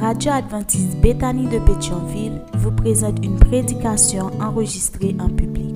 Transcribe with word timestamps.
Radio 0.00 0.32
adventiste 0.32 0.96
Bethany 1.00 1.46
de 1.48 1.58
Pétionville 1.58 2.42
vous 2.54 2.70
présente 2.70 3.24
une 3.24 3.38
prédication 3.38 4.30
enregistrée 4.40 5.16
en 5.18 5.28
public. 5.28 5.74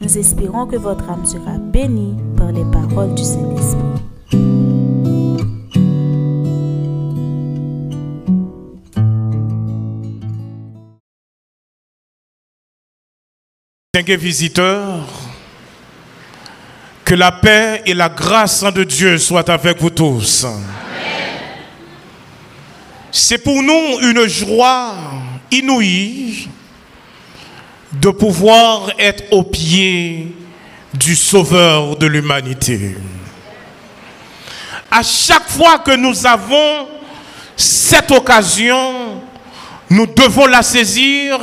Nous 0.00 0.18
espérons 0.18 0.66
que 0.66 0.76
votre 0.76 1.08
âme 1.10 1.26
sera 1.26 1.58
bénie 1.58 2.16
par 2.36 2.50
les 2.50 2.64
paroles 2.64 3.14
du 3.14 3.22
Saint-Esprit. 3.22 3.82
Visiteurs, 14.04 15.06
que 17.04 17.14
la 17.14 17.30
paix 17.32 17.82
et 17.86 17.94
la 17.94 18.08
grâce 18.08 18.62
de 18.64 18.84
Dieu 18.84 19.16
soient 19.16 19.48
avec 19.48 19.80
vous 19.80 19.90
tous. 19.90 20.44
C'est 23.14 23.36
pour 23.36 23.62
nous 23.62 24.00
une 24.00 24.26
joie 24.26 24.94
inouïe 25.50 26.48
de 27.92 28.08
pouvoir 28.08 28.90
être 28.98 29.24
au 29.32 29.42
pied 29.42 30.34
du 30.94 31.14
Sauveur 31.14 31.94
de 31.96 32.06
l'humanité. 32.06 32.96
À 34.90 35.02
chaque 35.02 35.46
fois 35.50 35.80
que 35.80 35.94
nous 35.94 36.26
avons 36.26 36.88
cette 37.54 38.10
occasion, 38.10 39.20
nous 39.90 40.06
devons 40.06 40.46
la 40.46 40.62
saisir 40.62 41.38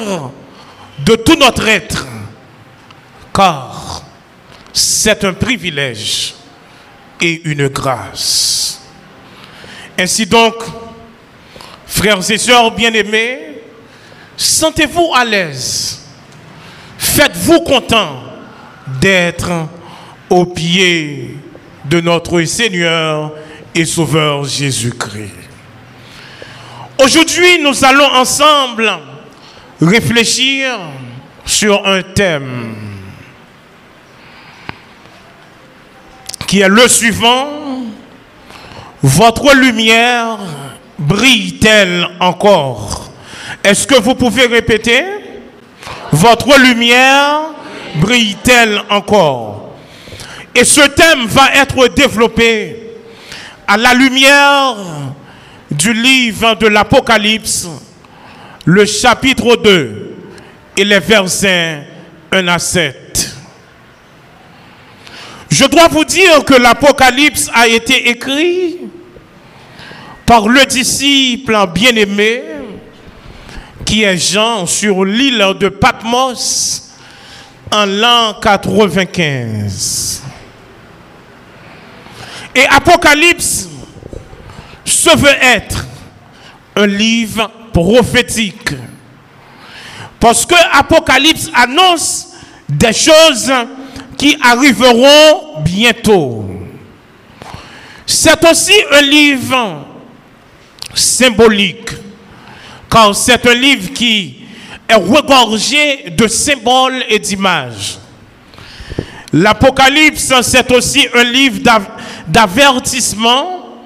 de 1.05 1.15
tout 1.17 1.35
notre 1.35 1.67
être, 1.67 2.07
car 3.31 4.01
c'est 4.73 5.23
un 5.23 5.33
privilège 5.33 6.33
et 7.22 7.41
une 7.44 7.67
grâce. 7.67 8.81
Ainsi 9.99 10.25
donc, 10.25 10.55
frères 11.89 12.31
et 12.31 12.37
sœurs 12.37 12.71
bien-aimés, 12.71 13.61
sentez-vous 14.37 15.11
à 15.15 15.25
l'aise, 15.25 15.99
faites-vous 16.97 17.61
content 17.61 18.21
d'être 19.01 19.51
au 20.29 20.45
pied 20.45 21.35
de 21.85 21.99
notre 21.99 22.41
Seigneur 22.43 23.33
et 23.73 23.85
Sauveur 23.85 24.45
Jésus-Christ. 24.45 25.33
Aujourd'hui, 27.03 27.59
nous 27.61 27.83
allons 27.83 28.13
ensemble 28.13 28.91
réfléchir 29.81 30.77
sur 31.45 31.85
un 31.87 32.03
thème 32.03 32.75
qui 36.45 36.61
est 36.61 36.67
le 36.69 36.87
suivant. 36.87 37.47
Votre 39.01 39.55
lumière 39.55 40.37
brille-t-elle 41.00 42.08
encore? 42.19 43.09
Est-ce 43.64 43.88
que 43.88 44.00
vous 44.00 44.16
pouvez 44.16 44.45
répéter? 44.45 45.03
Votre 46.11 46.59
lumière 46.59 47.53
brille-t-elle 47.95 48.81
encore? 48.89 49.75
Et 50.53 50.64
ce 50.64 50.81
thème 50.81 51.25
va 51.25 51.53
être 51.56 51.88
développé 51.88 52.75
à 53.67 53.78
la 53.78 53.94
lumière 53.94 54.75
du 55.72 55.94
livre 55.94 56.56
de 56.56 56.67
l'Apocalypse, 56.67 57.67
le 58.66 58.86
chapitre 58.86 59.56
2 59.56 60.16
et 60.78 60.84
les 60.84 61.00
versets 61.00 61.84
1 62.31 62.47
à 62.47 62.59
7. 62.59 63.36
Je 65.50 65.66
dois 65.66 65.88
vous 65.88 66.06
dire 66.06 66.44
que 66.45 66.56
l'Apocalypse 66.56 67.50
a 67.53 67.67
été 67.67 68.09
écrit 68.09 68.78
par 70.29 70.47
le 70.47 70.63
disciple 70.67 71.57
bien-aimé 71.73 72.44
qui 73.84 74.03
est 74.03 74.16
Jean 74.16 74.67
sur 74.67 75.03
l'île 75.03 75.44
de 75.59 75.69
Patmos 75.69 76.91
en 77.72 77.88
l'an 77.88 78.35
95. 78.40 80.22
Et 82.53 82.63
Apocalypse 82.67 83.69
se 84.85 85.17
veut 85.17 85.35
être 85.41 85.88
un 86.75 86.85
livre 86.85 87.50
prophétique. 87.73 88.69
Parce 90.19 90.46
que 90.46 90.53
Apocalypse 90.78 91.50
annonce 91.56 92.34
des 92.69 92.94
choses 92.94 93.51
qui 94.16 94.38
arriveront 94.44 95.63
bientôt. 95.63 96.46
C'est 98.06 98.46
aussi 98.47 98.75
un 98.91 99.01
livre 99.01 99.88
symbolique, 100.99 101.89
car 102.89 103.15
c'est 103.15 103.45
un 103.47 103.53
livre 103.53 103.91
qui 103.93 104.35
est 104.87 104.95
regorgé 104.95 106.09
de 106.11 106.27
symboles 106.27 107.03
et 107.09 107.19
d'images. 107.19 107.97
L'Apocalypse, 109.31 110.33
c'est 110.41 110.71
aussi 110.71 111.07
un 111.13 111.23
livre 111.23 111.59
d'avertissement, 112.27 113.77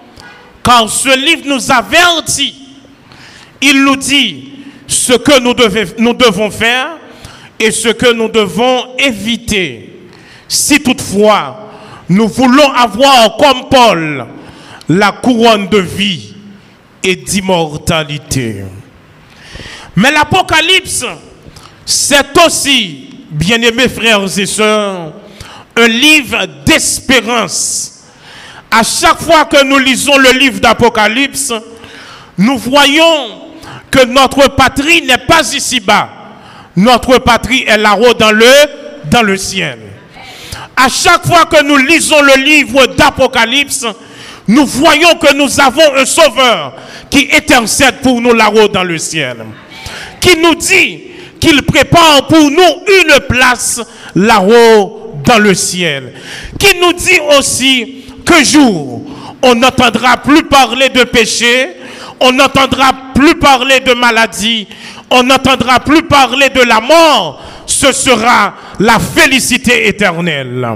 car 0.63 0.90
ce 0.90 1.18
livre 1.18 1.44
nous 1.46 1.72
avertit. 1.72 2.56
Il 3.62 3.84
nous 3.84 3.97
dit 3.97 4.51
ce 4.88 5.13
que 5.13 5.40
nous, 5.40 5.53
nous 6.00 6.13
devons 6.13 6.50
faire 6.50 6.97
et 7.59 7.72
ce 7.72 7.90
que 7.90 8.13
nous 8.13 8.30
devons 8.30 8.95
éviter 8.97 9.90
si 10.47 10.80
toutefois 10.81 11.72
nous 12.09 12.28
voulons 12.28 12.72
avoir 12.74 13.38
comme 13.38 13.69
Paul 13.69 14.25
la 14.90 15.12
couronne 15.13 15.68
de 15.68 15.80
vie 15.80 16.33
et 17.03 17.16
d'immortalité. 17.16 18.64
Mais 19.96 20.12
l'Apocalypse, 20.12 21.06
c'est 21.86 22.38
aussi, 22.46 23.09
bien-aimés 23.30 23.90
frères 23.90 24.25
et 24.38 24.46
sœurs, 24.46 25.13
un 25.75 25.88
livre 25.88 26.46
d'espérance. 26.66 28.03
À 28.72 28.84
chaque 28.84 29.19
fois 29.22 29.46
que 29.46 29.63
nous 29.66 29.78
lisons 29.78 30.18
le 30.18 30.31
livre 30.40 30.59
d'Apocalypse, 30.59 31.53
nous 32.38 32.58
voyons 32.58 33.42
que 33.92 34.06
notre 34.06 34.50
patrie 34.56 35.03
n'est 35.03 35.18
pas 35.19 35.42
ici-bas. 35.53 36.09
Notre 36.75 37.19
patrie 37.19 37.63
est 37.68 37.78
là-haut 37.78 38.13
dans 38.16 38.31
le, 38.31 38.46
dans 39.12 39.22
le 39.22 39.38
ciel. 39.38 39.78
À 40.75 40.90
chaque 40.90 41.25
fois 41.28 41.46
que 41.46 41.63
nous 41.63 41.78
lisons 41.78 42.22
le 42.22 42.42
livre 42.44 42.88
d'Apocalypse, 42.88 43.86
nous 44.48 44.66
voyons 44.66 45.16
que 45.16 45.34
nous 45.36 45.59
avons 45.59 45.96
un 45.96 46.06
sauveur 46.06 46.74
qui 47.09 47.30
intercède 47.34 48.02
pour 48.02 48.20
nous 48.22 48.34
là-haut 48.34 48.68
dans 48.68 48.84
le 48.84 48.98
ciel. 48.98 49.38
Qui 50.20 50.38
nous 50.38 50.56
dit 50.56 51.02
qu'il 51.40 51.62
prépare 51.64 52.28
pour 52.28 52.50
nous 52.52 52.62
une 53.02 53.20
place 53.28 53.81
là-haut 54.16 55.14
dans 55.26 55.40
le 55.40 55.54
ciel. 55.54 56.14
Qui 56.59 56.78
nous 56.80 56.94
dit 56.94 57.20
aussi 57.38 58.06
que 58.26 58.44
jour, 58.44 59.02
on 59.42 59.56
n'entendra 59.56 60.18
plus 60.18 60.44
parler 60.44 60.90
de 60.90 61.04
péché, 61.04 61.75
on 62.20 62.31
n'entendra 62.31 62.92
plus 63.14 63.36
parler 63.36 63.80
de 63.81 63.94
maladie, 63.94 64.68
on 65.10 65.24
n'entendra 65.24 65.80
plus 65.80 66.04
parler 66.04 66.50
de 66.50 66.62
la 66.62 66.80
mort, 66.80 67.42
ce 67.66 67.92
sera 67.92 68.56
la 68.80 69.00
félicité 69.00 69.88
éternelle. 69.88 70.68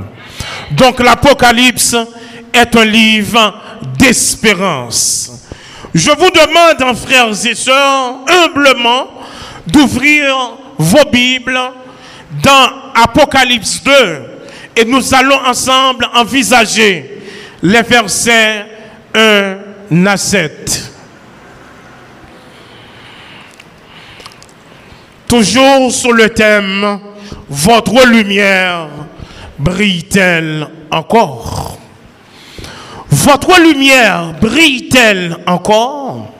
Donc 0.71 0.99
l'Apocalypse 1.01 1.95
est 2.57 2.75
un 2.75 2.85
livre 2.85 3.53
d'espérance. 3.97 5.31
Je 5.93 6.11
vous 6.11 6.29
demande, 6.29 6.97
frères 6.97 7.45
et 7.45 7.55
sœurs, 7.55 8.15
humblement, 8.27 9.07
d'ouvrir 9.65 10.35
vos 10.77 11.09
Bibles 11.11 11.59
dans 12.43 12.69
Apocalypse 12.95 13.81
2 13.83 13.93
et 14.75 14.85
nous 14.85 15.13
allons 15.13 15.39
ensemble 15.45 16.07
envisager 16.13 17.21
les 17.63 17.81
versets 17.81 18.65
1 19.13 20.05
à 20.05 20.17
7. 20.17 20.91
Toujours 25.27 25.91
sur 25.91 26.13
le 26.13 26.29
thème, 26.29 26.99
votre 27.49 28.05
lumière 28.07 28.87
brille-t-elle 29.57 30.67
encore? 30.91 31.76
Votre 33.09 33.59
lumière 33.61 34.33
brille-t-elle 34.39 35.37
encore? 35.45 36.33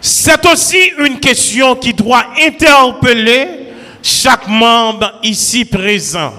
C'est 0.00 0.44
aussi 0.46 0.92
une 0.98 1.18
question 1.18 1.74
qui 1.76 1.92
doit 1.94 2.24
interpeller 2.40 3.48
chaque 4.02 4.46
membre 4.46 5.18
ici 5.22 5.64
présent 5.64 6.34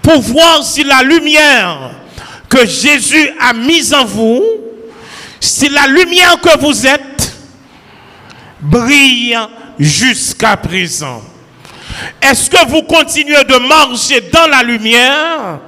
pour 0.00 0.20
voir 0.20 0.62
si 0.62 0.84
la 0.84 1.02
lumière 1.02 1.90
que 2.48 2.64
Jésus 2.64 3.30
a 3.40 3.52
mise 3.52 3.92
en 3.92 4.04
vous, 4.04 4.42
si 5.40 5.68
la 5.68 5.86
lumière 5.86 6.40
que 6.40 6.58
vous 6.60 6.86
êtes 6.86 7.34
brille 8.60 9.36
jusqu'à 9.78 10.56
présent. 10.56 11.22
Est-ce 12.20 12.48
que 12.48 12.66
vous 12.68 12.82
continuez 12.82 13.44
de 13.44 13.56
marcher 13.68 14.20
dans 14.32 14.46
la 14.46 14.62
lumière 14.62 15.58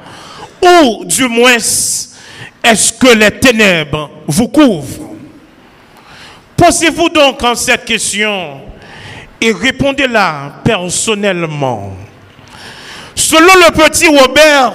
ou 0.62 1.04
du 1.04 1.28
moins 1.28 1.56
est-ce 1.56 2.92
que 2.92 3.14
les 3.14 3.30
ténèbres 3.30 4.10
vous 4.26 4.48
couvrent? 4.48 5.14
Posez-vous 6.56 7.08
donc 7.10 7.42
en 7.42 7.54
cette 7.54 7.84
question 7.84 8.60
et 9.40 9.52
répondez-la 9.52 10.54
personnellement. 10.64 11.92
Selon 13.14 13.54
le 13.66 13.72
petit 13.72 14.08
Robert, 14.08 14.72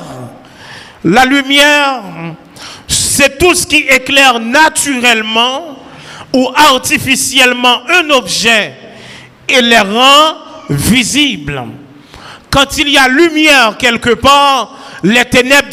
la 1.03 1.25
lumière, 1.25 2.03
c'est 2.87 3.37
tout 3.37 3.53
ce 3.55 3.65
qui 3.65 3.77
éclaire 3.77 4.39
naturellement 4.39 5.79
ou 6.33 6.49
artificiellement 6.55 7.81
un 7.89 8.09
objet 8.11 8.73
et 9.47 9.61
les 9.61 9.79
rend 9.79 10.35
visibles. 10.69 11.63
Quand 12.49 12.77
il 12.77 12.89
y 12.89 12.97
a 12.97 13.07
lumière 13.07 13.75
quelque 13.77 14.13
part, 14.13 14.77
les 15.03 15.25
ténèbres 15.25 15.69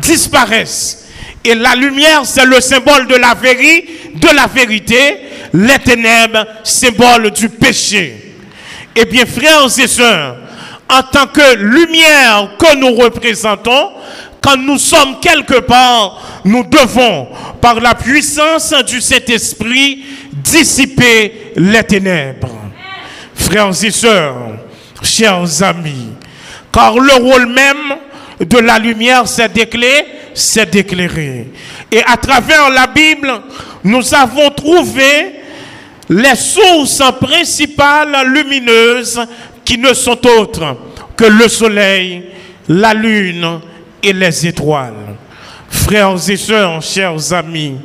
disparaissent. 0.00 1.08
Et 1.44 1.54
la 1.54 1.74
lumière, 1.74 2.22
c'est 2.24 2.44
le 2.44 2.60
symbole 2.60 3.06
de 3.08 3.16
la, 3.16 3.34
vérité, 3.34 4.12
de 4.14 4.28
la 4.34 4.46
vérité. 4.46 5.18
Les 5.52 5.78
ténèbres, 5.78 6.46
symbole 6.62 7.30
du 7.30 7.48
péché. 7.48 8.34
Eh 8.94 9.04
bien, 9.04 9.26
frères 9.26 9.66
et 9.78 9.86
sœurs, 9.86 10.36
en 10.88 11.02
tant 11.02 11.26
que 11.26 11.56
lumière 11.56 12.50
que 12.58 12.76
nous 12.76 12.94
représentons, 12.94 13.90
quand 14.40 14.56
nous 14.56 14.78
sommes 14.78 15.20
quelque 15.20 15.60
part, 15.60 16.20
nous 16.44 16.64
devons, 16.64 17.28
par 17.60 17.80
la 17.80 17.94
puissance 17.94 18.74
du 18.86 19.00
Saint-Esprit, 19.00 20.04
dissiper 20.32 21.52
les 21.56 21.84
ténèbres. 21.84 22.50
Frères 23.34 23.84
et 23.84 23.90
sœurs, 23.90 24.34
chers 25.02 25.62
amis, 25.62 26.08
car 26.72 26.98
le 26.98 27.14
rôle 27.14 27.46
même 27.46 27.96
de 28.40 28.58
la 28.58 28.78
lumière, 28.78 29.26
c'est 29.28 29.52
d'éclairer, 29.52 30.06
c'est 30.34 30.70
d'éclairer. 30.70 31.48
Et 31.90 32.02
à 32.04 32.16
travers 32.16 32.70
la 32.70 32.86
Bible, 32.86 33.32
nous 33.84 34.14
avons 34.14 34.50
trouvé 34.50 35.40
les 36.08 36.34
sources 36.34 37.02
principales 37.20 38.26
lumineuses 38.26 39.20
qui 39.64 39.78
ne 39.78 39.92
sont 39.94 40.26
autres 40.26 40.76
que 41.16 41.24
le 41.24 41.48
soleil, 41.48 42.24
la 42.68 42.94
lune 42.94 43.60
et 44.02 44.12
les 44.12 44.46
étoiles. 44.46 45.16
Frères 45.68 46.28
et 46.28 46.36
sœurs, 46.36 46.82
chers 46.82 47.32
amis, 47.32 47.76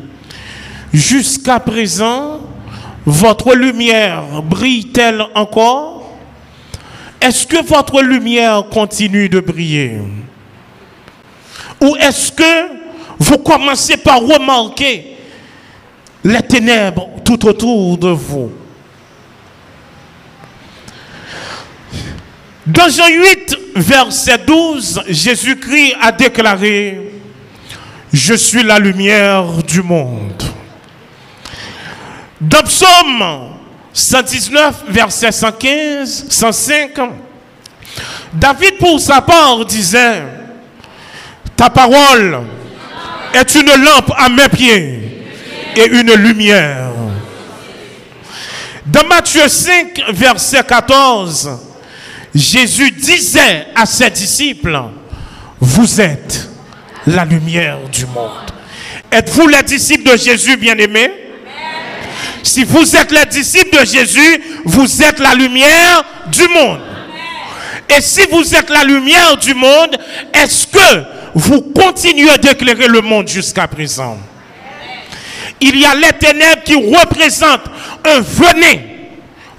jusqu'à 0.94 1.60
présent, 1.60 2.42
votre 3.06 3.56
lumière 3.56 4.24
brille-t-elle 4.44 5.24
encore? 5.36 6.18
Est-ce 7.22 7.48
que 7.48 7.66
votre 7.66 8.02
lumière 8.02 8.66
continue 8.70 9.30
de 9.30 9.40
briller? 9.40 10.00
Ou 11.82 11.96
est-ce 11.98 12.32
que 12.32 12.68
vous 13.20 13.38
commencez 13.38 13.98
par 13.98 14.22
remarquer 14.22 15.18
les 16.24 16.42
ténèbres 16.42 17.10
tout 17.24 17.46
autour 17.46 17.98
de 17.98 18.10
vous? 18.10 18.52
Dans 22.66 22.90
Jean 22.90 23.08
8, 23.08 23.58
verset 23.76 24.40
12, 24.46 25.04
Jésus-Christ 25.08 25.96
a 26.02 26.12
déclaré, 26.12 27.12
Je 28.12 28.34
suis 28.34 28.62
la 28.62 28.78
lumière 28.78 29.64
du 29.64 29.82
monde. 29.82 30.44
Dans 32.42 32.64
Psaume 32.64 33.54
119, 33.94 34.84
verset 34.90 35.32
115, 35.32 36.26
105, 36.30 36.92
David 38.34 38.78
pour 38.80 39.00
sa 39.00 39.22
part 39.22 39.66
disait, 39.66 40.24
Ta 41.58 41.72
parole 41.72 42.44
est 43.34 43.56
une 43.56 43.84
lampe 43.84 44.14
à 44.16 44.30
mes 44.30 44.48
pieds 44.48 45.26
et 45.76 45.88
une 45.88 46.14
lumière. 46.14 46.92
Dans 48.86 49.06
Matthieu 49.08 49.48
5, 49.48 50.04
verset 50.10 50.64
14, 50.64 51.60
Jésus 52.36 52.92
disait 52.92 53.68
à 53.76 53.88
ses 53.88 54.12
disciples, 54.12 54.80
vous 55.60 56.00
êtes 56.00 56.48
la 57.08 57.26
lumière 57.26 57.80
du 57.92 58.06
monde. 58.06 58.52
Êtes-vous 59.12 59.48
les 59.48 59.64
disciples 59.64 60.12
de 60.12 60.16
Jésus, 60.16 60.58
bien-aimés? 60.58 61.12
Si 62.44 62.64
vous 62.64 62.96
êtes 62.96 63.12
les 63.12 63.26
disciples 63.26 63.80
de 63.80 63.86
Jésus, 63.86 64.42
vous 64.64 65.02
êtes 65.02 65.20
la 65.20 65.34
lumière 65.34 66.04
du 66.28 66.48
monde. 66.50 66.82
Et 67.90 68.00
si 68.02 68.22
vous 68.32 68.54
êtes 68.54 68.70
la 68.70 68.84
lumière 68.84 69.38
du 69.38 69.56
monde, 69.56 69.98
est-ce 70.34 70.68
que 70.68 71.17
vous 71.38 71.62
continuez 71.62 72.36
d'éclairer 72.42 72.88
le 72.88 73.02
monde 73.02 73.28
jusqu'à 73.28 73.68
présent 73.68 74.18
Il 75.62 75.78
y 75.78 75.86
a 75.86 75.94
les 75.94 76.14
ténèbres 76.18 76.64
qui 76.66 76.74
représentent 76.74 77.70
un 78.04 78.22
venin 78.22 78.80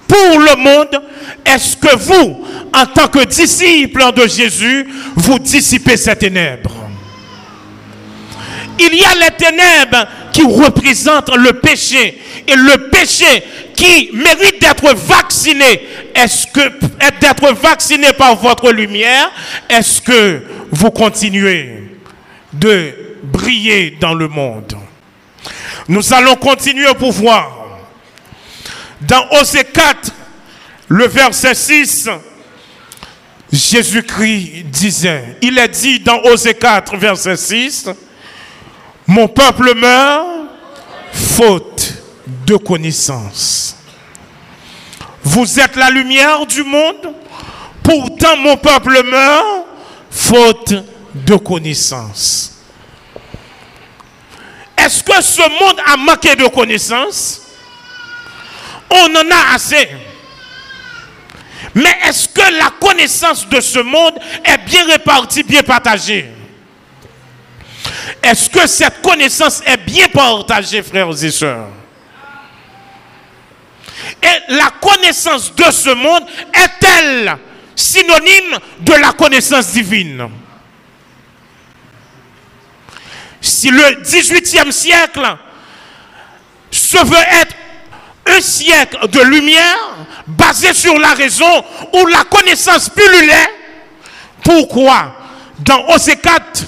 pour 0.09 0.41
le 0.41 0.57
monde. 0.57 1.01
Est-ce 1.47 1.77
que 1.77 1.95
vous, 1.97 2.45
en 2.75 2.87
tant 2.87 3.07
que 3.07 3.25
disciple 3.27 4.03
de 4.17 4.27
Jésus, 4.27 4.89
vous 5.15 5.39
dissipez 5.39 5.97
ces 5.97 6.17
ténèbres? 6.17 6.78
Il 8.79 8.95
y 8.95 9.05
a 9.05 9.15
les 9.15 9.37
ténèbres 9.37 10.07
qui 10.33 10.43
représentent 10.43 11.35
le 11.37 11.55
péché. 11.55 12.21
Et 12.47 12.55
le 12.55 12.89
péché 12.91 13.43
qui 13.75 14.11
mérite 14.13 14.61
d'être 14.61 14.95
vacciné, 14.95 15.83
est-ce 16.15 16.47
que 16.47 16.73
d'être 17.21 17.53
vacciné 17.55 18.13
par 18.13 18.37
votre 18.37 18.71
lumière, 18.71 19.31
est-ce 19.69 20.01
que 20.01 20.43
vous 20.71 20.91
continuez 20.91 21.99
de 22.53 22.95
briller 23.23 23.97
dans 24.01 24.15
le 24.15 24.29
monde? 24.29 24.75
Nous 25.89 26.13
allons 26.13 26.37
continuer 26.37 26.93
pour 26.95 27.13
voir. 27.13 27.55
Dans 29.01 29.29
Osée 29.41 29.65
4, 29.65 30.13
le 30.89 31.07
verset 31.07 31.55
6, 31.55 32.09
Jésus-Christ 33.53 34.65
disait, 34.67 35.37
il 35.41 35.59
est 35.59 35.69
dit 35.69 36.01
dans 36.01 36.21
Osée 36.25 36.55
4, 36.55 36.97
verset 36.97 37.37
6, 37.37 37.89
Mon 39.09 39.27
peuple 39.27 39.75
meurt 39.75 40.27
faute 41.15 41.95
de 42.47 42.57
connaissance. 42.57 43.75
Vous 45.23 45.59
êtes 45.59 45.77
la 45.77 45.89
lumière 45.89 46.45
du 46.45 46.63
monde, 46.63 47.15
pourtant 47.83 48.37
mon 48.37 48.59
peuple 48.59 49.03
meurt 49.05 49.65
faute 50.11 50.75
de 51.15 51.37
connaissance. 51.37 52.59
Est-ce 54.77 55.03
que 55.03 55.23
ce 55.23 55.41
monde 55.41 55.81
a 55.87 55.97
manqué 55.97 56.37
de 56.37 56.47
connaissance? 56.47 57.47
On 58.91 59.07
en 59.17 59.31
a 59.31 59.55
assez. 59.55 59.89
Mais 61.75 61.97
est-ce 62.05 62.29
que 62.29 62.59
la 62.59 62.71
connaissance 62.79 63.49
de 63.49 63.61
ce 63.61 63.79
monde 63.79 64.19
est 64.45 64.59
bien 64.67 64.85
répartie, 64.85 65.45
bien 65.45 65.63
partagée? 65.63 66.31
Est-ce 68.23 68.51
que 68.51 68.67
cette 68.67 69.01
connaissance 69.03 69.63
est 69.65 69.77
bien 69.79 70.09
partagée, 70.09 70.83
frères 70.83 71.11
et 71.23 71.31
sœurs? 71.31 71.69
Et 74.23 74.53
la 74.55 74.71
connaissance 74.81 75.55
de 75.55 75.71
ce 75.71 75.91
monde 75.91 76.25
est-elle 76.55 77.37
synonyme 77.75 78.59
de 78.81 78.93
la 78.95 79.13
connaissance 79.13 79.73
divine? 79.73 80.29
Si 83.41 83.71
le 83.71 84.03
18e 84.03 84.73
siècle 84.73 85.37
se 86.71 86.99
veut 86.99 87.17
être 87.41 87.55
un 88.27 88.41
siècle 88.41 89.09
de 89.09 89.21
lumière 89.21 89.97
basé 90.27 90.75
sur 90.75 90.99
la 90.99 91.15
raison 91.15 91.65
ou 91.95 92.07
la 92.07 92.25
connaissance 92.25 92.91
pullulait. 92.91 93.49
Pourquoi 94.45 95.15
Dans 95.61 95.87
Osée 95.89 96.17
4, 96.17 96.65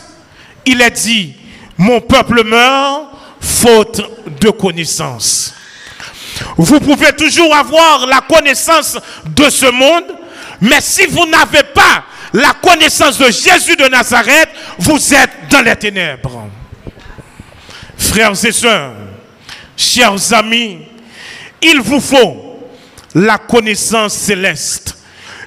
il 0.66 0.80
est 0.80 0.90
dit, 0.90 1.36
mon 1.80 1.98
peuple 2.02 2.44
meurt 2.44 3.08
faute 3.40 4.02
de 4.38 4.50
connaissance. 4.50 5.54
Vous 6.58 6.78
pouvez 6.78 7.10
toujours 7.14 7.54
avoir 7.56 8.06
la 8.06 8.20
connaissance 8.20 8.98
de 9.24 9.48
ce 9.48 9.64
monde, 9.64 10.04
mais 10.60 10.80
si 10.82 11.06
vous 11.06 11.24
n'avez 11.24 11.62
pas 11.74 12.04
la 12.34 12.52
connaissance 12.52 13.16
de 13.16 13.30
Jésus 13.30 13.76
de 13.76 13.88
Nazareth, 13.88 14.50
vous 14.78 15.14
êtes 15.14 15.30
dans 15.50 15.62
les 15.62 15.74
ténèbres. 15.74 16.48
Frères 17.96 18.44
et 18.44 18.52
sœurs, 18.52 18.92
chers 19.74 20.34
amis, 20.34 20.80
il 21.62 21.80
vous 21.80 22.00
faut 22.00 22.60
la 23.14 23.38
connaissance 23.38 24.12
céleste. 24.12 24.98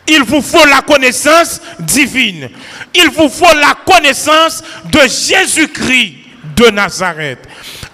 Il 0.08 0.24
vous 0.24 0.42
faut 0.42 0.66
la 0.66 0.82
connaissance 0.82 1.62
divine. 1.80 2.50
Il 2.96 3.10
vous 3.12 3.30
faut 3.30 3.56
la 3.56 3.76
connaissance 3.86 4.64
de 4.92 5.00
Jésus-Christ 5.02 6.23
de 6.56 6.70
Nazareth. 6.70 7.40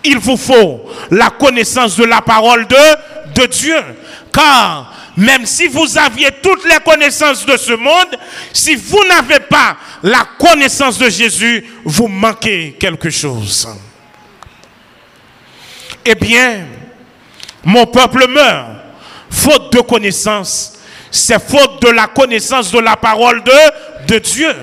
Il 0.04 0.18
vous 0.18 0.38
faut 0.38 0.90
la 1.12 1.30
connaissance 1.30 1.96
de 1.98 2.06
la 2.06 2.22
parole 2.22 2.68
de, 2.68 3.46
Dieu. 3.48 3.82
Car 4.34 4.94
même 5.16 5.46
si 5.46 5.68
vous 5.68 5.98
aviez 5.98 6.30
toutes 6.44 6.66
les 6.66 6.80
connaissances 6.84 7.46
de 7.46 7.56
ce 7.58 7.72
monde, 7.74 8.18
si 8.52 8.76
vous 8.76 9.04
n'avez 9.06 9.40
pas 9.40 9.78
la 10.04 10.28
connaissance 10.38 10.98
de 10.98 11.10
Jésus, 11.10 11.66
vous 11.86 12.08
manquez 12.08 12.76
quelque 12.80 13.10
chose. 13.10 13.68
Eh 16.04 16.16
bien, 16.16 16.66
mon 17.64 17.86
peuple 17.86 18.28
meurt, 18.28 18.68
faute 19.30 19.74
de 19.74 19.82
connaissance. 19.82 20.74
C'est 21.12 21.42
faute 21.42 21.82
de 21.82 21.90
la 21.90 22.08
connaissance 22.08 22.72
de 22.72 22.80
la 22.80 22.96
parole 22.96 23.42
de 24.08 24.18
Dieu. 24.20 24.54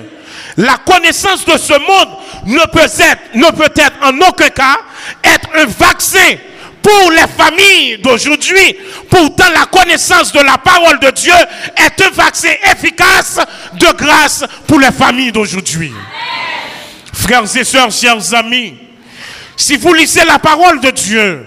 La 0.57 0.77
connaissance 0.77 1.45
de 1.45 1.55
ce 1.55 1.73
monde 1.73 2.09
ne 2.45 2.65
peut 2.71 2.79
être, 2.79 3.21
ne 3.35 3.51
peut 3.51 3.71
être 3.75 3.95
en 4.01 4.17
aucun 4.27 4.49
cas 4.49 4.79
être 5.23 5.49
un 5.55 5.65
vaccin 5.65 6.35
pour 6.81 7.11
les 7.11 7.27
familles 7.27 7.99
d'aujourd'hui. 7.99 8.75
Pourtant, 9.09 9.51
la 9.53 9.65
connaissance 9.65 10.31
de 10.31 10.39
la 10.39 10.57
parole 10.57 10.99
de 10.99 11.11
Dieu 11.11 11.33
est 11.75 12.01
un 12.01 12.09
vaccin 12.09 12.53
efficace 12.71 13.39
de 13.73 13.87
grâce 13.95 14.43
pour 14.65 14.79
les 14.79 14.91
familles 14.91 15.31
d'aujourd'hui. 15.31 15.93
Frères 17.13 17.55
et 17.55 17.63
sœurs, 17.63 17.91
chers 17.91 18.33
amis, 18.33 18.77
si 19.55 19.75
vous 19.75 19.93
lisez 19.93 20.25
la 20.25 20.39
parole 20.39 20.79
de 20.79 20.89
Dieu, 20.89 21.45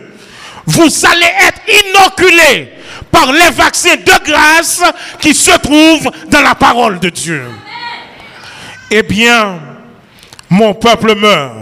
vous 0.67 1.07
allez 1.07 1.31
être 1.49 1.61
inoculés 1.87 2.73
par 3.11 3.33
les 3.33 3.51
vaccins 3.51 3.97
de 3.97 4.25
grâce 4.31 4.83
qui 5.21 5.35
se 5.35 5.51
trouvent 5.59 6.11
dans 6.29 6.43
la 6.43 6.55
parole 6.55 7.01
de 7.01 7.09
Dieu. 7.09 7.43
Eh 8.91 9.03
bien, 9.03 9.61
mon 10.49 10.75
peuple 10.75 11.15
meurt 11.15 11.53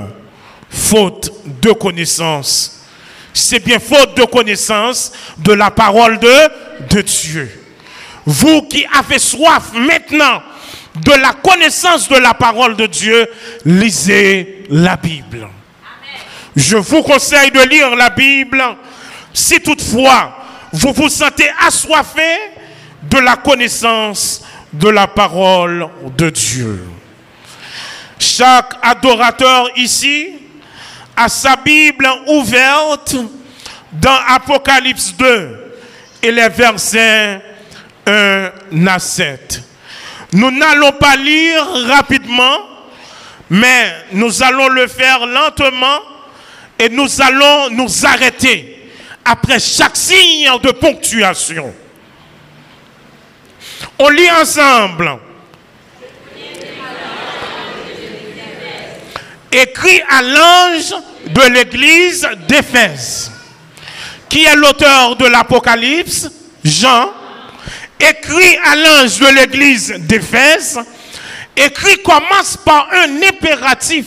faute 0.71 1.33
de 1.61 1.73
connaissance 1.73 2.79
c'est 3.39 3.65
bien 3.65 3.79
faute 3.79 4.17
de 4.17 4.25
connaissance 4.25 5.13
de 5.39 5.53
la 5.53 5.71
parole 5.71 6.19
de, 6.19 7.01
Dieu. 7.03 7.51
Vous 8.27 8.63
qui 8.63 8.87
avez 8.99 9.19
soif 9.19 9.73
maintenant 9.75 10.43
de 10.97 11.13
la 11.13 11.33
connaissance 11.33 12.09
de 12.09 12.17
la 12.17 12.35
parole 12.35 12.77
de 12.77 12.87
Dieu, 12.87 13.29
lisez 13.65 14.65
la 14.71 14.97
Bible. 14.97 15.49
Je 16.57 16.77
vous 16.77 17.03
conseille 17.03 17.51
de 17.53 17.61
lire 17.61 17.95
la 17.95 18.11
Bible 18.11 18.63
si 19.33 19.61
toutefois 19.61 20.37
vous 20.73 20.93
vous 20.93 21.09
sentez 21.09 21.49
assoiffé 21.67 22.39
de 23.05 23.19
la 23.19 23.37
connaissance 23.37 24.45
de 24.73 24.89
la 24.89 25.07
parole 25.07 25.89
de 26.17 26.31
Dieu. 26.31 26.85
Chaque 28.19 28.75
adorateur 28.83 29.71
ici 29.77 30.33
à 31.17 31.29
sa 31.29 31.57
Bible 31.57 32.09
ouverte 32.27 33.17
dans 33.93 34.19
Apocalypse 34.29 35.15
2 35.17 35.75
et 36.23 36.31
les 36.33 36.49
versets 36.49 37.41
1 38.07 38.51
à 38.87 38.99
7. 38.99 39.63
Nous 40.33 40.51
n'allons 40.51 40.93
pas 40.93 41.17
lire 41.17 41.65
rapidement, 41.87 42.59
mais 43.51 43.95
nous 44.13 44.43
allons 44.43 44.69
le 44.69 44.87
faire 44.87 45.27
lentement 45.27 46.01
et 46.79 46.89
nous 46.89 47.21
allons 47.21 47.71
nous 47.71 48.07
arrêter 48.07 48.91
après 49.25 49.59
chaque 49.59 49.97
signe 49.97 50.49
de 50.63 50.71
ponctuation. 50.73 51.73
On 53.99 54.09
lit 54.09 54.31
ensemble. 54.31 55.19
Écrit 59.53 60.01
à 60.09 60.23
l'ange 60.23 60.95
de 61.27 61.53
l'église 61.53 62.29
d'Éphèse, 62.47 63.31
qui 64.29 64.45
est 64.45 64.57
l'auteur 64.57 65.17
de 65.17 65.27
l'Apocalypse, 65.27 66.29
Jean, 66.65 67.11
écrit 67.99 68.57
à 68.65 68.77
l'ange 68.77 69.19
de 69.19 69.27
l'église 69.35 69.95
d'Éphèse, 69.99 70.79
écrit 71.57 72.03
commence 72.03 72.57
par 72.65 72.89
un 72.93 73.23
impératif, 73.23 74.07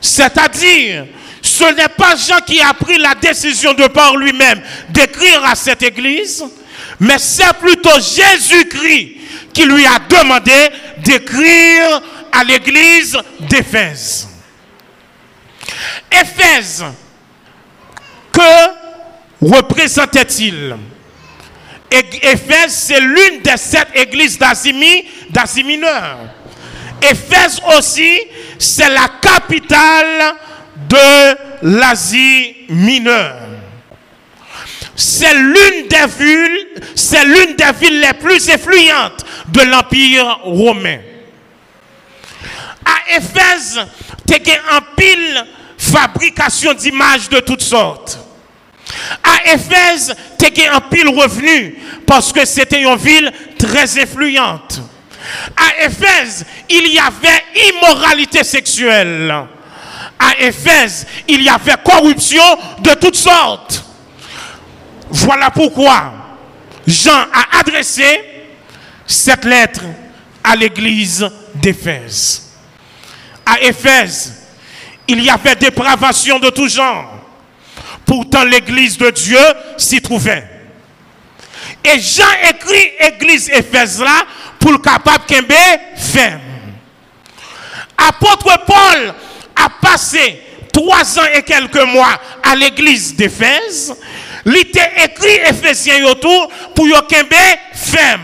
c'est-à-dire 0.00 1.06
ce 1.40 1.64
n'est 1.74 1.88
pas 1.88 2.14
Jean 2.16 2.40
qui 2.46 2.60
a 2.60 2.74
pris 2.74 2.98
la 2.98 3.14
décision 3.14 3.72
de 3.72 3.86
par 3.86 4.16
lui-même 4.16 4.60
d'écrire 4.90 5.44
à 5.44 5.54
cette 5.54 5.82
église, 5.82 6.44
mais 7.00 7.18
c'est 7.18 7.52
plutôt 7.54 7.98
Jésus-Christ 7.98 9.16
qui 9.54 9.64
lui 9.64 9.86
a 9.86 9.98
demandé 10.08 10.68
d'écrire 10.98 12.02
à 12.32 12.44
l'église 12.44 13.18
d'Éphèse. 13.40 14.27
Éphèse, 16.10 16.84
que 18.32 18.40
représentait-il? 19.40 20.76
Éphèse, 21.90 22.74
c'est 22.74 23.00
l'une 23.00 23.40
des 23.42 23.56
sept 23.56 23.88
églises 23.94 24.38
d'Asie 24.38 25.64
mineure. 25.64 26.18
Éphèse 27.02 27.60
aussi, 27.76 28.18
c'est 28.58 28.88
la 28.88 29.08
capitale 29.20 30.34
de 30.88 31.36
l'Asie 31.62 32.56
mineure. 32.68 33.42
C'est 34.94 35.34
l'une 35.34 35.86
des 35.88 36.06
villes, 36.18 36.66
c'est 36.94 37.24
l'une 37.24 37.54
des 37.54 37.72
villes 37.80 38.00
les 38.00 38.14
plus 38.14 38.50
influentes 38.50 39.24
de 39.48 39.62
l'Empire 39.62 40.40
romain. 40.42 40.98
À 42.84 43.16
Éphèse, 43.16 43.80
tu 44.26 44.34
as 44.34 44.76
un 44.76 44.80
pile 44.96 45.46
fabrication 45.90 46.74
d'images 46.74 47.28
de 47.28 47.40
toutes 47.40 47.62
sortes. 47.62 48.18
À 49.22 49.52
Éphèse, 49.52 50.14
tu 50.38 50.46
un 50.66 50.80
pile 50.80 51.08
revenu 51.08 51.78
parce 52.06 52.32
que 52.32 52.44
c'était 52.44 52.82
une 52.82 52.96
ville 52.96 53.30
très 53.58 54.00
influente. 54.00 54.80
À 55.56 55.84
Éphèse, 55.84 56.46
il 56.70 56.92
y 56.92 56.98
avait 56.98 57.44
immoralité 57.70 58.44
sexuelle. 58.44 59.32
À 60.18 60.40
Éphèse, 60.40 61.06
il 61.28 61.42
y 61.42 61.48
avait 61.48 61.76
corruption 61.84 62.42
de 62.80 62.94
toutes 62.94 63.16
sortes. 63.16 63.84
Voilà 65.10 65.50
pourquoi 65.50 66.12
Jean 66.86 67.26
a 67.32 67.58
adressé 67.60 68.20
cette 69.06 69.44
lettre 69.44 69.82
à 70.42 70.56
l'église 70.56 71.28
d'Éphèse. 71.54 72.54
À 73.44 73.60
Éphèse, 73.60 74.37
il 75.08 75.22
y 75.22 75.30
avait 75.30 75.56
dépravation 75.56 76.38
de 76.38 76.50
tout 76.50 76.68
genre. 76.68 77.14
Pourtant, 78.04 78.44
l'église 78.44 78.96
de 78.98 79.10
Dieu 79.10 79.40
s'y 79.76 80.00
trouvait. 80.00 80.44
Et 81.84 81.98
Jean 81.98 82.24
écrit 82.48 82.92
église 83.00 83.50
Éphèse 83.50 84.00
là 84.00 84.24
pour 84.58 84.72
le 84.72 84.78
capable 84.78 85.24
qu'un 85.24 85.42
ferme. 85.96 86.40
Apôtre 87.96 88.64
Paul 88.66 89.14
a 89.56 89.68
passé 89.80 90.42
trois 90.72 91.18
ans 91.18 91.26
et 91.34 91.42
quelques 91.42 91.82
mois 91.84 92.20
à 92.42 92.54
l'église 92.54 93.14
d'Éphèse. 93.14 93.96
Il 94.46 94.56
a 94.56 95.04
écrit 95.04 95.40
Éphésiens 95.48 96.04
autour 96.06 96.48
pour 96.74 96.86
qu'un 97.06 97.24
ferme. 97.74 98.22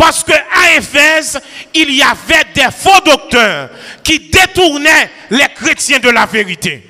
Parce 0.00 0.24
qu'à 0.24 0.42
Éphèse, 0.78 1.38
il 1.74 1.90
y 1.94 2.02
avait 2.02 2.46
des 2.54 2.68
faux 2.74 3.02
docteurs 3.04 3.68
qui 4.02 4.18
détournaient 4.18 5.10
les 5.28 5.48
chrétiens 5.54 5.98
de 5.98 6.08
la 6.08 6.24
vérité. 6.24 6.82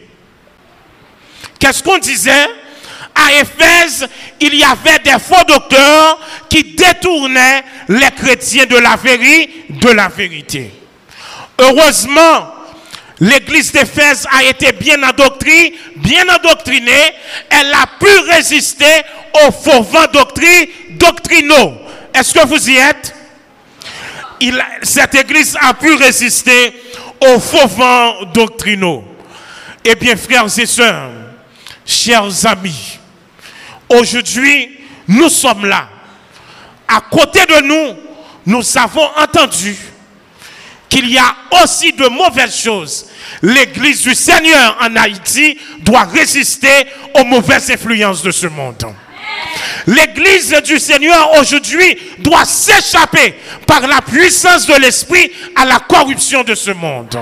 Qu'est-ce 1.58 1.82
qu'on 1.82 1.98
disait? 1.98 2.46
À 3.12 3.32
Éphèse, 3.40 4.06
il 4.40 4.54
y 4.54 4.62
avait 4.62 5.00
des 5.00 5.18
faux 5.18 5.42
docteurs 5.44 6.20
qui 6.48 6.62
détournaient 6.62 7.64
les 7.88 8.12
chrétiens 8.12 8.66
de 8.66 8.76
la, 8.76 8.94
vérité, 8.94 9.64
de 9.70 9.90
la 9.90 10.06
vérité. 10.06 10.70
Heureusement, 11.58 12.54
l'église 13.18 13.72
d'Éphèse 13.72 14.24
a 14.30 14.44
été 14.44 14.70
bien 14.70 15.02
endoctrinée, 15.02 15.74
bien 15.96 16.28
endoctrinée. 16.28 17.12
Elle 17.50 17.74
a 17.74 17.86
pu 17.98 18.30
résister 18.30 19.02
aux 19.44 19.50
faux 19.50 19.82
vents 19.82 20.06
doctrinaux 20.90 21.89
est-ce 22.14 22.34
que 22.34 22.46
vous 22.46 22.70
y 22.70 22.76
êtes? 22.76 23.14
Cette 24.82 25.14
église 25.14 25.56
a 25.60 25.74
pu 25.74 25.94
résister 25.94 26.72
aux 27.20 27.38
faux 27.38 27.66
vents 27.68 28.24
doctrinaux. 28.32 29.04
Eh 29.84 29.94
bien, 29.94 30.16
frères 30.16 30.46
et 30.58 30.66
sœurs, 30.66 31.10
chers 31.84 32.46
amis, 32.46 32.98
aujourd'hui, 33.88 34.78
nous 35.08 35.28
sommes 35.28 35.66
là. 35.66 35.88
À 36.88 37.00
côté 37.00 37.40
de 37.46 37.60
nous, 37.62 37.96
nous 38.46 38.78
avons 38.78 39.08
entendu 39.16 39.76
qu'il 40.88 41.08
y 41.08 41.18
a 41.18 41.34
aussi 41.62 41.92
de 41.92 42.08
mauvaises 42.08 42.56
choses. 42.56 43.06
L'église 43.42 44.02
du 44.02 44.14
Seigneur 44.14 44.76
en 44.80 44.96
Haïti 44.96 45.56
doit 45.80 46.04
résister 46.04 46.86
aux 47.14 47.24
mauvaises 47.24 47.70
influences 47.70 48.22
de 48.22 48.30
ce 48.30 48.48
monde. 48.48 48.84
L'Église 49.86 50.54
du 50.64 50.78
Seigneur 50.78 51.38
aujourd'hui 51.38 51.98
doit 52.18 52.44
s'échapper 52.44 53.34
par 53.66 53.86
la 53.86 54.00
puissance 54.02 54.66
de 54.66 54.74
l'Esprit 54.74 55.30
à 55.56 55.64
la 55.64 55.78
corruption 55.80 56.42
de 56.42 56.54
ce 56.54 56.70
monde. 56.70 57.18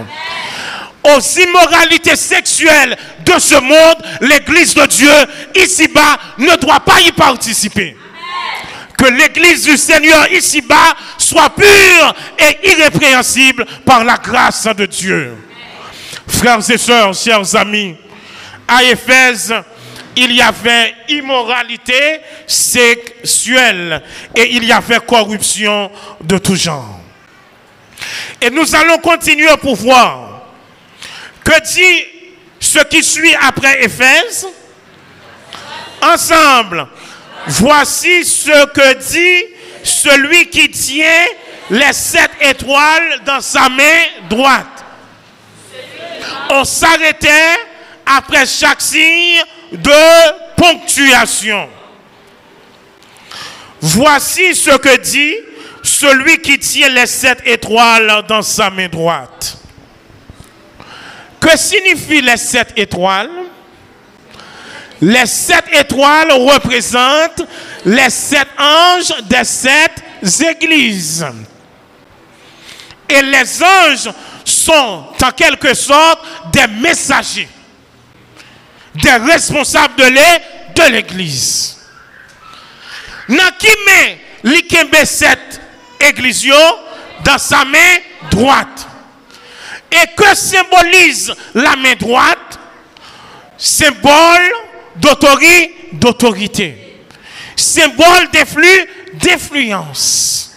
Aux 1.04 1.40
immoralités 1.40 2.16
sexuelles 2.16 2.96
de 3.24 3.38
ce 3.38 3.54
monde, 3.54 3.96
l'Église 4.20 4.74
de 4.74 4.84
Dieu, 4.86 5.12
ici-bas, 5.54 6.18
ne 6.38 6.56
doit 6.56 6.80
pas 6.80 7.00
y 7.00 7.12
participer. 7.12 7.96
Que 8.96 9.06
l'Église 9.06 9.64
du 9.64 9.76
Seigneur, 9.76 10.30
ici-bas, 10.32 10.96
soit 11.16 11.50
pure 11.50 12.14
et 12.38 12.68
irrépréhensible 12.68 13.64
par 13.86 14.02
la 14.02 14.16
grâce 14.16 14.68
de 14.76 14.86
Dieu. 14.86 15.36
Frères 16.26 16.68
et 16.68 16.78
sœurs, 16.78 17.14
chers 17.14 17.54
amis, 17.54 17.96
à 18.66 18.82
Éphèse, 18.82 19.54
il 20.20 20.32
y 20.32 20.42
avait 20.42 20.94
immoralité 21.08 22.20
sexuelle 22.44 24.02
et 24.34 24.56
il 24.56 24.64
y 24.64 24.72
avait 24.72 24.98
corruption 24.98 25.92
de 26.20 26.38
tout 26.38 26.56
genre. 26.56 26.98
Et 28.40 28.50
nous 28.50 28.74
allons 28.74 28.98
continuer 28.98 29.56
pour 29.62 29.76
voir 29.76 30.42
que 31.44 31.62
dit 31.72 32.04
ce 32.58 32.80
qui 32.80 33.02
suit 33.04 33.34
après 33.40 33.84
Éphèse. 33.84 34.48
Ensemble, 36.02 36.88
voici 37.46 38.24
ce 38.24 38.66
que 38.66 38.94
dit 38.94 39.44
celui 39.84 40.48
qui 40.50 40.68
tient 40.68 41.26
les 41.70 41.92
sept 41.92 42.30
étoiles 42.40 43.20
dans 43.24 43.40
sa 43.40 43.68
main 43.68 44.02
droite. 44.28 44.84
On 46.50 46.64
s'arrêtait 46.64 47.56
après 48.04 48.46
chaque 48.46 48.80
signe 48.80 49.42
de 49.72 50.54
ponctuation. 50.56 51.68
Voici 53.80 54.54
ce 54.54 54.76
que 54.76 54.96
dit 54.98 55.36
celui 55.82 56.38
qui 56.40 56.58
tient 56.58 56.88
les 56.88 57.06
sept 57.06 57.40
étoiles 57.46 58.24
dans 58.28 58.42
sa 58.42 58.70
main 58.70 58.88
droite. 58.88 59.56
Que 61.40 61.56
signifient 61.56 62.22
les 62.22 62.36
sept 62.36 62.72
étoiles? 62.76 63.30
Les 65.00 65.26
sept 65.26 65.64
étoiles 65.72 66.32
représentent 66.32 67.46
les 67.84 68.10
sept 68.10 68.48
anges 68.58 69.14
des 69.28 69.44
sept 69.44 69.92
églises. 70.40 71.24
Et 73.08 73.22
les 73.22 73.62
anges 73.62 74.10
sont 74.44 75.04
en 75.22 75.30
quelque 75.30 75.72
sorte 75.74 76.20
des 76.52 76.66
messagers, 76.66 77.48
des 79.02 79.32
responsables 79.32 79.96
de 79.96 80.90
l'église. 80.90 81.76
Dans 83.28 83.50
qui 83.58 83.68
met 83.86 84.18
l'ikembe 84.44 85.04
sept 85.04 85.60
églises 86.00 86.48
dans 87.24 87.38
sa 87.38 87.64
main 87.64 87.96
droite. 88.30 88.86
Et 89.90 90.06
que 90.16 90.34
symbolise 90.34 91.32
la 91.54 91.76
main 91.76 91.94
droite? 91.94 92.58
Symbole 93.56 94.52
d'autorité. 94.96 97.00
Symbole 97.56 98.28
d'influence. 99.14 100.52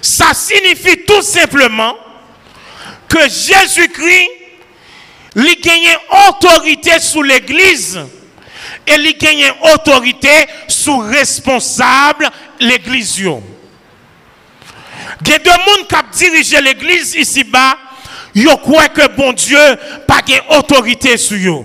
Ça 0.00 0.32
signifie 0.32 1.04
tout 1.04 1.22
simplement 1.22 1.96
que 3.08 3.28
Jésus-Christ 3.28 4.37
lui 5.38 5.56
gagne 5.56 5.96
autorité 6.28 6.98
sous 6.98 7.22
l'église 7.22 8.00
et 8.86 8.98
lui 8.98 9.14
gagne 9.14 9.52
autorité 9.72 10.28
sous 10.66 10.98
responsable 10.98 12.28
l'église. 12.58 13.18
Il 13.18 13.28
y 15.28 15.32
a 15.32 15.38
deux 15.38 15.50
monde 15.50 15.86
qui 15.88 16.18
dirigé 16.26 16.60
l'église 16.60 17.14
ici-bas, 17.14 17.78
ils 18.34 18.48
croient 18.48 18.88
que 18.88 19.06
bon 19.16 19.32
Dieu 19.32 19.58
pas 20.08 20.22
autorité 20.50 21.16
sur 21.16 21.60
eux. 21.60 21.64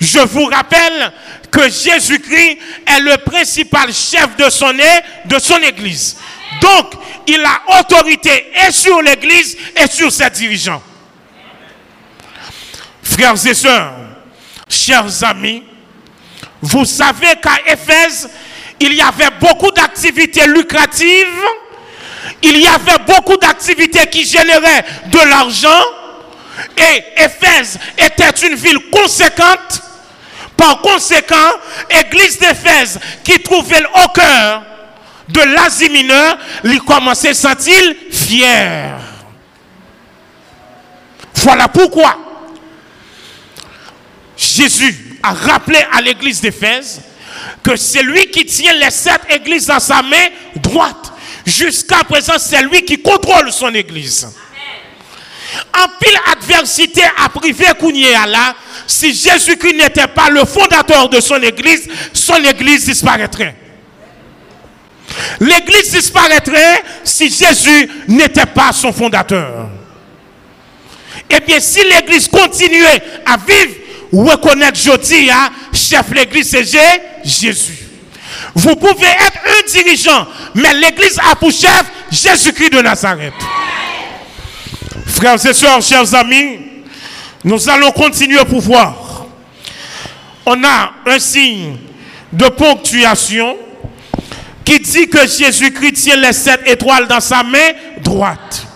Je 0.00 0.18
vous 0.18 0.46
rappelle 0.46 1.12
que 1.48 1.70
Jésus-Christ 1.70 2.58
est 2.86 3.00
le 3.00 3.18
principal 3.18 3.92
chef 3.92 4.36
de 4.36 4.50
son, 4.50 4.72
de 4.72 5.38
son 5.38 5.58
église. 5.58 6.16
Donc, 6.60 6.94
il 7.28 7.44
a 7.44 7.78
autorité 7.78 8.50
et 8.66 8.72
sur 8.72 9.00
l'église 9.00 9.56
et 9.76 9.86
sur 9.86 10.10
ses 10.10 10.28
dirigeants. 10.30 10.82
Frères 13.02 13.46
et 13.46 13.54
sœurs, 13.54 13.94
chers 14.68 15.24
amis, 15.24 15.64
vous 16.60 16.84
savez 16.84 17.34
qu'à 17.42 17.72
Éphèse, 17.72 18.30
il 18.78 18.94
y 18.94 19.02
avait 19.02 19.30
beaucoup 19.40 19.70
d'activités 19.72 20.46
lucratives, 20.46 21.26
il 22.42 22.58
y 22.58 22.66
avait 22.66 23.02
beaucoup 23.06 23.36
d'activités 23.36 24.06
qui 24.06 24.24
généraient 24.24 24.84
de 25.06 25.18
l'argent, 25.28 25.82
et 26.76 27.22
Éphèse 27.24 27.78
était 27.98 28.46
une 28.46 28.54
ville 28.54 28.90
conséquente. 28.90 29.82
Par 30.56 30.80
conséquent, 30.80 31.34
l'église 31.90 32.38
d'Éphèse, 32.38 33.00
qui 33.24 33.40
trouvait 33.42 33.82
au 34.04 34.08
cœur 34.08 34.62
de 35.28 35.40
l'Asie 35.40 35.88
mineure, 35.88 36.38
lui 36.62 36.78
commençait 36.78 37.30
à 37.30 37.34
sentir 37.34 37.80
fier. 38.12 38.94
Voilà 41.34 41.66
pourquoi 41.66 42.16
Jésus 44.42 45.18
a 45.22 45.32
rappelé 45.32 45.78
à 45.92 46.00
l'église 46.00 46.40
d'Éphèse 46.40 47.00
que 47.62 47.76
c'est 47.76 48.02
lui 48.02 48.26
qui 48.26 48.44
tient 48.44 48.72
les 48.74 48.90
sept 48.90 49.20
églises 49.30 49.66
dans 49.66 49.78
sa 49.78 50.02
main 50.02 50.28
droite. 50.56 51.12
Jusqu'à 51.46 52.02
présent, 52.04 52.34
c'est 52.38 52.62
lui 52.62 52.84
qui 52.84 53.00
contrôle 53.00 53.52
son 53.52 53.72
église. 53.72 54.28
En 55.74 55.86
pile 56.00 56.18
adversité 56.32 57.02
à 57.22 57.28
privé 57.28 57.66
là, 58.26 58.54
si 58.86 59.14
Jésus-Christ 59.14 59.74
n'était 59.76 60.08
pas 60.08 60.28
le 60.28 60.44
fondateur 60.44 61.08
de 61.08 61.20
son 61.20 61.40
église, 61.42 61.88
son 62.12 62.42
église 62.42 62.86
disparaîtrait. 62.86 63.54
L'église 65.40 65.92
disparaîtrait 65.92 66.82
si 67.04 67.30
Jésus 67.30 67.88
n'était 68.08 68.46
pas 68.46 68.72
son 68.72 68.92
fondateur. 68.92 69.68
Eh 71.30 71.40
bien, 71.40 71.60
si 71.60 71.82
l'église 71.84 72.28
continuait 72.28 73.02
à 73.26 73.36
vivre, 73.36 73.81
reconnaître 74.12 74.78
jeudi, 74.78 75.30
hein, 75.30 75.48
chef 75.72 76.10
l'église, 76.12 76.50
c'est 76.50 76.64
Jésus. 77.24 77.78
Vous 78.54 78.76
pouvez 78.76 79.06
être 79.06 79.38
un 79.46 79.70
dirigeant, 79.70 80.26
mais 80.54 80.74
l'église 80.74 81.18
a 81.30 81.34
pour 81.36 81.50
chef 81.50 81.84
Jésus-Christ 82.10 82.70
de 82.70 82.80
Nazareth. 82.80 83.32
Frères 85.06 85.44
et 85.46 85.54
sœurs, 85.54 85.80
chers 85.80 86.14
amis, 86.14 86.58
nous 87.44 87.68
allons 87.68 87.90
continuer 87.92 88.44
pour 88.44 88.60
voir. 88.60 89.26
On 90.44 90.62
a 90.64 90.92
un 91.06 91.18
signe 91.18 91.76
de 92.32 92.46
ponctuation 92.48 93.56
qui 94.64 94.78
dit 94.80 95.08
que 95.08 95.26
Jésus-Christ 95.26 95.92
tient 95.92 96.16
les 96.16 96.32
sept 96.32 96.60
étoiles 96.66 97.06
dans 97.06 97.20
sa 97.20 97.42
main 97.42 97.58
droite. 98.02 98.66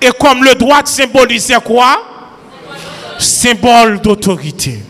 Et 0.00 0.10
comme 0.18 0.42
le 0.44 0.54
droit 0.54 0.82
symbolisait 0.84 1.60
quoi? 1.64 2.11
Symbole 3.22 4.00
d'autorité. 4.00 4.82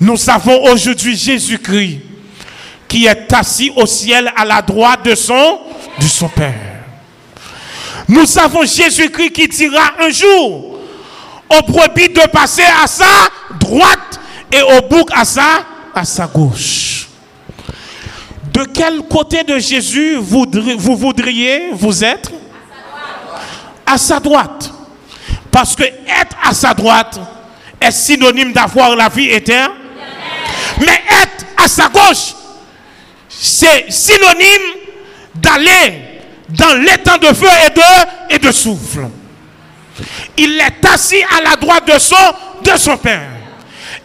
Nous 0.00 0.30
avons 0.30 0.64
aujourd'hui 0.72 1.16
Jésus-Christ 1.16 2.00
qui 2.88 3.06
est 3.06 3.32
assis 3.32 3.70
au 3.76 3.86
ciel 3.86 4.32
à 4.36 4.44
la 4.44 4.62
droite 4.62 5.04
de 5.04 5.14
son, 5.14 5.60
Père. 6.34 6.82
Nous 8.08 8.38
avons 8.38 8.64
Jésus-Christ 8.64 9.30
qui 9.30 9.46
dira 9.48 9.92
un 10.00 10.10
jour 10.10 10.78
au 11.48 11.62
brebis 11.70 12.08
de 12.08 12.26
passer 12.28 12.64
à 12.82 12.86
sa 12.86 13.04
droite 13.60 14.20
et 14.52 14.62
au 14.62 14.88
bouc 14.88 15.10
à 15.12 15.24
sa, 15.24 15.64
à 15.94 16.04
sa 16.04 16.26
gauche. 16.26 17.08
De 18.52 18.64
quel 18.64 19.02
côté 19.02 19.44
de 19.44 19.58
Jésus 19.58 20.16
vous 20.16 20.96
voudriez 20.96 21.70
vous 21.72 22.02
être? 22.02 22.32
À 23.86 23.98
sa 23.98 24.18
droite. 24.18 24.72
Parce 25.50 25.74
que 25.74 25.82
être 25.82 26.36
à 26.42 26.54
sa 26.54 26.74
droite 26.74 27.18
est 27.80 27.90
synonyme 27.90 28.52
d'avoir 28.52 28.94
la 28.94 29.08
vie 29.08 29.28
éternelle. 29.30 29.70
Mais 30.78 31.02
être 31.22 31.46
à 31.56 31.68
sa 31.68 31.88
gauche, 31.88 32.34
c'est 33.28 33.90
synonyme 33.90 34.80
d'aller 35.34 36.20
dans 36.48 36.74
l'étang 36.74 37.18
de 37.18 37.34
feu 37.34 37.48
et 37.66 37.70
de, 37.70 38.34
et 38.34 38.38
de 38.38 38.52
souffle. 38.52 39.08
Il 40.36 40.60
est 40.60 40.84
assis 40.86 41.22
à 41.36 41.42
la 41.42 41.56
droite 41.56 41.86
de 41.86 41.98
son, 41.98 42.16
de 42.62 42.76
son 42.76 42.96
Père. 42.96 43.28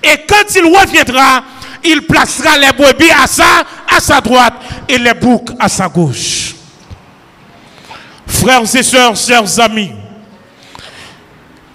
Et 0.03 0.17
quand 0.27 0.43
il 0.55 0.65
reviendra, 0.65 1.43
il 1.83 2.01
placera 2.03 2.57
les 2.57 2.71
brebis 2.71 3.11
à 3.11 3.27
sa, 3.27 3.63
à 3.95 3.99
sa 3.99 4.21
droite 4.21 4.53
et 4.87 4.97
les 4.97 5.13
boucs 5.13 5.49
à 5.59 5.69
sa 5.69 5.87
gauche. 5.87 6.55
Frères 8.27 8.75
et 8.75 8.83
sœurs, 8.83 9.15
chers 9.15 9.59
amis, 9.59 9.91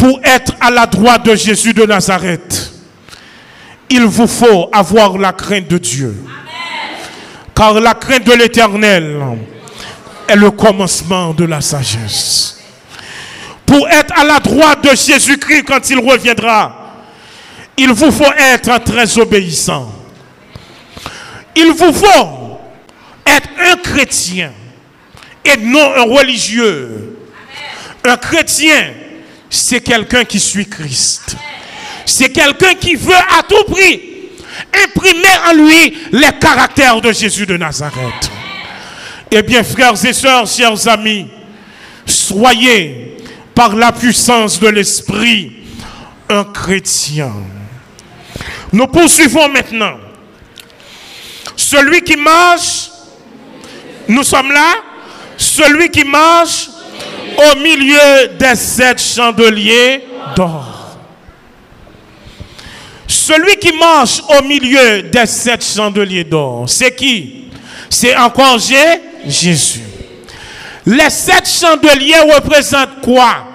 pour 0.01 0.19
être 0.25 0.55
à 0.63 0.71
la 0.71 0.87
droite 0.87 1.27
de 1.27 1.37
Jésus 1.37 1.75
de 1.75 1.85
Nazareth, 1.85 2.73
il 3.91 4.03
vous 4.07 4.27
faut 4.27 4.71
avoir 4.73 5.19
la 5.19 5.35
crainte 5.35 5.69
de 5.69 5.77
Dieu. 5.77 6.17
Car 7.55 7.79
la 7.79 7.93
crainte 7.93 8.25
de 8.25 8.33
l'éternel 8.33 9.21
est 10.27 10.37
le 10.37 10.51
commencement 10.53 11.35
de 11.35 11.45
la 11.45 11.61
sagesse. 11.61 12.63
Pour 13.67 13.87
être 13.91 14.19
à 14.19 14.25
la 14.25 14.41
droite 14.41 14.83
de 14.83 14.97
Jésus-Christ 14.97 15.65
quand 15.65 15.91
il 15.91 15.99
reviendra, 15.99 16.95
il 17.77 17.93
vous 17.93 18.11
faut 18.11 18.33
être 18.39 18.83
très 18.83 19.19
obéissant. 19.19 19.93
Il 21.55 21.73
vous 21.73 21.93
faut 21.93 22.59
être 23.27 23.49
un 23.71 23.77
chrétien 23.77 24.53
et 25.45 25.59
non 25.59 25.93
un 25.95 26.05
religieux. 26.05 27.19
Un 28.03 28.17
chrétien, 28.17 28.95
c'est 29.51 29.81
quelqu'un 29.81 30.25
qui 30.25 30.39
suit 30.39 30.69
Christ. 30.69 31.37
C'est 32.07 32.31
quelqu'un 32.31 32.75
qui 32.75 32.95
veut 32.95 33.13
à 33.13 33.43
tout 33.43 33.65
prix 33.65 34.01
imprimer 34.85 35.29
en 35.49 35.55
lui 35.55 35.97
les 36.13 36.39
caractères 36.41 37.01
de 37.01 37.13
Jésus 37.13 37.47
de 37.47 37.57
Nazareth. 37.57 38.31
Eh 39.31 39.43
bien, 39.43 39.63
frères 39.63 40.05
et 40.05 40.13
sœurs, 40.13 40.47
chers 40.47 40.89
amis, 40.89 41.29
soyez 42.07 43.17
par 43.55 43.75
la 43.75 43.93
puissance 43.93 44.59
de 44.59 44.69
l'Esprit 44.69 45.53
un 46.29 46.45
chrétien. 46.45 47.33
Nous 48.73 48.87
poursuivons 48.87 49.49
maintenant. 49.49 49.99
Celui 51.57 52.03
qui 52.03 52.17
marche, 52.17 52.91
nous 54.09 54.23
sommes 54.23 54.53
là, 54.53 54.75
celui 55.37 55.91
qui 55.91 56.05
marche 56.05 56.69
au 57.41 57.59
milieu 57.59 58.29
des 58.39 58.55
sept 58.55 59.01
chandeliers 59.01 60.05
d'or. 60.37 60.99
Celui 63.07 63.57
qui 63.57 63.73
marche 63.73 64.23
au 64.39 64.43
milieu 64.43 65.03
des 65.03 65.27
sept 65.27 65.65
chandeliers 65.65 66.25
d'or, 66.25 66.69
c'est 66.69 66.95
qui? 66.95 67.45
C'est 67.89 68.17
encore 68.17 68.59
Jésus. 69.27 69.81
Les 70.87 71.11
sept 71.11 71.49
chandeliers 71.49 72.21
représentent 72.35 73.01
quoi? 73.03 73.47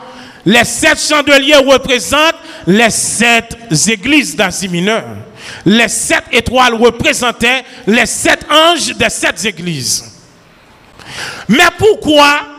Les 0.45 0.63
sept 0.63 0.99
chandeliers 0.99 1.55
représentent 1.55 2.35
les 2.67 2.89
sept 2.89 3.57
églises 3.87 4.35
d'Asie 4.35 4.67
mineure. 4.67 5.15
Les 5.65 5.87
sept 5.87 6.23
étoiles 6.31 6.75
représentaient 6.75 7.63
les 7.87 8.05
sept 8.05 8.45
anges 8.49 8.95
des 8.95 9.09
sept 9.09 9.43
églises. 9.45 10.03
Mais 11.47 11.67
pourquoi 11.77 12.54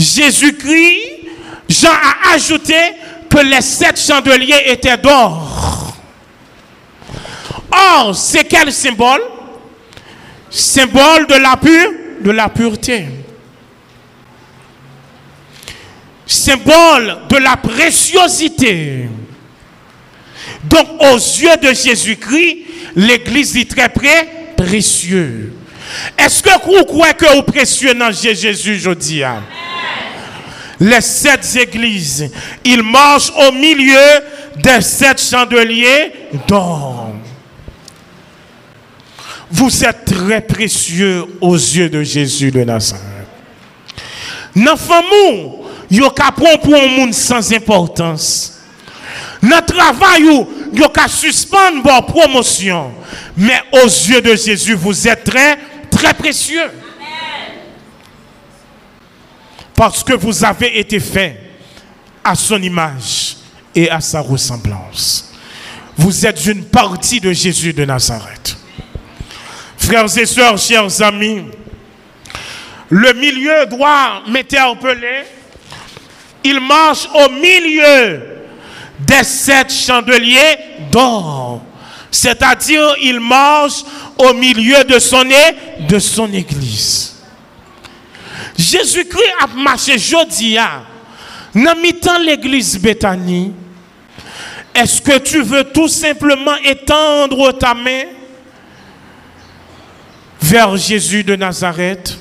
Jésus-Christ, 0.00 1.28
Jean 1.68 1.90
a 1.90 2.34
ajouté 2.34 2.74
que 3.28 3.38
les 3.38 3.60
sept 3.60 4.00
chandeliers 4.00 4.62
étaient 4.66 4.96
d'or. 4.96 5.94
Or, 7.70 8.16
c'est 8.16 8.44
quel 8.44 8.72
symbole? 8.72 9.20
Symbole 10.48 11.26
de 11.26 11.34
la, 11.34 11.56
pure, 11.56 11.92
de 12.22 12.30
la 12.30 12.48
pureté. 12.48 13.06
Symbole 16.26 17.18
de 17.28 17.36
la 17.36 17.56
préciosité. 17.56 19.08
Donc, 20.64 20.88
aux 21.00 21.16
yeux 21.16 21.56
de 21.62 21.72
Jésus-Christ, 21.74 22.58
l'Église 22.96 23.52
dit 23.52 23.66
très 23.66 23.88
près, 23.88 24.54
précieux. 24.56 25.52
Est-ce 26.16 26.42
que 26.42 26.50
vous 26.64 26.84
croyez 26.84 27.14
que 27.14 27.36
vous 27.36 27.42
précieux 27.42 27.94
dans 27.94 28.10
Jésus, 28.10 28.78
je 28.78 28.90
dis? 28.90 29.22
Les 30.80 31.02
sept 31.02 31.46
églises, 31.56 32.30
ils 32.64 32.82
marchent 32.82 33.30
au 33.36 33.52
milieu 33.52 33.98
des 34.56 34.80
sept 34.80 35.20
chandeliers 35.20 36.12
d'or. 36.48 37.12
Vous 39.50 39.84
êtes 39.84 40.06
très 40.06 40.40
précieux 40.40 41.26
aux 41.40 41.56
yeux 41.56 41.90
de 41.90 42.02
Jésus 42.02 42.50
de 42.50 42.64
Nazareth. 42.64 43.04
Mou, 44.54 45.64
yo 45.90 46.08
capon 46.10 46.56
pour 46.62 46.74
un 46.74 46.86
monde 46.86 47.12
sans 47.12 47.52
importance. 47.52 48.58
Notre 49.42 49.74
travail, 49.74 50.22
yo 50.72 50.88
ka 50.88 51.08
suspendre 51.08 51.82
vos 51.82 52.02
promotion. 52.02 52.92
Mais 53.36 53.60
aux 53.72 53.86
yeux 53.86 54.22
de 54.22 54.34
Jésus, 54.34 54.74
vous 54.74 55.06
êtes 55.08 55.24
très, 55.24 55.58
très 55.90 56.14
précieux. 56.14 56.70
Parce 59.74 60.04
que 60.04 60.12
vous 60.12 60.44
avez 60.44 60.78
été 60.78 61.00
fait 61.00 61.38
à 62.22 62.34
son 62.34 62.60
image 62.62 63.36
et 63.74 63.90
à 63.90 64.00
sa 64.00 64.20
ressemblance. 64.20 65.32
Vous 65.96 66.26
êtes 66.26 66.44
une 66.46 66.64
partie 66.64 67.20
de 67.20 67.32
Jésus 67.32 67.72
de 67.72 67.84
Nazareth. 67.84 68.56
Frères 69.76 70.16
et 70.18 70.26
sœurs, 70.26 70.58
chers 70.58 71.02
amis, 71.02 71.44
le 72.88 73.12
milieu 73.14 73.66
doit 73.66 74.22
m'interpeller. 74.28 75.24
Il 76.44 76.60
marche 76.60 77.08
au 77.14 77.30
milieu 77.30 78.20
des 79.00 79.24
sept 79.24 79.72
chandeliers 79.72 80.58
d'or. 80.90 81.62
C'est-à-dire, 82.10 82.94
il 83.02 83.20
marche 83.20 83.84
au 84.18 84.34
milieu 84.34 84.84
de 84.84 84.98
son, 84.98 85.24
de 85.88 85.98
son 85.98 86.32
église. 86.32 87.09
Jésus-Christ 88.60 89.32
a 89.40 89.46
marché 89.46 89.98
jeudi 89.98 90.58
dans 91.54 91.76
mi-temps 91.80 92.18
l'église 92.18 92.78
Bethanie. 92.78 93.52
Est-ce 94.74 95.00
que 95.00 95.18
tu 95.18 95.40
veux 95.42 95.64
tout 95.64 95.88
simplement 95.88 96.56
étendre 96.62 97.56
ta 97.58 97.72
main 97.72 98.04
vers 100.42 100.76
Jésus 100.76 101.24
de 101.24 101.36
Nazareth? 101.36 102.18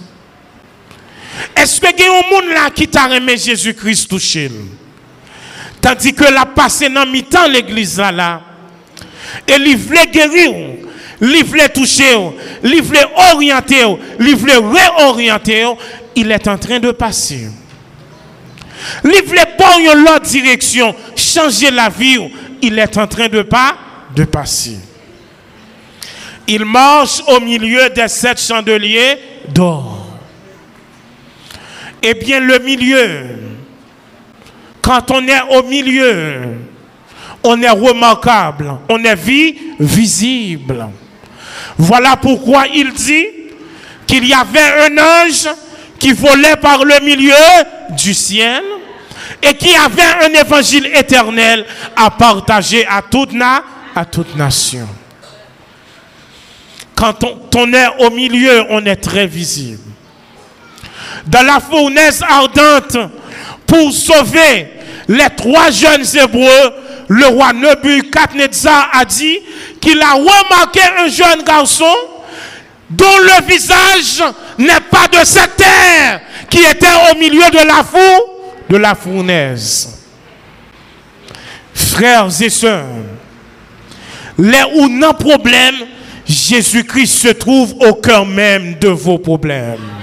Est-ce 1.55 1.81
que 1.81 1.87
y 1.87 2.03
a 2.03 2.11
un 2.11 2.33
monde 2.33 2.53
là 2.53 2.69
qui 2.73 2.87
t'a 2.87 3.13
aimé 3.13 3.35
Jésus-Christ 3.37 4.09
touché? 4.09 4.49
Tandis 5.81 6.13
que 6.13 6.23
la 6.23 6.45
passé 6.45 6.87
dans 6.87 7.05
mi-temps 7.05 7.47
l'église 7.47 7.97
là, 7.97 8.41
et 9.45 9.55
il 9.55 9.77
voulait 9.77 10.07
guérir, 10.07 10.51
il 11.21 11.43
voulait 11.43 11.69
toucher, 11.69 12.17
il 12.63 12.81
voulait 12.81 13.05
orienter, 13.33 13.85
il 14.19 14.35
voulait 14.35 14.57
réorienter, 14.57 15.65
il 16.15 16.31
est 16.31 16.47
en 16.47 16.57
train 16.57 16.79
de 16.79 16.91
passer. 16.91 17.47
Voulait 19.03 19.55
pas 19.57 19.77
une 19.79 20.07
autre 20.07 20.21
direction, 20.21 20.95
changer 21.15 21.71
la 21.71 21.89
vie, 21.89 22.19
il 22.61 22.79
est 22.79 22.97
en 22.97 23.07
train 23.07 23.27
de 23.27 23.41
pas 23.41 23.75
passer. 24.25 24.77
Il 26.47 26.65
marche 26.65 27.21
au 27.27 27.39
milieu 27.39 27.89
des 27.89 28.07
sept 28.07 28.41
chandeliers 28.41 29.17
d'or. 29.49 30.07
Eh 32.01 32.13
bien, 32.13 32.39
le 32.39 32.59
milieu, 32.59 33.25
quand 34.81 35.11
on 35.11 35.27
est 35.27 35.41
au 35.51 35.63
milieu, 35.63 36.41
on 37.43 37.61
est 37.61 37.69
remarquable, 37.69 38.77
on 38.89 39.03
est 39.03 39.15
visible. 39.79 40.87
Voilà 41.77 42.15
pourquoi 42.17 42.65
il 42.73 42.93
dit 42.93 43.25
qu'il 44.07 44.25
y 44.25 44.33
avait 44.33 44.87
un 44.87 44.97
ange 44.97 45.47
qui 45.99 46.13
volait 46.13 46.55
par 46.55 46.83
le 46.85 46.99
milieu 47.03 47.33
du 47.91 48.13
ciel 48.13 48.63
et 49.43 49.53
qui 49.53 49.75
avait 49.75 50.25
un 50.25 50.33
évangile 50.41 50.87
éternel 50.93 51.65
à 51.95 52.09
partager 52.09 52.85
à 52.87 53.01
toute, 53.01 53.31
à 53.95 54.05
toute 54.05 54.35
nation. 54.35 54.87
Quand 56.95 57.23
on, 57.55 57.73
est 57.73 57.87
au 58.05 58.09
milieu, 58.09 58.65
on 58.69 58.85
est 58.85 58.97
très 58.97 59.27
visible. 59.27 59.79
Dans 61.25 61.45
la 61.45 61.59
fournaise 61.59 62.21
ardente, 62.27 62.97
pour 63.65 63.91
sauver 63.93 64.67
les 65.07 65.29
trois 65.37 65.71
jeunes 65.71 66.05
hébreux, 66.21 66.73
le 67.07 67.25
roi 67.27 67.53
Nebuchadnezzar 67.53 68.89
a 68.93 69.05
dit 69.05 69.39
qu'il 69.79 70.01
a 70.01 70.13
remarqué 70.13 70.81
un 70.99 71.07
jeune 71.07 71.43
garçon 71.43 71.95
dont 72.89 73.17
le 73.23 73.45
visage 73.47 74.23
n'est 74.59 74.81
pas 74.91 75.07
de 75.07 75.25
cette 75.25 75.55
terre 75.55 76.21
qui 76.49 76.59
était 76.59 76.87
au 77.11 77.17
milieu 77.17 77.49
de 77.49 77.65
la 77.65 77.83
foule, 77.83 78.23
de 78.69 78.77
la 78.77 78.93
fournaise. 78.93 79.97
Frères 81.73 82.27
et 82.41 82.49
sœurs, 82.49 82.85
les 84.37 84.63
où 84.75 84.87
non 84.89 85.13
problème, 85.13 85.75
Jésus-Christ 86.25 87.07
se 87.21 87.27
trouve 87.29 87.73
au 87.79 87.93
cœur 87.95 88.25
même 88.25 88.75
de 88.79 88.89
vos 88.89 89.17
problèmes. 89.17 89.98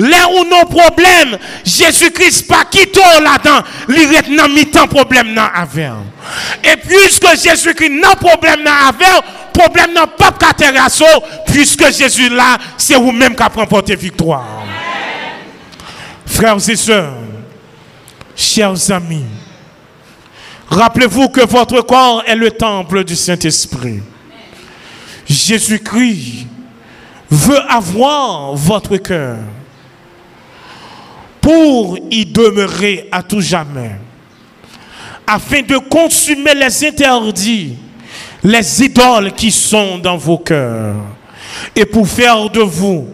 Là 0.00 0.28
où 0.30 0.44
nos 0.44 0.64
problèmes, 0.64 1.36
Jésus-Christ 1.62 2.46
pas 2.48 2.64
quitté 2.64 3.00
là-dedans, 3.22 3.62
il 3.86 4.34
dans 4.34 4.48
mi-temps 4.48 4.86
problème 4.86 5.36
avec. 5.36 5.90
Et 6.64 6.76
puisque 6.76 7.28
Jésus-Christ 7.38 8.00
n'a 8.00 8.16
problème 8.16 8.66
avec, 8.66 9.22
problème 9.52 9.92
n'a 9.92 10.06
pas 10.06 10.30
de 10.30 11.52
puisque 11.52 11.92
Jésus 11.92 12.30
là, 12.30 12.56
c'est 12.78 12.94
vous-même 12.94 13.36
qui 13.36 13.66
porter 13.68 13.94
victoire. 13.94 14.62
Frères 16.24 16.66
et 16.66 16.76
sœurs, 16.76 17.18
chers 18.34 18.90
amis, 18.92 19.26
rappelez-vous 20.70 21.28
que 21.28 21.42
votre 21.42 21.82
corps 21.82 22.22
est 22.26 22.36
le 22.36 22.50
temple 22.50 23.04
du 23.04 23.14
Saint-Esprit. 23.14 24.00
Jésus-Christ 25.28 26.46
veut 27.30 27.60
avoir 27.70 28.54
votre 28.54 28.96
cœur 28.96 29.36
pour 31.40 31.98
y 32.10 32.26
demeurer 32.26 33.08
à 33.10 33.22
tout 33.22 33.40
jamais, 33.40 33.92
afin 35.26 35.62
de 35.62 35.78
consumer 35.78 36.54
les 36.54 36.84
interdits, 36.86 37.76
les 38.42 38.82
idoles 38.82 39.32
qui 39.32 39.50
sont 39.50 39.98
dans 39.98 40.16
vos 40.16 40.38
cœurs, 40.38 40.96
et 41.74 41.84
pour 41.84 42.06
faire 42.08 42.48
de 42.50 42.60
vous 42.60 43.08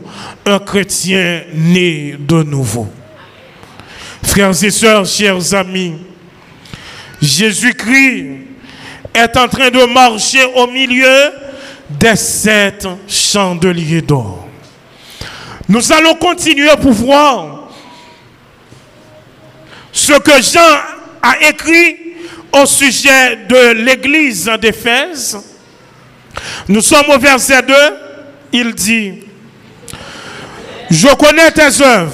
un 0.44 0.58
chrétien 0.58 1.42
né 1.54 2.16
de 2.18 2.42
nouveau. 2.42 2.88
Frères 4.22 4.62
et 4.62 4.70
sœurs, 4.70 5.06
chers 5.06 5.54
amis, 5.54 5.94
Jésus-Christ 7.20 8.26
est 9.14 9.36
en 9.36 9.48
train 9.48 9.70
de 9.70 9.84
marcher 9.92 10.44
au 10.54 10.66
milieu 10.66 11.30
des 11.88 12.16
sept 12.16 12.86
chandeliers 13.08 14.02
d'or. 14.02 14.46
Nous 15.68 15.92
allons 15.92 16.14
continuer 16.14 16.70
pour 16.80 16.92
voir 16.92 17.65
ce 19.96 20.12
que 20.12 20.42
Jean 20.42 20.61
a 21.22 21.48
écrit 21.48 21.96
au 22.52 22.66
sujet 22.66 23.37
de 23.48 23.72
l'église 23.82 24.44
d'Éphèse. 24.61 25.38
Nous 26.68 26.82
sommes 26.82 27.09
au 27.09 27.18
verset 27.18 27.62
2. 27.62 27.74
Il 28.52 28.74
dit, 28.74 29.14
je 30.90 31.09
connais 31.14 31.50
tes 31.50 31.82
œuvres, 31.82 32.12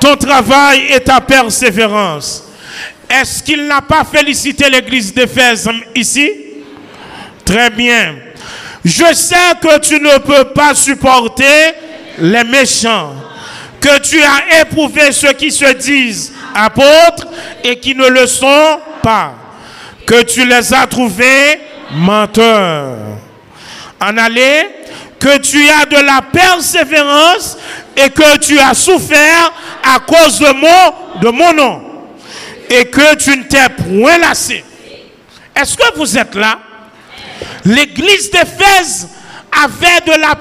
ton 0.00 0.16
travail 0.16 0.86
et 0.88 1.00
ta 1.00 1.20
persévérance. 1.20 2.44
Est-ce 3.10 3.42
qu'il 3.42 3.66
n'a 3.66 3.82
pas 3.82 4.02
félicité 4.02 4.70
l'église 4.70 5.12
d'Éphèse 5.12 5.68
ici? 5.94 6.30
Très 7.44 7.68
bien. 7.68 8.16
Je 8.82 9.12
sais 9.12 9.34
que 9.60 9.78
tu 9.80 10.00
ne 10.00 10.16
peux 10.18 10.44
pas 10.54 10.74
supporter 10.74 11.74
les 12.18 12.44
méchants, 12.44 13.14
que 13.80 13.98
tu 14.00 14.22
as 14.22 14.60
éprouvé 14.60 15.10
ceux 15.12 15.32
qui 15.32 15.50
se 15.50 15.72
disent 15.72 16.32
apôtres 16.54 17.26
et 17.64 17.78
qui 17.78 17.94
ne 17.94 18.06
le 18.08 18.26
sont 18.26 18.80
pas, 19.02 19.32
que 20.06 20.22
tu 20.22 20.44
les 20.46 20.74
as 20.74 20.86
trouvés 20.86 21.60
menteurs. 21.92 22.96
En 24.00 24.16
aller, 24.16 24.66
que 25.18 25.38
tu 25.38 25.68
as 25.68 25.84
de 25.86 25.96
la 25.96 26.22
persévérance 26.22 27.58
et 27.96 28.08
que 28.10 28.38
tu 28.38 28.58
as 28.58 28.74
souffert 28.74 29.52
à 29.82 29.98
cause 30.00 30.38
de 30.38 30.52
mon, 30.52 31.20
de 31.20 31.28
mon 31.28 31.52
nom 31.52 31.82
et 32.70 32.86
que 32.86 33.16
tu 33.16 33.30
ne 33.36 33.42
t'es 33.44 33.68
point 33.68 34.18
lassé. 34.18 34.64
Est-ce 35.54 35.76
que 35.76 35.96
vous 35.96 36.16
êtes 36.16 36.34
là? 36.34 36.58
L'église 37.64 38.30
d'Éphèse 38.30 39.08
avait 39.64 40.00
de 40.06 40.12
la 40.20 40.34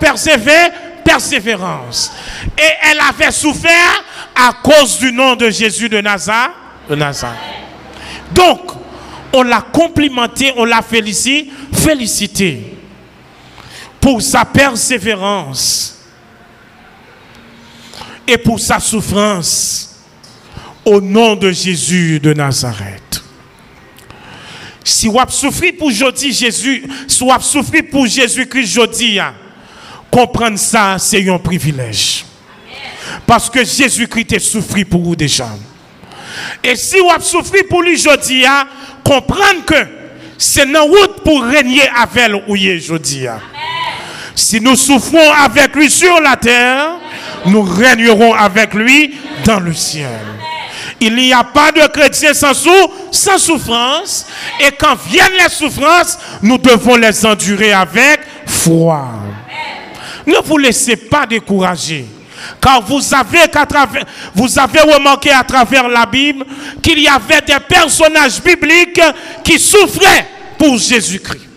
persévérance 1.03 2.13
et 2.59 2.89
elle 2.91 2.99
avait 2.99 3.31
souffert 3.31 4.03
à 4.35 4.53
cause 4.61 4.99
du 4.99 5.13
nom 5.13 5.35
de 5.35 5.49
Jésus 5.49 5.87
de 5.87 6.01
Nazareth. 6.01 6.51
De. 6.89 6.95
Donc, 8.31 8.59
on 9.31 9.43
l'a 9.43 9.61
complimenté, 9.61 10.51
on 10.57 10.65
l'a 10.65 10.81
félicité, 10.81 11.51
félicité 11.71 12.77
pour 14.01 14.21
sa 14.21 14.43
persévérance 14.43 15.99
et 18.27 18.37
pour 18.37 18.59
sa 18.59 18.79
souffrance 18.79 19.97
au 20.85 20.99
nom 20.99 21.35
de 21.35 21.51
Jésus 21.51 22.19
de 22.19 22.33
Nazareth. 22.33 23.23
Si 24.83 25.07
vous 25.07 25.19
souffert 25.29 25.73
pour 25.77 25.91
Jésus, 25.91 26.33
si 26.33 27.23
vous 27.23 27.41
souffert 27.41 27.83
pour 27.91 28.07
Jésus-Christ 28.07 28.77
aujourd'hui, 28.77 29.19
comprendre 30.09 30.57
ça, 30.57 30.97
c'est 30.97 31.29
un 31.29 31.37
privilège. 31.37 32.25
Parce 33.25 33.49
que 33.49 33.63
Jésus-Christ 33.63 34.33
a 34.33 34.39
souffert 34.39 34.85
pour 34.89 35.01
vous 35.01 35.15
déjà. 35.15 35.47
Et 36.63 36.75
si 36.75 36.97
vous 36.99 37.09
avez 37.09 37.23
souffert 37.23 37.63
pour 37.69 37.81
lui 37.81 37.93
aujourd'hui, 37.93 38.45
comprendre 39.03 39.65
que 39.65 39.87
c'est 40.37 40.63
une 40.63 40.77
route 40.77 41.21
pour 41.23 41.43
régner 41.43 41.87
avec 41.89 42.29
lui 42.47 42.77
aujourd'hui. 42.77 43.27
Si 44.35 44.61
nous 44.61 44.75
souffrons 44.75 45.31
avec 45.33 45.75
lui 45.75 45.89
sur 45.89 46.19
la 46.21 46.37
terre, 46.37 46.91
nous 47.45 47.61
régnerons 47.61 48.33
avec 48.33 48.73
lui 48.73 49.15
dans 49.43 49.59
le 49.59 49.73
ciel. 49.73 50.07
Il 51.01 51.15
n'y 51.15 51.33
a 51.33 51.43
pas 51.43 51.71
de 51.71 51.85
chrétien 51.87 52.33
sans, 52.33 52.53
sans 53.11 53.37
souffrance. 53.37 54.27
Et 54.59 54.71
quand 54.71 54.95
viennent 55.09 55.37
les 55.41 55.49
souffrances, 55.49 56.17
nous 56.41 56.57
devons 56.57 56.95
les 56.95 57.25
endurer 57.25 57.73
avec 57.73 58.21
foi. 58.45 59.07
Ne 60.25 60.35
vous 60.43 60.57
laissez 60.57 60.95
pas 60.95 61.25
décourager. 61.25 62.05
Car 62.61 62.81
vous 62.81 63.13
avez, 63.13 63.47
travers, 63.47 64.05
vous 64.33 64.59
avez 64.59 64.79
remarqué 64.81 65.31
à 65.31 65.43
travers 65.43 65.87
la 65.87 66.05
Bible 66.05 66.45
qu'il 66.81 66.99
y 66.99 67.07
avait 67.07 67.41
des 67.41 67.59
personnages 67.67 68.41
bibliques 68.41 69.01
qui 69.43 69.59
souffraient 69.59 70.27
pour 70.57 70.77
Jésus-Christ. 70.77 71.47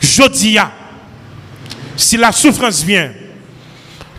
Je 0.00 0.28
dis, 0.28 0.58
si 1.96 2.16
la 2.16 2.32
souffrance 2.32 2.82
vient, 2.82 3.12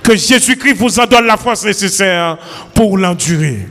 que 0.03 0.15
Jésus-Christ 0.15 0.73
vous 0.73 0.99
en 0.99 1.05
donne 1.05 1.25
la 1.25 1.37
force 1.37 1.63
nécessaire 1.63 2.37
pour 2.73 2.97
l'endurer. 2.97 3.67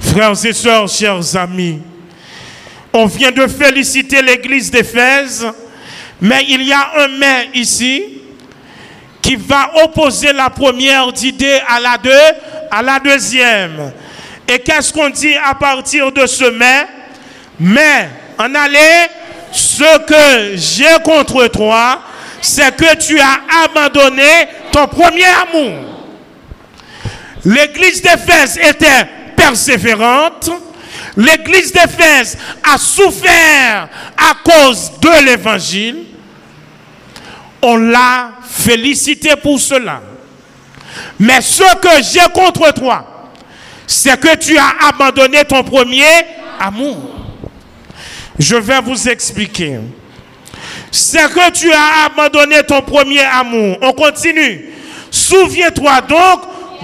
Frères 0.00 0.44
et 0.44 0.52
sœurs, 0.52 0.88
chers 0.88 1.36
amis, 1.36 1.80
on 2.92 3.06
vient 3.06 3.30
de 3.32 3.46
féliciter 3.46 4.22
l'église 4.22 4.70
d'Éphèse, 4.70 5.46
mais 6.20 6.44
il 6.48 6.62
y 6.62 6.72
a 6.72 6.92
un 7.04 7.08
mais 7.08 7.50
ici 7.54 8.02
qui 9.26 9.34
va 9.34 9.72
opposer 9.82 10.32
la 10.32 10.50
première 10.50 11.08
idée 11.20 11.60
à 11.66 11.80
la, 11.80 11.98
deux, 11.98 12.10
à 12.70 12.80
la 12.80 13.00
deuxième. 13.00 13.92
Et 14.46 14.60
qu'est-ce 14.60 14.92
qu'on 14.92 15.10
dit 15.10 15.34
à 15.34 15.52
partir 15.52 16.12
de 16.12 16.24
ce 16.26 16.44
mais? 16.44 16.86
Mais, 17.58 18.08
en 18.38 18.54
aller, 18.54 19.08
ce 19.50 19.98
que 20.04 20.56
j'ai 20.56 21.02
contre 21.02 21.48
toi, 21.48 22.02
c'est 22.40 22.76
que 22.76 22.94
tu 22.94 23.18
as 23.18 23.64
abandonné 23.64 24.22
ton 24.70 24.86
premier 24.86 25.24
amour. 25.24 26.06
L'église 27.44 28.00
d'Éphèse 28.02 28.56
était 28.58 29.08
persévérante. 29.36 30.50
L'église 31.16 31.72
d'Éphèse 31.72 32.38
a 32.62 32.78
souffert 32.78 33.88
à 34.16 34.34
cause 34.44 34.92
de 35.00 35.24
l'évangile. 35.24 36.05
On 37.68 37.78
l'a 37.78 38.30
félicité 38.48 39.34
pour 39.42 39.58
cela. 39.58 40.00
Mais 41.18 41.40
ce 41.40 41.64
que 41.78 42.00
j'ai 42.00 42.20
contre 42.32 42.72
toi, 42.72 43.28
c'est 43.88 44.20
que 44.20 44.36
tu 44.36 44.56
as 44.56 44.86
abandonné 44.88 45.42
ton 45.44 45.64
premier 45.64 46.04
amour. 46.60 46.96
Je 48.38 48.54
vais 48.54 48.80
vous 48.80 49.08
expliquer. 49.08 49.80
C'est 50.92 51.28
que 51.32 51.50
tu 51.50 51.72
as 51.72 52.04
abandonné 52.06 52.62
ton 52.62 52.82
premier 52.82 53.22
amour. 53.24 53.78
On 53.82 53.92
continue. 53.94 54.66
Souviens-toi 55.10 56.02
donc 56.02 56.42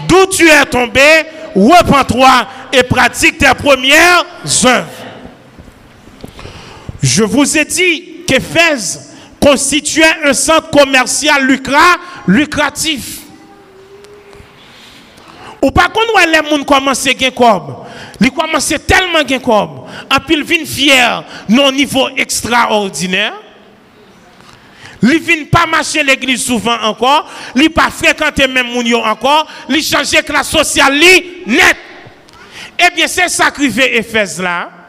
d'où 0.08 0.26
tu 0.32 0.48
es 0.48 0.64
tombé 0.64 1.00
repens-toi 1.54 2.48
et 2.72 2.82
pratique 2.82 3.38
tes 3.38 3.54
premières 3.54 4.24
œuvres. 4.64 4.88
Je 7.00 7.22
vous 7.22 7.56
ai 7.56 7.64
dit 7.64 8.24
qu'Éphèse 8.26 9.11
constituait 9.42 10.04
un 10.24 10.32
centre 10.32 10.70
commercial 10.70 11.44
lucratif. 12.28 13.18
Ou 15.60 15.70
par 15.70 15.92
contre, 15.92 16.12
les 16.26 16.34
gens 16.34 16.64
commencent 16.64 17.06
à 17.06 17.12
gagner 17.12 17.34
Ils 18.20 18.30
commencent 18.30 18.74
tellement 18.86 19.18
à 19.18 19.24
gagner 19.24 19.44
En 19.44 20.20
plus, 20.24 20.44
ils 20.48 20.66
fiers 20.66 21.20
non 21.48 21.72
niveau 21.72 22.08
extraordinaire. 22.16 23.34
Ils 25.02 25.18
viennent 25.18 25.46
pas 25.48 25.66
marcher 25.66 26.04
l'église 26.04 26.44
souvent 26.44 26.80
encore. 26.82 27.28
Ils 27.56 27.70
pas 27.70 27.90
fréquenter 27.90 28.46
même 28.46 28.68
Mounio 28.68 28.98
encore. 28.98 29.48
Ils 29.68 29.82
changer 29.82 30.22
classe 30.22 30.50
sociale 30.50 30.96
net. 31.46 31.76
Eh 32.78 32.94
bien, 32.94 33.08
c'est 33.08 33.28
ça 33.28 33.50
qui 33.50 33.68
fait 33.70 33.96
Éphèse 33.96 34.40
là. 34.40 34.81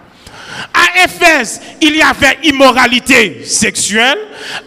À 0.74 1.06
Éphèse, 1.06 1.62
il 1.82 1.96
y 1.96 2.02
avait 2.02 2.40
immoralité 2.44 3.44
sexuelle. 3.46 4.18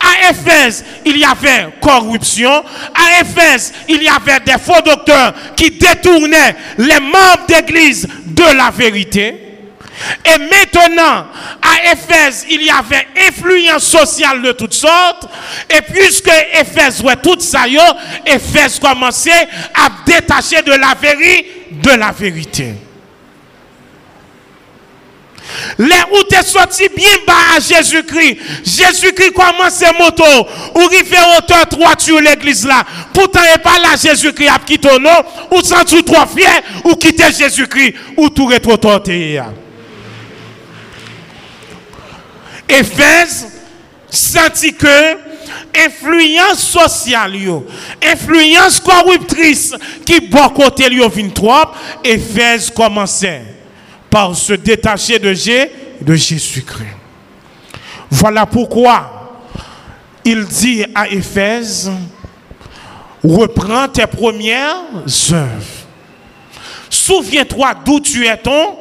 À 0.01 0.31
Éphèse, 0.31 0.85
il 1.05 1.17
y 1.19 1.25
avait 1.25 1.69
corruption. 1.81 2.65
À 2.95 3.21
Éphèse, 3.21 3.73
il 3.89 4.03
y 4.03 4.09
avait 4.09 4.41
des 4.41 4.59
faux 4.59 4.81
docteurs 4.85 5.35
qui 5.57 5.71
détournaient 5.71 6.57
les 6.79 7.01
membres 7.01 7.47
d'église 7.49 8.09
de 8.27 8.57
la 8.57 8.71
vérité. 8.71 9.47
Et 10.25 10.39
maintenant, 10.39 11.27
à 11.63 11.93
Éphèse, 11.93 12.47
il 12.51 12.63
y 12.63 12.71
avait 12.71 13.07
influence 13.29 13.85
sociale 13.85 14.43
de 14.43 14.53
toutes 14.53 14.75
sortes. 14.75 15.27
Et 15.71 15.81
puisque 15.81 16.31
Éphèse 16.53 17.01
ouais 17.03 17.17
tout 17.17 17.41
ça, 17.41 17.65
Éphèse 18.27 18.79
commençait 18.79 19.49
à 19.75 19.89
détacher 20.05 20.63
de 20.63 20.73
la 20.73 20.95
vérité, 21.01 21.67
de 21.71 21.91
la 21.91 22.13
vérité. 22.13 22.75
Les 25.79 26.03
où 26.13 26.23
tu 26.29 26.37
sorti 26.45 26.89
bien 26.95 27.09
bas 27.27 27.33
à 27.57 27.61
Jésus-Christ. 27.61 28.39
Jésus-Christ 28.65 29.33
commence 29.33 29.83
moto. 29.99 30.49
Ou 30.75 30.87
rive 30.87 31.17
hauteur 31.39 31.67
3 31.69 31.95
sur 31.99 32.21
l'église 32.21 32.67
là. 32.67 32.85
Pourtant, 33.13 33.41
il 33.55 33.61
pas 33.61 33.79
là 33.79 33.97
Jésus-Christ 34.01 34.49
a 34.49 34.59
quitté 34.59 34.89
ton 34.89 34.99
nom. 34.99 35.25
Ou 35.51 35.63
sans 35.63 35.85
tout 35.85 36.03
trop 36.03 36.27
fier. 36.27 36.63
Ou 36.85 36.95
quitter 36.95 37.33
Jésus-Christ. 37.33 37.95
Ou 38.17 38.29
tout 38.29 38.47
rétrotorté. 38.47 39.41
Éphèse 42.69 43.47
senti 44.11 44.75
que 44.75 45.17
influence 45.77 46.61
sociale, 46.61 47.35
influence 48.03 48.81
corruptrice 48.81 49.75
qui 50.05 50.21
bon 50.21 50.49
côté 50.49 50.89
lui 50.89 51.07
vient 51.09 51.29
trop, 51.29 51.67
Éphèse 52.03 52.71
commençait 52.71 53.56
par 54.11 54.35
se 54.35 54.53
détacher 54.55 55.19
de, 55.19 55.35
de 56.01 56.15
Jésus-Christ. 56.15 56.87
Voilà 58.11 58.47
pourquoi 58.47 59.41
il 60.25 60.45
dit 60.47 60.85
à 60.95 61.09
Éphèse, 61.09 61.91
reprends 63.23 63.89
tes 63.89 64.07
premières 64.07 64.83
œuvres. 65.33 65.87
Souviens-toi 66.89 67.75
d'où 67.85 68.01
tu 68.01 68.27
es 68.27 68.37
ton 68.37 68.77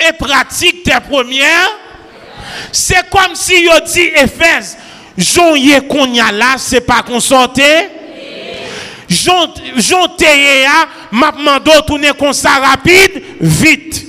et 0.00 0.12
pratique 0.18 0.82
tes 0.82 1.00
premières. 1.08 1.70
C'est 2.70 3.08
comme 3.10 3.34
si 3.34 3.54
il 3.54 3.92
dit 3.92 4.10
Éphèse, 4.16 4.76
Jean 5.16 5.54
qu'on 5.88 6.12
y 6.12 6.20
a 6.20 6.32
là, 6.32 6.54
c'est 6.56 6.80
pas 6.80 7.02
qu'on 7.02 7.20
sortait. 7.20 7.90
Jean 9.08 10.08
Théa, 10.16 10.88
m'a 11.10 11.32
demandé 11.32 11.70
tourner 11.86 12.10
comme 12.18 12.32
ça 12.32 12.50
rapide, 12.50 13.22
vite. 13.40 14.01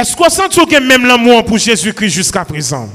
Est-ce 0.00 0.16
qu'on 0.16 0.30
sent 0.30 0.48
que 0.48 0.80
même 0.80 1.04
l'amour 1.04 1.44
pour 1.44 1.58
Jésus-Christ 1.58 2.08
jusqu'à 2.08 2.42
présent? 2.42 2.88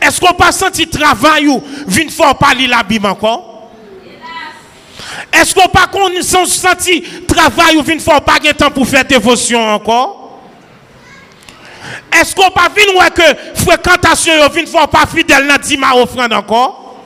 Est-ce 0.00 0.20
qu'on 0.20 0.34
pas 0.34 0.50
senti 0.50 0.88
travail 0.88 1.46
ou 1.46 1.62
vient 1.86 2.08
fort 2.08 2.36
parler 2.36 2.66
la 2.66 2.82
Bible 2.82 3.06
encore? 3.06 3.70
Est-ce 5.32 5.54
qu'on 5.54 5.68
pas 5.68 5.86
senti 6.24 7.00
travail 7.28 7.76
ou 7.76 7.82
vient 7.82 8.00
fort 8.00 8.22
pas 8.22 8.40
temps 8.54 8.72
pour 8.72 8.88
faire 8.88 9.04
dévotion 9.04 9.64
encore? 9.68 10.40
Est-ce 12.12 12.34
qu'on 12.34 12.50
pas 12.50 12.68
vu 12.74 12.82
que 13.14 13.60
fréquentation 13.62 14.32
ou 14.44 14.52
vient 14.52 14.66
fort 14.66 14.88
pas 14.88 15.06
fidèle 15.06 15.46
dans 15.46 15.58
10 15.58 15.78
offrande 15.94 16.32
encore? 16.32 16.96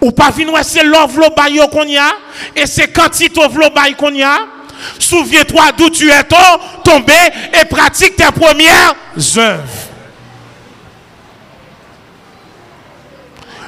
Ou 0.00 0.10
pas 0.10 0.32
vu 0.32 0.44
c'est 0.64 0.82
l'offre 0.82 1.30
qu'on 1.70 1.84
y 1.86 1.96
a 1.96 2.10
et 2.56 2.66
c'est 2.66 2.92
quantité 2.92 3.40
de 3.40 3.94
qu'on 3.94 4.12
y 4.12 4.24
a? 4.24 4.40
Souviens-toi 4.98 5.72
d'où 5.76 5.90
tu 5.90 6.10
es 6.10 6.22
tombé 6.84 7.12
et 7.60 7.64
pratique 7.64 8.16
tes 8.16 8.30
premières 8.32 8.94
œuvres. 9.36 9.62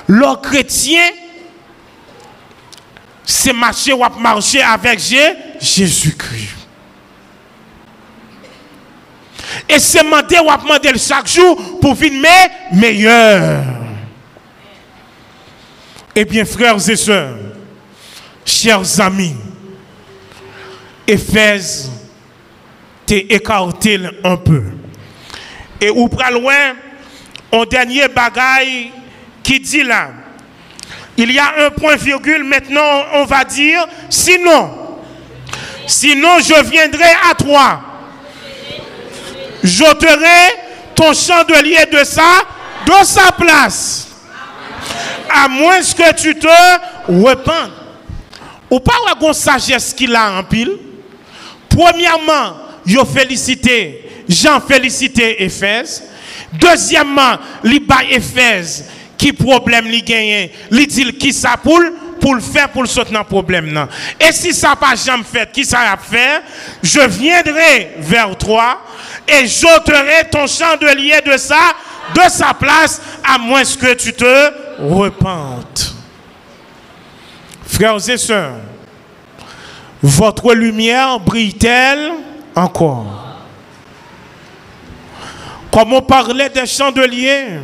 Le 0.09 0.37
chrétien, 0.41 1.11
c'est 3.25 3.53
marcher 3.53 3.93
ou 3.93 4.05
marcher 4.21 4.63
avec 4.63 5.01
Jésus-Christ. 5.61 6.55
Et 9.69 9.79
c'est 9.81 10.03
demander 10.03 10.39
ou 10.39 10.57
demander 10.63 10.99
chaque 10.99 11.27
jour 11.27 11.81
pour 11.81 11.95
vivre 11.95 12.25
meilleur. 12.73 13.65
Eh 16.15 16.25
bien, 16.25 16.45
frères 16.45 16.89
et 16.89 16.97
sœurs, 16.97 17.37
chers 18.45 19.01
amis, 19.01 19.37
Éphèse 21.07 21.91
t'es 23.07 23.27
écarté 23.31 24.01
un 24.25 24.37
peu. 24.37 24.63
Et 25.81 25.91
ou 25.91 26.09
loin, 26.33 26.75
un 27.53 27.65
dernier 27.65 28.09
bagaille 28.09 28.91
qui 29.43 29.61
dit 29.61 29.85
là, 29.85 30.11
il 31.17 31.33
y 31.33 31.39
a 31.39 31.67
un 31.67 31.71
point 31.71 31.97
virgule, 31.97 32.45
maintenant 32.45 33.05
on 33.15 33.25
va 33.25 33.45
dire, 33.45 33.87
sinon, 34.11 34.99
sinon 35.87 36.39
je 36.41 36.65
viendrai 36.69 37.11
à 37.31 37.35
toi. 37.35 37.81
J'ôterai 39.63 40.53
ton 40.95 41.13
chandelier 41.13 41.87
de 41.91 42.05
sa, 42.05 42.23
de 42.87 43.05
sa 43.05 43.33
place. 43.33 44.09
À 45.29 45.49
moins 45.49 45.81
que 45.81 46.15
tu 46.15 46.39
te 46.39 46.47
repentes. 47.09 47.73
Ou 48.71 48.81
pas 48.81 48.95
la 49.07 49.33
sagesse 49.33 49.93
qu'il 49.93 50.15
a 50.15 50.39
en 50.39 50.45
pile. 50.45 50.77
Premièrement, 51.77 52.57
je 52.87 53.05
félicité, 53.05 54.09
Jean 54.29 54.61
félicité 54.61 55.45
Éphèse. 55.45 56.05
Deuxièmement, 56.53 57.37
li 57.65 57.87
Éphèse 58.11 58.87
qui 59.19 59.33
problème 59.33 59.87
li 59.87 60.03
gagne, 60.03 60.49
li 60.71 60.87
dit 60.87 61.13
qui 61.15 61.33
ça 61.33 61.57
pour 61.63 61.81
pour 62.21 62.35
le 62.35 62.41
faire 62.41 62.71
pour 62.71 62.83
le 62.83 63.13
dans 63.13 63.25
problème 63.25 63.87
Et 64.19 64.33
si 64.33 64.53
ça 64.55 64.75
pas 64.75 64.95
jamais 64.95 65.23
fait, 65.23 65.51
qui 65.53 65.65
ça 65.65 65.93
a 65.93 65.97
fait? 65.97 66.43
Je 66.83 67.01
viendrai 67.01 67.93
vers 67.99 68.37
toi 68.37 68.81
et 69.29 69.47
j'ôterai 69.47 70.29
ton 70.31 70.47
chandelier 70.47 71.21
de 71.25 71.37
sa 71.37 71.57
de 72.15 72.31
sa 72.31 72.55
place 72.55 73.01
à 73.23 73.37
moins 73.39 73.65
que 73.65 73.95
tu 73.95 74.13
te 74.13 74.51
repentes. 74.81 75.95
Frères 77.67 78.09
et 78.09 78.17
sœurs, 78.17 78.55
votre 80.03 80.55
lumière 80.55 81.19
brille-t-elle 81.21 82.13
encore? 82.55 83.25
Comme 85.71 85.93
on 85.93 86.03
parlait 86.03 86.49
des 86.49 86.67
chandeliers, 86.67 87.61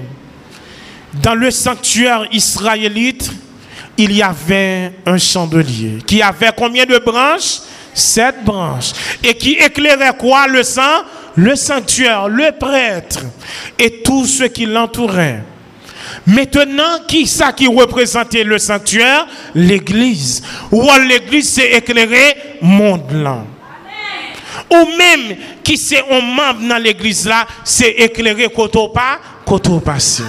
dans 1.15 1.35
le 1.35 1.51
sanctuaire 1.51 2.27
israélite, 2.33 3.31
il 3.97 4.13
y 4.13 4.23
avait 4.23 4.93
un 5.05 5.19
chandelier. 5.19 5.99
Qui 6.07 6.23
avait 6.23 6.53
combien 6.57 6.85
de 6.85 6.99
branches? 6.99 7.61
Sept 7.95 8.43
branches. 8.45 8.93
Et 9.23 9.35
qui 9.35 9.53
éclairait 9.53 10.17
quoi? 10.17 10.47
Le 10.47 10.63
sang? 10.63 11.03
Le 11.37 11.57
sanctuaire, 11.57 12.29
le 12.29 12.53
prêtre 12.53 13.21
et 13.79 14.03
tout 14.03 14.27
ce 14.27 14.45
qui 14.45 14.67
l'entourait. 14.67 15.43
Maintenant, 16.27 17.01
qui 17.09 17.27
ça 17.27 17.53
qui 17.53 17.67
représentait 17.67 18.45
le 18.45 18.59
sanctuaire? 18.59 19.27
L'église. 19.55 20.43
Ou 20.71 20.89
l'église 21.09 21.51
c'est 21.51 21.73
éclairé 21.73 22.59
monde 22.61 23.11
là. 23.13 23.45
Ou 24.71 24.97
même 24.97 25.37
qui 25.65 25.77
c'est 25.77 26.03
un 26.11 26.21
membre 26.21 26.69
dans 26.69 26.79
l'église 26.83 27.27
là, 27.27 27.47
c'est 27.65 27.91
éclairé 27.91 28.49
côté 28.49 28.79
pas, 28.95 29.19
côté 29.45 29.71
passé. 29.85 30.23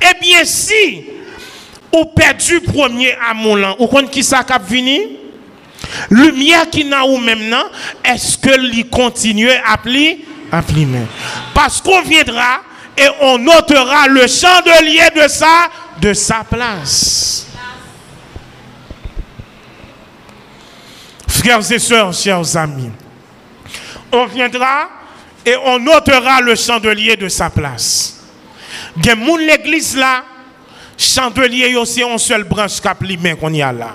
Eh 0.00 0.20
bien 0.20 0.44
si 0.44 1.04
ou 1.92 2.04
perdu 2.06 2.60
premier 2.60 3.14
amour 3.28 3.56
là, 3.56 3.74
ou 3.78 3.86
quand 3.86 4.08
qui 4.08 4.22
ça 4.22 4.44
cap 4.44 4.62
Lumière 6.10 6.70
qui 6.70 6.84
n'a 6.84 7.04
ou 7.04 7.18
même 7.18 7.48
non, 7.48 7.64
est-ce 8.04 8.38
que 8.38 8.56
lui 8.58 8.84
continue 8.84 9.50
à 9.50 9.76
plier 9.76 10.24
Parce 11.52 11.80
qu'on 11.80 12.00
viendra 12.02 12.60
et 12.96 13.08
on 13.20 13.38
notera 13.38 14.06
le 14.08 14.26
chandelier 14.26 15.08
de 15.14 15.28
sa, 15.28 15.70
de 16.00 16.12
sa 16.12 16.44
place. 16.44 17.46
Frères 21.28 21.72
et 21.72 21.78
sœurs, 21.78 22.12
chers 22.12 22.56
amis, 22.56 22.90
on 24.12 24.26
viendra 24.26 24.88
et 25.44 25.56
on 25.56 25.78
notera 25.78 26.40
le 26.40 26.54
chandelier 26.54 27.16
de 27.16 27.28
sa 27.28 27.50
place. 27.50 28.20
Gen 29.00 29.18
moun 29.18 29.40
l'église 29.40 29.96
là, 29.96 30.24
chandelier 30.96 31.74
aussi 31.74 32.04
en 32.04 32.18
seule 32.18 32.44
branche 32.44 32.80
cap 32.80 32.98
qu'on 33.40 33.52
y 33.52 33.62
a 33.62 33.72
là. 33.72 33.92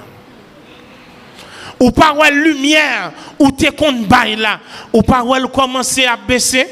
Ou 1.79 1.91
pas 1.91 2.15
lumière, 2.31 3.11
ou 3.37 3.51
t'es 3.51 3.71
qu'on 3.71 3.93
bail 3.93 4.35
là, 4.37 4.59
ou 4.91 5.03
pas 5.03 5.23
commencer 5.53 6.05
à 6.05 6.17
baisser. 6.17 6.67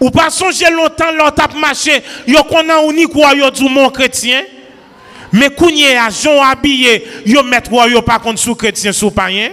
Ou 0.00 0.10
pas 0.10 0.30
songer 0.30 0.70
longtemps 0.70 1.10
l'on 1.12 1.30
tape 1.30 1.54
marché, 1.54 2.02
yo 2.26 2.44
konan 2.46 2.84
ou 2.86 2.92
ni 2.92 3.06
quoi 3.06 3.34
yo 3.34 3.50
du 3.50 3.68
mon 3.68 3.90
chrétien. 3.90 4.42
Mais 5.32 5.50
kounye 5.50 5.96
a 5.96 6.08
jon 6.08 6.40
habillé, 6.42 7.04
yo 7.26 7.42
met 7.42 7.68
quoi 7.68 7.88
yo 7.88 8.00
pas 8.02 8.18
contre 8.18 8.38
sous 8.38 8.54
chrétien 8.54 8.92
sous 8.92 9.10
païen. 9.10 9.50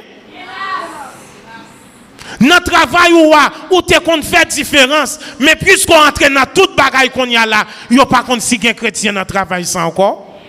Dans 2.40 2.60
travail 2.60 3.14
ou 3.14 3.34
ou 3.72 3.82
te 3.82 3.98
qu'on 4.00 4.22
fait 4.22 4.48
différence, 4.48 5.20
mais 5.40 5.56
puisqu'on 5.56 5.96
entre 5.96 6.30
dans 6.30 6.46
toute 6.54 6.76
bagaille 6.76 7.10
qu'on 7.10 7.26
y 7.26 7.38
a 7.38 7.46
là, 7.46 7.66
yo 7.90 8.06
pas 8.06 8.24
contre 8.24 8.44
si 8.44 8.60
chrétien 8.60 9.14
dans 9.14 9.26
travail 9.26 9.66
ça 9.66 9.86
encore. 9.86 10.40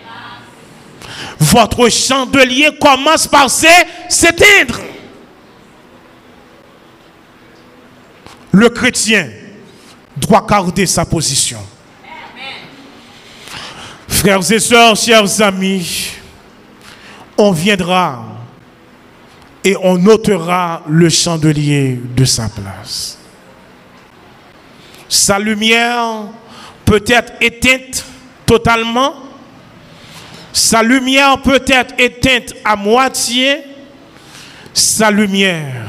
Votre 1.39 1.89
chandelier 1.89 2.69
commence 2.79 3.27
par 3.27 3.49
s'éteindre. 3.49 4.79
Le 8.51 8.69
chrétien 8.69 9.29
doit 10.19 10.45
garder 10.47 10.85
sa 10.85 11.05
position. 11.05 11.59
Frères 14.07 14.51
et 14.51 14.59
sœurs, 14.59 14.95
chers 14.95 15.41
amis, 15.41 16.11
on 17.37 17.51
viendra 17.51 18.25
et 19.63 19.75
on 19.81 20.03
ôtera 20.05 20.81
le 20.87 21.09
chandelier 21.09 21.99
de 22.15 22.25
sa 22.25 22.49
place. 22.49 23.17
Sa 25.09 25.37
lumière 25.37 26.25
peut 26.83 27.03
être 27.05 27.33
éteinte 27.41 28.05
totalement. 28.45 29.13
Sa 30.51 30.81
lumière 30.81 31.41
peut 31.41 31.63
être 31.67 31.93
éteinte 31.99 32.53
à 32.65 32.75
moitié. 32.75 33.57
Sa 34.73 35.11
lumière 35.11 35.85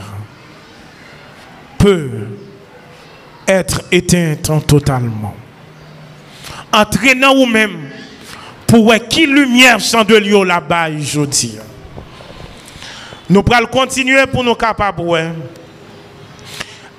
peut 1.79 2.26
être 3.49 3.82
éteinte 3.90 4.51
totalement. 4.66 5.34
Entraînant 6.72 7.34
ou 7.34 7.46
même 7.46 7.88
pour 8.66 8.94
qui 9.09 9.26
lumière 9.26 9.80
chandelier 9.80 10.44
là-bas 10.44 10.90
aujourd'hui. 10.90 11.57
Nous 13.30 13.42
allons 13.51 13.66
continuer 13.66 14.26
pour 14.26 14.44
nous 14.44 14.55
capables. 14.55 15.03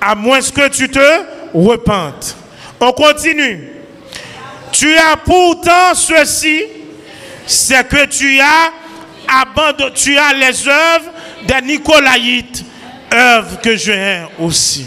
À 0.00 0.14
moins 0.14 0.40
que 0.40 0.68
tu 0.68 0.88
te 0.88 1.22
repentes. 1.54 2.36
On 2.80 2.92
continue. 2.92 3.68
Tu 4.72 4.96
as 4.96 5.16
pourtant 5.16 5.94
ceci, 5.94 6.62
c'est 7.46 7.86
que 7.86 8.06
tu 8.06 8.40
as 8.40 8.72
abandonné, 9.42 9.92
tu 9.94 10.16
as 10.16 10.32
les 10.32 10.66
œuvres 10.68 11.10
des 11.46 11.66
Nicolaïtes, 11.66 12.64
œuvres 13.12 13.60
que 13.60 13.76
je 13.76 13.92
hais 13.92 14.22
aussi. 14.38 14.86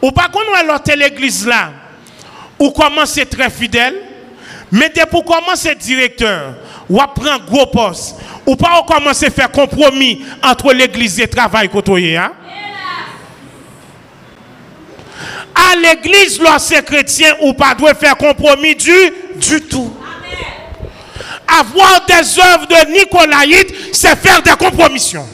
Ou 0.00 0.12
pas 0.12 0.28
qu'on 0.28 0.40
l'autre 0.66 0.92
l'église 0.94 1.46
là, 1.46 1.72
ou 2.58 2.70
commencer 2.70 3.26
très 3.26 3.50
fidèle, 3.50 3.94
mais 4.70 4.90
dès 4.94 5.06
pour 5.06 5.24
commencer 5.24 5.74
directeur, 5.74 6.54
ou 6.88 6.98
prendre 7.14 7.44
gros 7.46 7.66
poste, 7.66 8.16
ou 8.46 8.54
pas 8.56 8.82
commencer 8.86 9.26
à 9.26 9.30
faire 9.30 9.50
compromis 9.50 10.24
entre 10.42 10.72
l'église 10.72 11.18
et 11.18 11.22
le 11.22 11.28
travail 11.28 11.68
côté 11.68 12.16
hein? 12.16 12.32
À 15.54 15.74
l'église, 15.76 16.40
lorsque 16.40 16.80
chrétien, 16.82 17.34
ou 17.40 17.52
pas 17.52 17.74
doit 17.74 17.94
faire 17.94 18.16
compromis 18.16 18.76
du, 18.76 18.94
du 19.36 19.60
tout. 19.62 19.92
Avoir 21.48 22.04
des 22.06 22.38
œuvres 22.38 22.66
de 22.66 22.92
Nicolaïte, 22.92 23.74
c'est 23.92 24.16
faire 24.16 24.40
des 24.42 24.52
compromissions. 24.52 25.26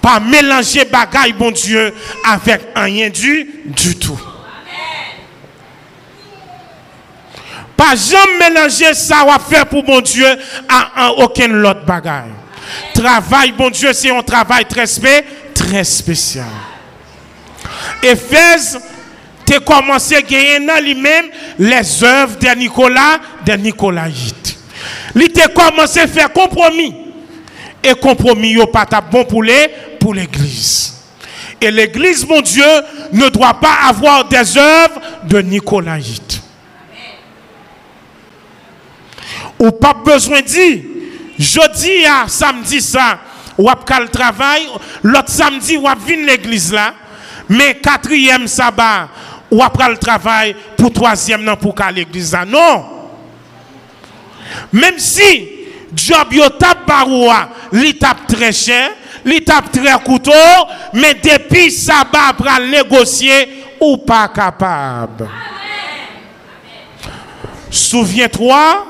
Pas 0.00 0.20
mélanger 0.20 0.84
bagaille, 0.84 1.32
bon 1.32 1.50
Dieu, 1.50 1.92
avec 2.24 2.60
rien 2.74 3.10
du, 3.10 3.62
du 3.66 3.96
tout. 3.98 4.18
Pas 7.76 7.94
jamais 7.94 8.50
mélanger 8.50 8.92
ça 8.92 9.24
va 9.24 9.38
faire 9.38 9.66
pour 9.66 9.84
mon 9.84 10.00
Dieu 10.00 10.26
à, 10.68 11.12
aucun 11.12 11.64
autre 11.64 11.84
bagaille. 11.84 12.32
Travail, 12.92 13.52
bon 13.52 13.70
Dieu, 13.70 13.92
c'est 13.92 14.10
un 14.10 14.22
travail 14.22 14.64
très, 14.66 14.84
très 15.54 15.84
spécial. 15.84 16.44
Éphèse, 18.02 18.80
tu 19.46 19.60
commencé 19.60 20.16
à 20.16 20.22
gagner 20.22 20.66
dans 20.66 20.82
lui-même 20.82 21.26
les 21.58 22.04
œuvres 22.04 22.36
de 22.38 22.58
Nicolas, 22.58 23.20
de 23.46 23.52
Nicolaïtes. 23.52 24.58
Il 25.14 25.40
a 25.40 25.48
commencé 25.48 26.00
à 26.00 26.06
faire 26.08 26.32
compromis. 26.32 26.94
Et 27.82 27.94
compromis 27.94 28.56
n'est 28.56 28.66
pas 28.66 28.86
bon 29.10 29.24
pour 29.24 29.42
pour 29.98 30.14
l'église. 30.14 30.94
Et 31.60 31.70
l'église, 31.70 32.26
mon 32.26 32.40
Dieu, 32.40 32.64
ne 33.12 33.28
doit 33.28 33.54
pas 33.54 33.88
avoir 33.88 34.24
des 34.26 34.56
œuvres 34.56 35.00
de 35.24 35.40
Nicolaïtes. 35.40 36.42
Ou 39.58 39.72
pas 39.72 39.94
besoin 39.94 40.40
de 40.40 40.46
dire, 40.46 40.82
jeudi 41.38 42.04
à 42.06 42.28
samedi 42.28 42.80
ça, 42.80 43.18
ou 43.56 43.68
à 43.68 43.76
le 44.00 44.08
travail, 44.08 44.68
l'autre 45.02 45.30
samedi, 45.30 45.76
ou 45.76 45.86
venir 46.06 46.26
l'église 46.26 46.72
là, 46.72 46.94
mais 47.48 47.74
quatrième 47.74 48.46
sabbat, 48.46 49.08
ou 49.50 49.62
après 49.62 49.88
le 49.88 49.96
travail 49.96 50.54
pour 50.76 50.92
troisième 50.92 51.42
non 51.42 51.56
pour 51.56 51.74
qu'à 51.74 51.90
l'église 51.90 52.32
là. 52.32 52.44
Non. 52.44 52.84
Même 54.72 54.98
si 54.98 55.48
job 55.94 56.32
yo 56.32 56.48
tape 56.50 56.86
baroua, 56.86 57.48
li 57.72 57.98
très 58.28 58.52
cher, 58.52 58.90
li 59.28 59.42
tape 59.44 59.70
très 59.72 59.98
couteau, 60.04 60.32
mais 60.94 61.14
depuis 61.14 61.70
sabbat 61.70 62.32
pour 62.36 62.46
négocier 62.60 63.64
ou 63.80 63.98
pas 63.98 64.28
capable. 64.28 65.28
Souviens-toi 67.70 68.86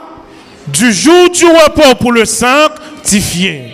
du 0.68 0.92
jour 0.92 1.30
du 1.30 1.44
repos 1.44 1.94
pour 2.00 2.12
le 2.12 2.24
sanctifier. 2.24 3.72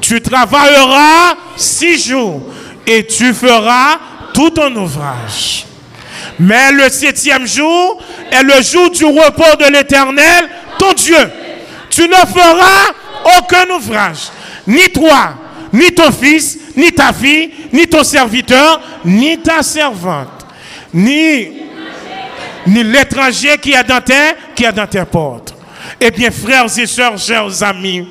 Tu 0.00 0.20
travailleras 0.22 1.34
six 1.56 2.08
jours 2.08 2.40
et 2.86 3.06
tu 3.06 3.34
feras 3.34 3.98
tout 4.32 4.50
ton 4.50 4.74
ouvrage. 4.76 5.66
Mais 6.38 6.72
le 6.72 6.88
septième 6.88 7.46
jour 7.46 8.02
est 8.30 8.42
le 8.42 8.62
jour 8.62 8.90
du 8.90 9.04
repos 9.04 9.56
de 9.58 9.70
l'Éternel, 9.72 10.48
ton 10.78 10.92
Dieu. 10.92 11.30
Tu 11.90 12.02
ne 12.02 12.14
feras 12.14 13.38
aucun 13.38 13.68
ouvrage, 13.74 14.28
ni 14.66 14.84
toi, 14.92 15.34
ni 15.72 15.92
ton 15.94 16.10
fils, 16.10 16.58
ni 16.76 16.92
ta 16.92 17.12
fille, 17.12 17.50
ni 17.72 17.86
ton 17.86 18.02
serviteur, 18.04 18.80
ni 19.04 19.38
ta 19.38 19.62
servante, 19.62 20.46
ni, 20.92 21.48
l'étranger 22.66 23.56
qui 23.60 23.72
est 23.72 23.84
dans 23.84 24.00
tes, 24.00 24.34
qui 24.54 24.64
portes. 25.10 25.54
Eh 26.00 26.10
bien, 26.10 26.30
frères 26.30 26.78
et 26.78 26.86
sœurs, 26.86 27.18
chers 27.18 27.62
amis, 27.62 28.06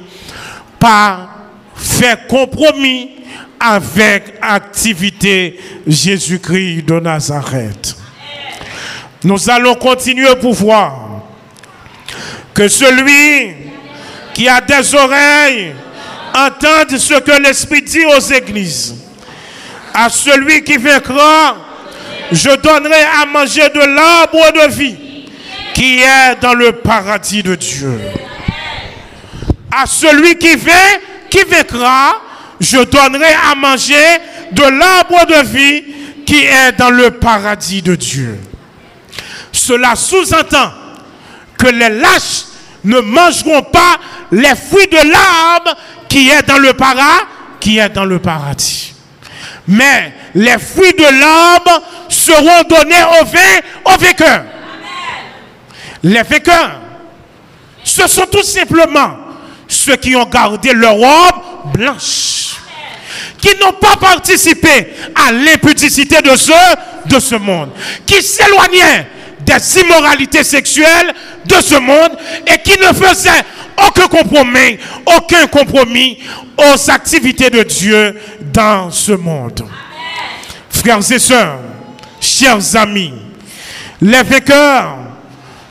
pas 0.80 1.30
faire 1.76 2.28
compromis 2.28 3.12
avec 3.60 4.36
activité 4.42 5.60
Jésus-Christ 5.86 6.84
de 6.86 7.00
Nazareth. 7.00 7.96
Nous 9.24 9.50
allons 9.50 9.76
continuer 9.76 10.36
pour 10.40 10.54
voir 10.54 11.22
que 12.54 12.68
celui 12.68 13.54
qui 14.34 14.48
a 14.48 14.62
des 14.62 14.96
oreilles 14.96 15.74
entende 16.38 16.98
ce 16.98 17.16
que 17.16 17.42
l'Esprit 17.42 17.82
dit 17.82 18.06
aux 18.06 18.20
églises. 18.20 18.96
À 19.94 20.10
celui 20.10 20.64
qui 20.64 20.78
vaincra, 20.78 21.58
je 22.32 22.50
donnerai 22.58 23.04
à 23.22 23.26
manger 23.26 23.70
de 23.70 23.80
l'arbre 23.80 24.52
de 24.54 24.72
vie 24.74 24.96
qui 25.74 26.00
est 26.00 26.36
dans 26.42 26.54
le 26.54 26.74
paradis 26.74 27.42
de 27.42 27.56
Dieu. 27.56 28.00
À 29.72 29.86
celui 29.86 30.38
qui 30.38 30.56
vient, 30.56 30.74
qui 31.30 31.40
vaincra, 31.44 32.22
je 32.60 32.78
donnerai 32.78 33.34
à 33.52 33.56
manger 33.56 33.96
de 34.52 34.64
l'arbre 34.64 35.26
de 35.28 35.48
vie 35.48 35.84
qui 36.26 36.44
est 36.44 36.74
dans 36.78 36.90
le 36.90 37.12
paradis 37.12 37.82
de 37.82 37.96
Dieu. 37.96 38.38
Cela 39.52 39.96
sous-entend 39.96 40.72
que 41.58 41.68
les 41.68 41.90
lâches 41.90 42.46
ne 42.84 43.00
mangeront 43.00 43.64
pas 43.64 43.98
les 44.32 44.56
fruits 44.56 44.88
de 44.88 44.98
l'arbre 45.12 45.76
qui 46.08 46.30
est 46.30 46.44
dans 46.48 46.58
le 46.58 46.74
paradis, 46.74 47.26
qui 47.60 47.78
est 47.80 47.90
dans 47.90 48.06
le 48.06 48.20
paradis. 48.20 48.94
Mais 49.68 50.14
les 50.36 50.58
fruits 50.58 50.94
de 50.94 51.04
l'arbre 51.20 51.82
seront 52.10 52.64
donnés 52.70 53.04
aux, 53.22 53.26
vin, 53.26 53.94
aux 53.94 53.98
vainqueurs. 53.98 54.46
Les 56.04 56.22
vainqueurs, 56.24 56.80
ce 57.84 58.08
sont 58.08 58.26
tout 58.32 58.44
simplement 58.44 59.18
ceux 59.68 59.98
qui 59.98 60.16
ont 60.16 60.26
gardé 60.26 60.74
leur 60.74 60.94
robe 60.94 61.72
blanche, 61.74 62.56
qui 63.40 63.50
n'ont 63.60 63.74
pas 63.74 63.98
participé 63.98 64.94
à 65.16 65.32
l'impudicité 65.32 66.22
de 66.22 66.36
ceux 66.36 66.54
de 67.06 67.20
ce 67.20 67.36
monde, 67.36 67.72
qui 68.06 68.22
s'éloignaient 68.22 69.08
des 69.48 69.80
immoralités 69.80 70.44
sexuelles 70.44 71.14
de 71.46 71.56
ce 71.56 71.76
monde 71.76 72.18
et 72.46 72.62
qui 72.62 72.78
ne 72.80 72.88
faisaient 72.94 73.44
aucun 73.88 74.08
compromis, 74.08 74.78
aucun 75.06 75.48
compromis 75.48 76.20
aux 76.58 76.92
activités 76.92 77.50
de 77.50 77.64
Dieu 77.64 78.20
dans 78.54 78.92
ce 78.92 79.14
monde. 79.14 79.66
Frères 80.70 81.12
et 81.12 81.20
sœurs, 81.20 81.60
chers 82.20 82.76
amis, 82.76 83.14
les 84.02 84.22
vainqueurs, 84.24 84.98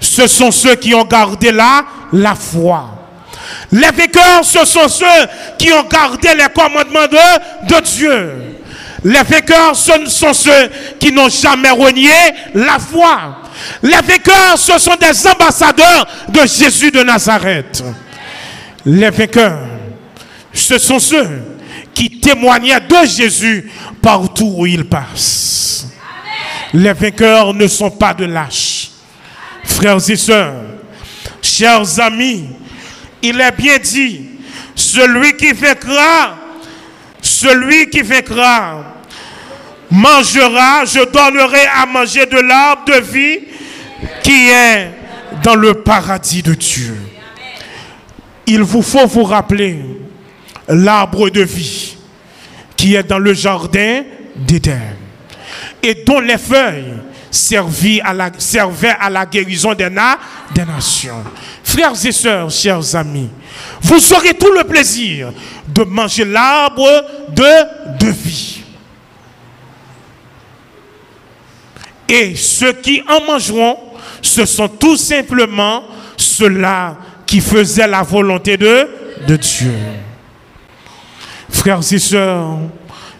ce 0.00 0.26
sont 0.26 0.50
ceux 0.50 0.74
qui 0.76 0.94
ont 0.94 1.04
gardé 1.04 1.52
là 1.52 1.84
la 2.12 2.34
foi. 2.34 2.90
Les 3.70 3.90
vainqueurs, 3.90 4.42
ce 4.44 4.64
sont 4.64 4.88
ceux 4.88 5.04
qui 5.58 5.72
ont 5.72 5.84
gardé 5.84 6.28
les 6.34 6.48
commandements 6.54 7.06
de, 7.06 7.74
de 7.74 7.80
Dieu. 7.82 8.32
Les 9.04 9.22
vainqueurs, 9.22 9.76
ce 9.76 10.06
sont 10.06 10.32
ceux 10.32 10.70
qui 10.98 11.12
n'ont 11.12 11.28
jamais 11.28 11.70
renié 11.70 12.10
la 12.54 12.78
foi. 12.78 13.45
Les 13.82 13.90
vainqueurs, 13.92 14.58
ce 14.58 14.78
sont 14.78 14.96
des 15.00 15.26
ambassadeurs 15.26 16.06
de 16.28 16.40
Jésus 16.46 16.90
de 16.90 17.02
Nazareth. 17.02 17.82
Les 18.84 19.10
vainqueurs, 19.10 19.66
ce 20.52 20.78
sont 20.78 20.98
ceux 20.98 21.28
qui 21.94 22.20
témoignaient 22.20 22.80
de 22.80 23.06
Jésus 23.06 23.70
partout 24.02 24.54
où 24.58 24.66
ils 24.66 24.84
passent. 24.84 25.86
Les 26.72 26.92
vainqueurs 26.92 27.54
ne 27.54 27.66
sont 27.66 27.90
pas 27.90 28.14
de 28.14 28.24
lâches. 28.24 28.90
Frères 29.64 30.10
et 30.10 30.16
sœurs, 30.16 30.54
chers 31.42 32.00
amis, 32.00 32.48
il 33.22 33.40
est 33.40 33.52
bien 33.52 33.78
dit, 33.78 34.26
celui 34.74 35.36
qui 35.36 35.52
vaincra, 35.52 36.36
celui 37.20 37.88
qui 37.88 38.02
vaincra, 38.02 38.95
mangera, 39.90 40.84
je 40.84 41.04
donnerai 41.04 41.66
à 41.66 41.86
manger 41.86 42.26
de 42.26 42.38
l'arbre 42.38 42.84
de 42.86 43.00
vie 43.00 43.38
qui 44.22 44.48
est 44.48 44.90
dans 45.42 45.54
le 45.54 45.74
paradis 45.74 46.42
de 46.42 46.54
Dieu. 46.54 46.96
Il 48.46 48.62
vous 48.62 48.82
faut 48.82 49.06
vous 49.06 49.24
rappeler 49.24 49.78
l'arbre 50.68 51.30
de 51.30 51.42
vie 51.42 51.96
qui 52.76 52.94
est 52.94 53.02
dans 53.02 53.18
le 53.18 53.32
jardin 53.34 54.02
d'Éden 54.36 54.80
et 55.82 55.94
dont 56.06 56.20
les 56.20 56.38
feuilles 56.38 56.94
servi 57.30 58.00
à 58.00 58.12
la, 58.12 59.26
guérison 59.26 59.74
des, 59.74 59.90
nations. 59.90 61.22
Frères 61.62 61.92
et 62.04 62.12
sœurs, 62.12 62.50
chers 62.50 62.96
amis, 62.96 63.28
vous 63.82 64.12
aurez 64.14 64.34
tout 64.34 64.52
le 64.52 64.64
plaisir 64.64 65.32
de 65.68 65.82
manger 65.82 66.24
l'arbre 66.24 66.88
de 67.28 68.10
vie. 68.10 68.55
Et 72.08 72.34
ceux 72.36 72.72
qui 72.72 73.02
en 73.08 73.24
mangeront, 73.24 73.76
ce 74.22 74.44
sont 74.46 74.68
tout 74.68 74.96
simplement 74.96 75.82
ceux-là 76.16 76.96
qui 77.26 77.40
faisaient 77.40 77.88
la 77.88 78.02
volonté 78.02 78.56
de, 78.56 78.88
de 79.26 79.36
Dieu. 79.36 79.74
Frères 81.48 81.80
et 81.92 81.98
sœurs, 81.98 82.58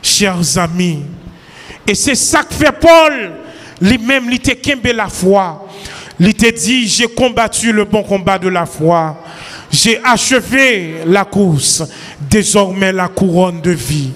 chers 0.03 0.59
amis, 0.59 1.03
et 1.87 1.95
c'est 1.95 2.14
ça 2.16 2.43
que 2.43 2.55
fait 2.55 2.72
Paul, 2.72 3.32
lui-même, 3.80 4.24
il 4.28 4.34
était 4.34 4.59
la 4.93 5.09
foi. 5.09 5.68
Il 6.18 6.34
t'a 6.34 6.51
dit, 6.51 6.89
j'ai 6.89 7.07
combattu 7.07 7.72
le 7.72 7.84
bon 7.84 8.03
combat 8.03 8.39
de 8.39 8.49
la 8.49 8.66
foi. 8.66 9.22
J'ai 9.70 10.01
achevé 10.03 11.03
la 11.07 11.24
course. 11.24 11.84
Désormais, 12.20 12.93
la 12.93 13.09
couronne 13.09 13.61
de 13.61 13.70
vie 13.70 14.11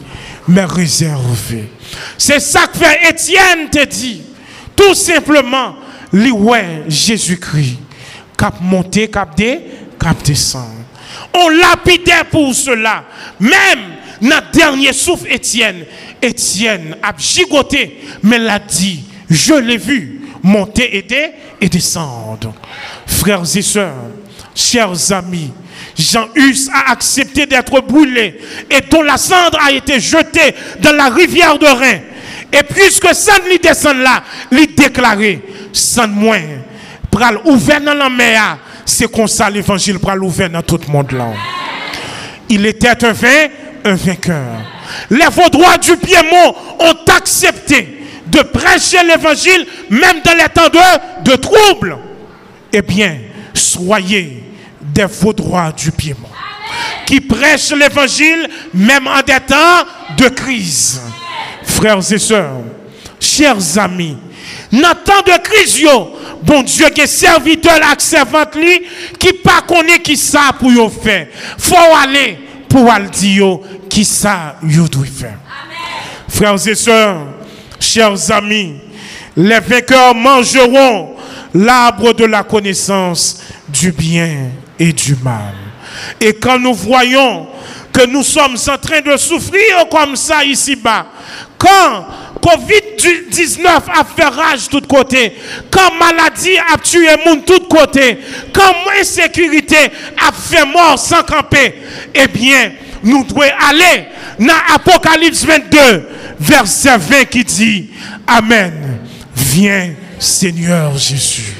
m'est 0.48 0.64
réservée. 0.64 1.70
C'est 2.16 2.40
ça 2.40 2.66
que 2.66 2.78
fait 2.78 3.10
Étienne 3.10 3.68
te 3.70 3.84
dit. 3.86 4.22
Tout 4.80 4.94
simplement, 4.94 5.76
lui, 6.10 6.30
ouais, 6.30 6.84
Jésus-Christ. 6.88 7.78
Cap 8.38 8.54
monter, 8.62 9.08
cap 9.08 9.36
des, 9.36 9.60
cap 10.00 10.22
descendre. 10.22 10.84
On 11.34 11.50
lapidait 11.50 12.24
pour 12.30 12.54
cela. 12.54 13.04
Même 13.38 13.52
notre 14.22 14.50
dernier 14.52 14.94
souffle, 14.94 15.26
Étienne. 15.30 15.84
Étienne 16.22 16.96
a 17.02 17.12
gigoté, 17.18 18.00
mais 18.22 18.38
l'a 18.38 18.58
dit, 18.58 19.04
je 19.28 19.52
l'ai 19.52 19.76
vu 19.76 20.22
monter 20.42 20.96
et, 20.96 21.06
et 21.60 21.68
descendre. 21.68 22.54
Frères 23.06 23.44
et 23.54 23.62
sœurs, 23.62 23.92
chers 24.54 25.12
amis, 25.12 25.52
Jean-Hus 25.98 26.70
a 26.72 26.90
accepté 26.92 27.44
d'être 27.44 27.82
brûlé 27.82 28.40
et 28.70 28.80
dont 28.90 29.02
la 29.02 29.18
cendre 29.18 29.58
a 29.60 29.72
été 29.72 30.00
jetée 30.00 30.54
dans 30.80 30.92
la 30.96 31.10
rivière 31.10 31.58
de 31.58 31.66
Rhin. 31.66 32.00
Et 32.52 32.62
puisque 32.62 33.14
ça 33.14 33.34
ne 33.38 33.56
descend 33.58 33.98
là, 33.98 34.22
lui 34.50 34.66
déclaré, 34.68 35.42
sans 35.72 36.08
moins, 36.08 36.40
pral 37.10 37.38
ouvert 37.44 37.80
dans 37.80 37.94
la 37.94 38.08
mer, 38.08 38.58
c'est 38.84 39.10
comme 39.10 39.28
ça 39.28 39.48
l'évangile 39.48 39.98
pral 39.98 40.22
ouvert 40.22 40.50
dans 40.50 40.62
tout 40.62 40.80
le 40.86 40.92
monde 40.92 41.12
là. 41.12 41.28
Il 42.48 42.66
était 42.66 42.88
un, 43.04 43.14
un 43.84 43.94
vainqueur. 43.94 44.46
Les 45.10 45.26
vaudois 45.26 45.78
du 45.78 45.96
Piémont 45.96 46.54
ont 46.80 47.12
accepté 47.16 48.00
de 48.26 48.40
prêcher 48.42 49.02
l'évangile 49.04 49.66
même 49.90 50.20
dans 50.24 50.34
les 50.34 50.48
temps 50.48 50.68
de, 51.24 51.36
troubles. 51.36 51.98
Eh 52.72 52.82
bien, 52.82 53.18
soyez 53.54 54.42
des 54.80 55.04
vaudois 55.04 55.72
du 55.72 55.90
Piémont 55.92 56.28
qui 57.06 57.20
prêchent 57.20 57.72
l'évangile 57.72 58.48
même 58.74 59.06
en 59.06 59.20
des 59.22 59.40
temps 59.46 59.84
de 60.16 60.28
crise. 60.28 61.00
Frères 61.80 62.12
et 62.12 62.18
sœurs, 62.18 62.58
chers 63.18 63.78
amis, 63.78 64.14
dans 64.70 64.94
temps 65.02 65.22
de 65.26 65.42
crise, 65.42 65.82
bon 66.42 66.60
Dieu, 66.60 66.90
qui 66.90 67.00
est 67.00 67.06
serviteur 67.06 67.80
servante 67.96 68.54
lui, 68.54 68.82
qui 69.18 69.32
pas 69.32 69.62
connaît 69.66 69.98
qui 70.00 70.14
ça 70.14 70.50
pour 70.58 70.70
y 70.70 70.90
faire. 71.02 71.28
Faut 71.56 71.74
aller 72.02 72.38
pour 72.68 72.92
aller 72.92 73.08
dire 73.08 73.60
qui 73.88 74.04
ça 74.04 74.56
you 74.62 74.88
doit 74.88 75.06
faire. 75.06 75.38
Frères 76.28 76.68
et 76.68 76.74
sœurs, 76.74 77.16
chers 77.80 78.30
amis, 78.30 78.74
les 79.34 79.60
vainqueurs 79.60 80.14
mangeront 80.14 81.16
l'arbre 81.54 82.12
de 82.12 82.26
la 82.26 82.42
connaissance 82.42 83.42
du 83.70 83.90
bien 83.90 84.50
et 84.78 84.92
du 84.92 85.16
mal. 85.22 85.54
Et 86.20 86.34
quand 86.34 86.58
nous 86.58 86.74
voyons 86.74 87.48
que 87.90 88.06
nous 88.06 88.22
sommes 88.22 88.56
en 88.68 88.78
train 88.78 89.00
de 89.00 89.16
souffrir 89.16 89.88
comme 89.90 90.14
ça 90.14 90.44
ici-bas, 90.44 91.06
quand 91.60 92.06
Covid-19 92.40 93.66
a 93.66 94.04
fait 94.04 94.24
rage 94.24 94.68
de 94.70 94.78
tous 94.80 94.86
côtés, 94.86 95.34
quand 95.70 95.92
maladie 96.00 96.56
a 96.72 96.78
tué 96.78 97.08
monde 97.26 97.40
de 97.40 97.44
tous 97.44 97.66
côtés, 97.68 98.18
quand 98.52 98.72
insécurité 98.98 99.76
a 99.76 100.32
fait 100.32 100.64
mort 100.64 100.98
sans 100.98 101.22
camper, 101.22 101.74
eh 102.14 102.26
bien, 102.28 102.72
nous 103.02 103.24
devons 103.24 103.42
aller 103.42 104.06
dans 104.38 104.54
Apocalypse 104.74 105.44
22, 105.44 106.08
verset 106.40 106.96
20 106.96 107.24
qui 107.26 107.44
dit, 107.44 107.90
Amen, 108.26 109.00
viens 109.36 109.90
Seigneur 110.18 110.96
Jésus. 110.96 111.54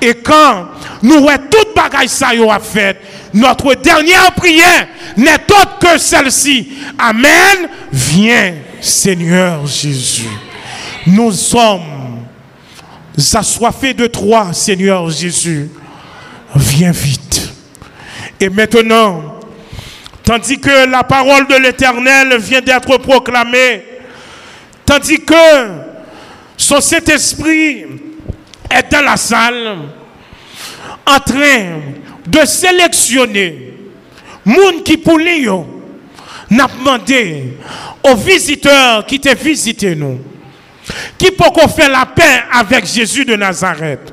Et 0.00 0.14
quand 0.14 0.68
nous 1.02 1.28
avons 1.28 1.42
toute 1.50 1.74
bagaille 1.74 2.08
ça 2.08 2.28
a 2.28 2.60
fait, 2.60 3.00
notre 3.34 3.74
dernière 3.74 4.32
prière 4.34 4.88
n'est 5.16 5.34
autre 5.34 5.78
que 5.80 5.98
celle-ci. 5.98 6.72
Amen, 6.98 7.68
viens 7.92 8.54
Seigneur 8.80 9.66
Jésus. 9.66 10.28
Nous 11.06 11.32
sommes 11.32 12.26
assoiffés 13.34 13.94
de 13.94 14.06
toi, 14.06 14.52
Seigneur 14.52 15.08
Jésus. 15.10 15.70
Viens 16.54 16.92
vite. 16.92 17.52
Et 18.38 18.50
maintenant, 18.50 19.40
tandis 20.22 20.58
que 20.58 20.86
la 20.86 21.02
parole 21.02 21.46
de 21.46 21.54
l'Éternel 21.54 22.36
vient 22.38 22.60
d'être 22.60 22.98
proclamée, 22.98 23.84
tandis 24.84 25.20
que 25.24 25.34
son 26.56 26.80
Saint-Esprit 26.80 27.86
est 28.70 28.92
dans 28.92 29.04
la 29.04 29.16
salle, 29.16 29.78
en 31.06 31.18
train 31.18 31.80
de 32.26 32.44
sélectionner 32.44 33.72
monde 34.44 34.82
qui 34.84 34.96
pour 34.96 35.18
n'a 36.50 36.66
demandé 36.66 37.54
aux 38.04 38.16
visiteurs 38.16 39.06
qui 39.06 39.20
t'ont 39.20 39.34
visité 39.34 39.94
nous, 39.94 40.20
qui 41.18 41.30
qu'on 41.34 41.68
faire 41.68 41.90
la 41.90 42.06
paix 42.06 42.42
avec 42.52 42.84
Jésus 42.86 43.24
de 43.24 43.36
Nazareth. 43.36 44.12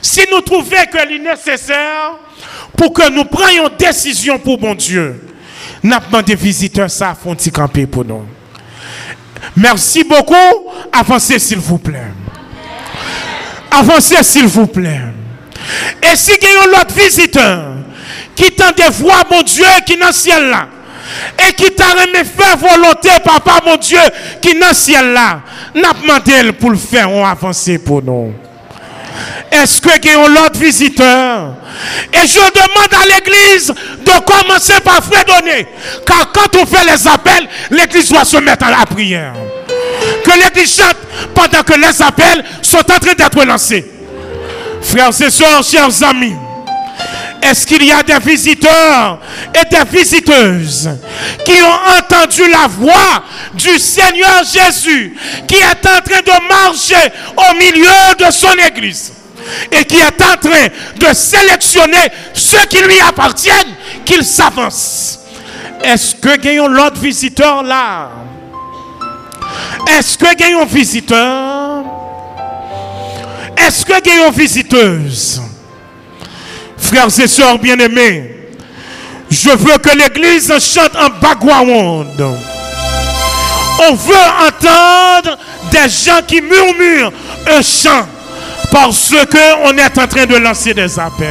Si 0.00 0.20
nous 0.30 0.40
trouvons 0.40 0.76
que 0.90 0.98
est 0.98 1.18
nécessaire 1.18 2.18
pour 2.76 2.92
que 2.92 3.08
nous 3.10 3.24
prenions 3.24 3.70
décision 3.78 4.38
pour 4.38 4.60
mon 4.60 4.74
Dieu, 4.74 5.20
n'a 5.82 6.00
demandé 6.00 6.34
visiteurs 6.34 6.90
ça 6.90 7.14
font 7.20 7.34
camper 7.50 7.86
pour 7.86 8.04
nous. 8.04 8.26
Merci 9.56 10.04
beaucoup. 10.04 10.34
Avancez 10.92 11.38
s'il 11.38 11.58
vous 11.58 11.78
plaît. 11.78 12.08
Avancez 13.70 14.22
s'il 14.22 14.46
vous 14.46 14.66
plaît. 14.66 15.00
Et 16.02 16.16
si 16.16 16.32
il 16.40 16.48
y 16.48 16.56
a 16.56 16.66
l'autre 16.66 16.94
visiteur 16.94 17.64
qui 18.34 18.50
tente 18.52 18.78
de 18.78 18.90
voir 18.92 19.24
mon 19.30 19.42
Dieu 19.42 19.64
qui 19.86 19.94
est 19.94 19.96
dans 19.96 20.08
le 20.08 20.12
ciel 20.12 20.50
là, 20.50 20.68
et 21.46 21.52
qui 21.52 21.70
t'a 21.72 21.90
remis 21.90 22.24
faire 22.24 22.56
volonté, 22.56 23.10
papa 23.24 23.60
mon 23.64 23.76
Dieu, 23.76 23.98
qui 24.40 24.50
est 24.50 24.58
dans 24.58 24.68
le 24.68 24.74
ciel 24.74 25.12
là, 25.12 25.40
n'a 25.74 25.92
demandé 25.92 26.52
pour 26.52 26.70
le 26.70 26.78
faire, 26.78 27.08
avancer 27.26 27.78
pour 27.78 28.02
nous. 28.02 28.32
Est-ce 29.50 29.80
que 29.82 29.88
y 30.06 30.10
a 30.10 30.28
l'autre 30.28 30.58
visiteur? 30.58 31.54
Et 32.12 32.26
je 32.26 32.38
demande 32.38 32.94
à 32.94 33.06
l'église 33.06 33.68
de 33.68 34.12
commencer 34.24 34.80
par 34.82 35.04
fredonner. 35.04 35.66
Car 36.06 36.32
quand 36.32 36.56
on 36.56 36.64
fait 36.64 36.84
les 36.90 37.06
appels, 37.06 37.48
l'église 37.70 38.08
doit 38.08 38.24
se 38.24 38.38
mettre 38.38 38.64
à 38.64 38.70
la 38.70 38.86
prière. 38.86 39.34
Que 40.24 40.30
l'église 40.30 40.76
chante 40.76 40.96
pendant 41.34 41.62
que 41.62 41.74
les 41.78 42.00
appels 42.00 42.42
sont 42.62 42.78
en 42.78 42.98
train 42.98 43.12
d'être 43.16 43.44
lancés. 43.44 43.84
Frères 44.82 45.20
et 45.20 45.30
sœurs, 45.30 45.62
chers 45.62 46.02
amis, 46.02 46.36
est-ce 47.42 47.66
qu'il 47.66 47.84
y 47.84 47.92
a 47.92 48.02
des 48.02 48.18
visiteurs 48.18 49.18
et 49.54 49.68
des 49.68 49.98
visiteuses 49.98 50.90
qui 51.44 51.62
ont 51.62 51.98
entendu 51.98 52.48
la 52.50 52.68
voix 52.68 53.24
du 53.54 53.78
Seigneur 53.78 54.42
Jésus 54.44 55.16
qui 55.48 55.56
est 55.56 55.86
en 55.86 56.00
train 56.02 56.20
de 56.20 56.48
marcher 56.48 57.12
au 57.36 57.54
milieu 57.56 58.14
de 58.18 58.30
son 58.30 58.52
église 58.68 59.12
et 59.70 59.84
qui 59.84 59.96
est 59.96 60.22
en 60.22 60.36
train 60.36 60.68
de 60.96 61.14
sélectionner 61.14 62.08
ceux 62.32 62.64
qui 62.66 62.78
lui 62.78 63.00
appartiennent, 63.00 63.74
qu'il 64.04 64.24
s'avance? 64.24 65.18
Est-ce 65.82 66.14
que 66.14 66.36
gagnons 66.36 66.68
l'autre 66.68 67.00
visiteur 67.00 67.62
là? 67.62 68.10
Est-ce 69.88 70.16
que 70.16 70.34
gagnons 70.36 70.64
visiteur? 70.64 71.61
Est-ce 73.66 73.84
que 73.84 74.00
gagnons 74.00 74.30
visiteuse? 74.30 75.40
Frères 76.76 77.18
et 77.18 77.28
sœurs 77.28 77.58
bien-aimés, 77.58 78.30
je 79.30 79.50
veux 79.50 79.78
que 79.78 79.96
l'église 79.96 80.52
chante 80.58 80.96
en 80.96 81.08
background. 81.20 82.20
On 83.88 83.94
veut 83.94 84.14
entendre 84.46 85.38
des 85.70 85.88
gens 85.88 86.20
qui 86.26 86.40
murmurent 86.40 87.12
un 87.48 87.62
chant 87.62 88.06
parce 88.70 89.10
qu'on 89.30 89.76
est 89.78 89.98
en 89.98 90.06
train 90.06 90.26
de 90.26 90.36
lancer 90.36 90.74
des 90.74 90.98
appels. 90.98 91.28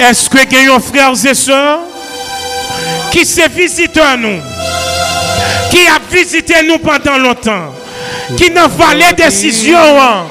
Est-ce 0.00 0.30
que 0.30 0.44
gagnons 0.44 0.80
frères 0.80 1.12
et 1.26 1.34
sœurs 1.34 1.80
qui 3.10 3.26
s'est 3.26 3.48
visité 3.48 4.00
à 4.00 4.16
nous, 4.16 4.40
qui 5.70 5.86
a 5.86 5.98
visité 6.10 6.54
nous 6.66 6.78
pendant 6.78 7.18
longtemps, 7.18 7.74
qui 8.36 8.50
n'a 8.50 8.68
pas 8.68 8.94
les 8.94 9.12
décisions, 9.12 9.76
hein, 10.00 10.24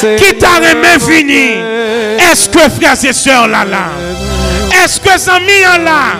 qui 0.00 0.34
t'a 0.38 0.56
remis 0.56 1.00
fini. 1.00 1.50
Est-ce 2.30 2.48
que 2.48 2.58
frères 2.70 3.04
et 3.04 3.12
sœurs 3.12 3.48
là 3.48 3.64
là? 3.64 3.90
Est-ce 4.84 5.00
que 5.00 5.10
amis 5.30 5.84
là? 5.84 6.18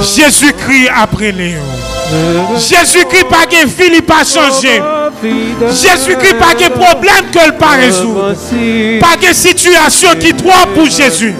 Jésus-Christ 0.00 0.90
après 0.94 1.32
Léon. 1.32 1.60
Jésus-Christ 2.56 3.24
pas 3.24 3.46
de 3.46 3.68
Philippe 3.68 4.10
a 4.10 4.24
changé. 4.24 4.82
Jésus-Christ 5.68 6.34
pas 6.34 6.54
de 6.54 6.68
problème 6.70 7.30
que 7.32 7.46
le 7.46 7.56
pas 7.56 7.76
résoudre. 7.78 8.34
Pas 9.00 9.16
de 9.16 9.32
situation 9.32 10.08
qui 10.18 10.34
trop 10.34 10.66
pour 10.74 10.86
Jésus. 10.86 11.34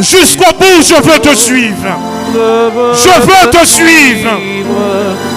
Jusqu'au 0.00 0.52
bout, 0.58 0.82
je 0.82 0.94
veux 0.94 1.18
te 1.18 1.34
suivre. 1.34 1.98
Je 2.34 3.20
veux 3.20 3.50
te 3.50 3.66
suivre. 3.66 4.40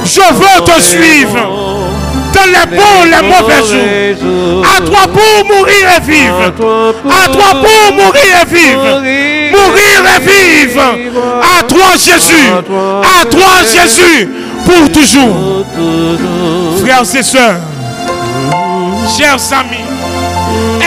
Je 0.05 0.21
veux 0.21 0.63
te 0.63 0.81
suivre 0.81 1.84
dans 2.35 2.45
les 2.45 2.77
bons, 2.77 3.03
les 3.05 3.27
mauvais 3.27 4.15
jours. 4.19 4.65
À 4.65 4.81
toi 4.81 5.07
pour 5.07 5.55
mourir 5.55 5.87
et 5.97 6.11
vivre. 6.11 6.53
À 7.09 7.27
toi 7.29 7.51
pour 7.51 7.95
mourir 7.95 8.33
et 8.41 8.53
vivre. 8.53 9.01
Mourir 9.51 10.03
et 10.15 10.21
vivre. 10.21 10.97
À 11.57 11.63
toi 11.63 11.91
Jésus. 11.93 12.49
À 12.51 13.25
toi 13.25 13.53
Jésus. 13.63 14.29
Pour 14.65 14.91
toujours. 14.91 15.65
Frères 16.81 17.01
et 17.01 17.23
sœurs. 17.23 17.59
Chers 19.17 19.53
amis. 19.53 19.85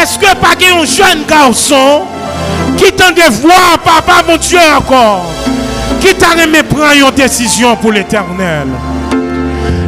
Est-ce 0.01 0.19
que 0.19 0.35
pas 0.37 0.55
un 0.61 0.85
jeune 0.85 1.25
garçon 1.29 2.03
qui 2.77 2.93
t'a 2.93 3.11
de 3.11 3.33
voir 3.43 3.79
papa 3.85 4.23
mon 4.27 4.37
Dieu 4.37 4.59
encore 4.77 5.27
qui 6.01 6.15
t'a 6.15 6.41
aimé 6.43 6.63
prendre 6.63 6.93
une 6.95 7.11
décision 7.15 7.75
pour 7.77 7.93
l'éternel? 7.93 8.69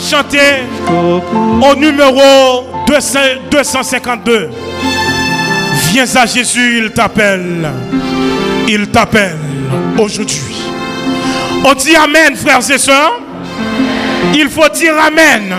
chanter 0.00 0.62
au 0.88 1.74
numéro 1.76 2.66
252. 2.86 4.50
Viens 5.90 6.16
à 6.16 6.26
Jésus, 6.26 6.82
il 6.84 6.90
t'appelle. 6.92 7.70
Il 8.68 8.88
t'appelle 8.88 9.38
aujourd'hui. 9.98 10.56
On 11.64 11.72
dit 11.74 11.96
Amen, 11.96 12.36
frères 12.36 12.70
et 12.70 12.78
sœurs. 12.78 13.20
Il 14.34 14.48
faut 14.48 14.68
dire 14.68 14.94
Amen. 14.98 15.54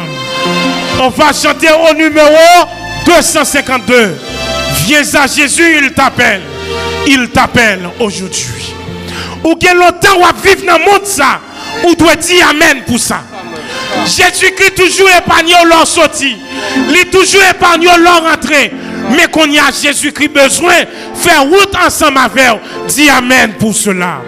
On 0.99 1.09
va 1.09 1.33
chanter 1.33 1.69
au 1.89 1.93
numéro 1.95 2.35
252. 3.05 4.15
Viens 4.85 5.15
à 5.21 5.27
Jésus, 5.27 5.79
il 5.81 5.93
t'appelle. 5.93 6.41
Il 7.07 7.29
t'appelle 7.29 7.89
aujourd'hui. 7.99 8.73
Ou 9.43 9.55
quel 9.55 9.77
longtemps 9.77 10.17
on 10.19 10.41
vivre 10.47 10.65
dans 10.65 10.77
le 10.77 10.85
monde 10.85 11.05
ça, 11.05 11.39
ou 11.87 11.95
doit 11.95 12.15
dire 12.15 12.47
Amen 12.49 12.83
pour 12.85 12.99
ça. 12.99 13.21
Jésus-Christ 14.05 14.75
toujours 14.75 15.09
épargné 15.17 15.53
leur 15.67 15.87
sortie. 15.87 16.37
Il 16.89 17.09
toujours 17.09 17.41
épargné 17.49 17.87
leur 17.99 18.23
entrée. 18.33 18.71
Mais 19.15 19.27
qu'on 19.31 19.45
y 19.45 19.57
a 19.57 19.71
Jésus-Christ 19.71 20.29
besoin 20.29 20.73
faire 21.15 21.43
route 21.43 21.73
ensemble 21.85 22.17
avec 22.17 22.59
Dis 22.87 23.09
Amen 23.09 23.53
pour 23.59 23.73
cela. 23.73 24.21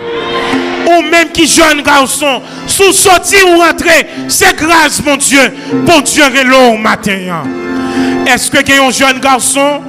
Ou 0.88 1.01
même 1.03 1.30
qui 1.32 1.45
jeune 1.45 1.82
garçon, 1.82 2.41
sous 2.65 2.93
sortie 2.93 3.43
ou 3.43 3.61
entrée, 3.61 4.07
c'est 4.28 4.55
grâce, 4.55 5.03
mon 5.03 5.17
Dieu. 5.17 5.41
Bon 5.86 5.99
Dieu 6.01 6.24
là 6.24 6.70
au 6.70 6.78
matin. 6.78 7.43
Est-ce 8.26 8.49
que 8.49 8.57
y 8.67 8.78
a 8.78 8.84
un 8.84 8.91
jeune 8.91 9.20
garçon 9.20 9.82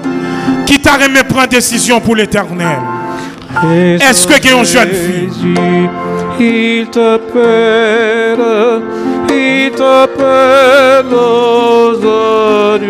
qui 0.66 0.78
t'a 0.80 0.94
remis 0.94 1.22
prendre 1.28 1.48
décision 1.48 2.00
pour 2.00 2.16
l'éternel? 2.16 2.78
Est-ce 4.00 4.26
que 4.26 4.46
y 4.46 4.52
a 4.52 4.56
une 4.56 4.64
jeune 4.64 4.90
fille? 4.90 5.28
Il 6.38 6.86
t'appelle 6.86 8.38
il 9.04 9.09
t'appelle 9.76 11.12
aujourd'hui. 11.14 12.80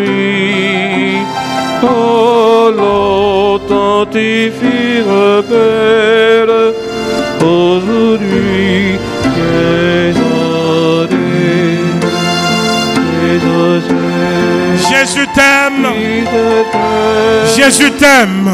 Oh, 1.83 2.71
longtemps 2.75 4.05
tes 4.11 4.51
filles 4.51 5.03
rebelles, 5.07 6.73
aujourd'hui, 7.41 8.99
Jésus 14.89 15.27
t'aime. 15.33 15.87
Jésus 17.55 17.91
t'aime. 17.91 18.49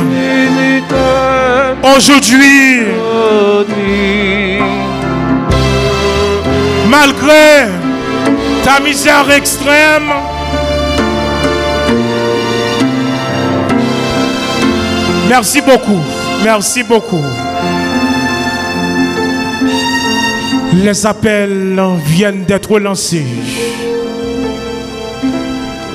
Aujourd'hui 1.83 2.85
malgré 6.89 7.67
ta 8.63 8.79
misère 8.79 9.29
extrême, 9.31 10.11
merci 15.29 15.61
beaucoup, 15.61 15.99
merci 16.43 16.83
beaucoup. 16.83 17.23
Les 20.73 21.05
appels 21.05 21.81
viennent 22.05 22.45
d'être 22.45 22.79
lancés. 22.79 23.25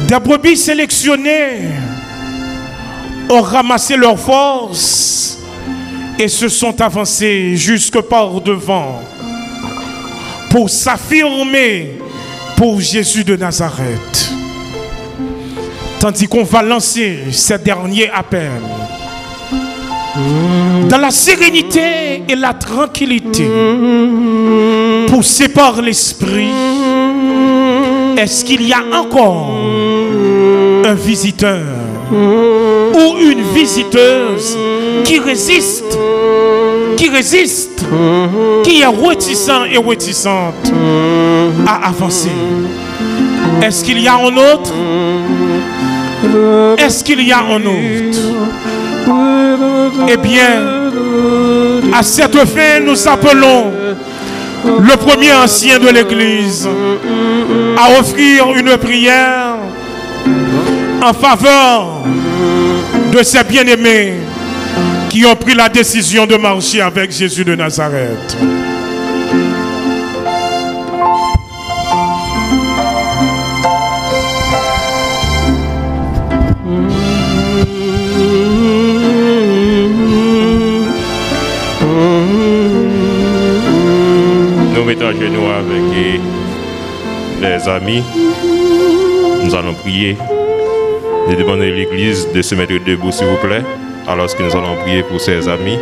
Des 0.09 0.18
brebis 0.18 0.57
sélectionnées 0.57 1.68
ont 3.30 3.40
ramassé 3.40 3.97
leurs 3.97 4.18
forces 4.18 5.38
et 6.18 6.28
se 6.28 6.49
sont 6.49 6.80
avancées 6.80 7.57
jusque 7.57 8.01
par 8.03 8.40
devant 8.40 9.01
pour 10.53 10.68
s'affirmer 10.68 11.98
pour 12.59 12.78
Jésus 12.78 13.24
de 13.24 13.36
Nazareth. 13.36 14.30
Tandis 15.98 16.28
qu'on 16.28 16.44
va 16.44 16.62
lancer 16.62 17.20
ce 17.32 17.55
dernier 17.55 18.11
appel 18.11 18.50
dans 20.90 20.98
la 20.98 21.11
sérénité 21.11 22.22
et 22.28 22.36
la 22.36 22.53
tranquillité, 22.53 23.48
poussé 25.09 25.48
par 25.48 25.80
l'Esprit, 25.80 26.50
est-ce 28.18 28.44
qu'il 28.44 28.68
y 28.68 28.74
a 28.74 28.82
encore 28.92 29.59
un 30.84 30.94
visiteur 30.94 31.62
ou 32.12 33.16
une 33.18 33.40
visiteuse 33.55 34.59
qui 35.05 35.18
résiste, 35.18 35.99
qui 36.97 37.09
résiste, 37.09 37.84
qui 38.64 38.80
est 38.80 38.86
réticent 38.86 39.51
et 39.72 39.78
réticente 39.78 40.72
à 41.66 41.88
avancer. 41.88 42.30
Est-ce 43.62 43.84
qu'il 43.84 44.01
y 44.01 44.09
a 44.09 44.14
un 44.14 44.36
autre? 44.36 44.72
Est-ce 46.78 47.05
qu'il 47.05 47.20
y 47.22 47.32
a 47.32 47.38
un 47.38 47.62
autre? 47.64 48.18
Eh 50.09 50.16
bien, 50.16 50.62
à 51.93 52.03
cette 52.03 52.38
fin, 52.47 52.80
nous 52.84 53.09
appelons 53.09 53.72
le 54.64 54.97
premier 54.97 55.32
ancien 55.32 55.78
de 55.78 55.88
l'Église 55.88 56.68
à 57.76 57.99
offrir 58.01 58.53
une 58.57 58.76
prière 58.76 59.57
en 61.03 61.12
faveur 61.12 62.03
de 63.12 63.22
ces 63.22 63.43
bien-aimés 63.45 64.14
qui 65.12 65.26
ont 65.26 65.36
pris 65.36 65.54
la 65.54 65.68
décision 65.68 66.24
de 66.24 66.36
marcher 66.36 66.80
avec 66.80 67.12
Jésus 67.12 67.44
de 67.44 67.54
Nazareth. 67.54 68.34
Nous 84.74 84.84
mettons 84.86 85.08
à 85.08 85.12
genoux 85.12 85.46
avec 85.46 86.22
les 87.42 87.68
amis. 87.68 88.02
Nous 89.44 89.54
allons 89.54 89.74
prier 89.74 90.16
de 91.28 91.34
demander 91.34 91.70
à 91.70 91.74
l'Église 91.74 92.28
de 92.34 92.40
se 92.40 92.54
mettre 92.54 92.72
debout, 92.82 93.12
s'il 93.12 93.26
vous 93.26 93.36
plaît, 93.36 93.62
alors 94.07 94.34
que 94.34 94.42
nous 94.42 94.57
allons 94.57 94.76
prier 94.82 95.03
pour 95.03 95.20
ses 95.20 95.48
amis. 95.48 95.78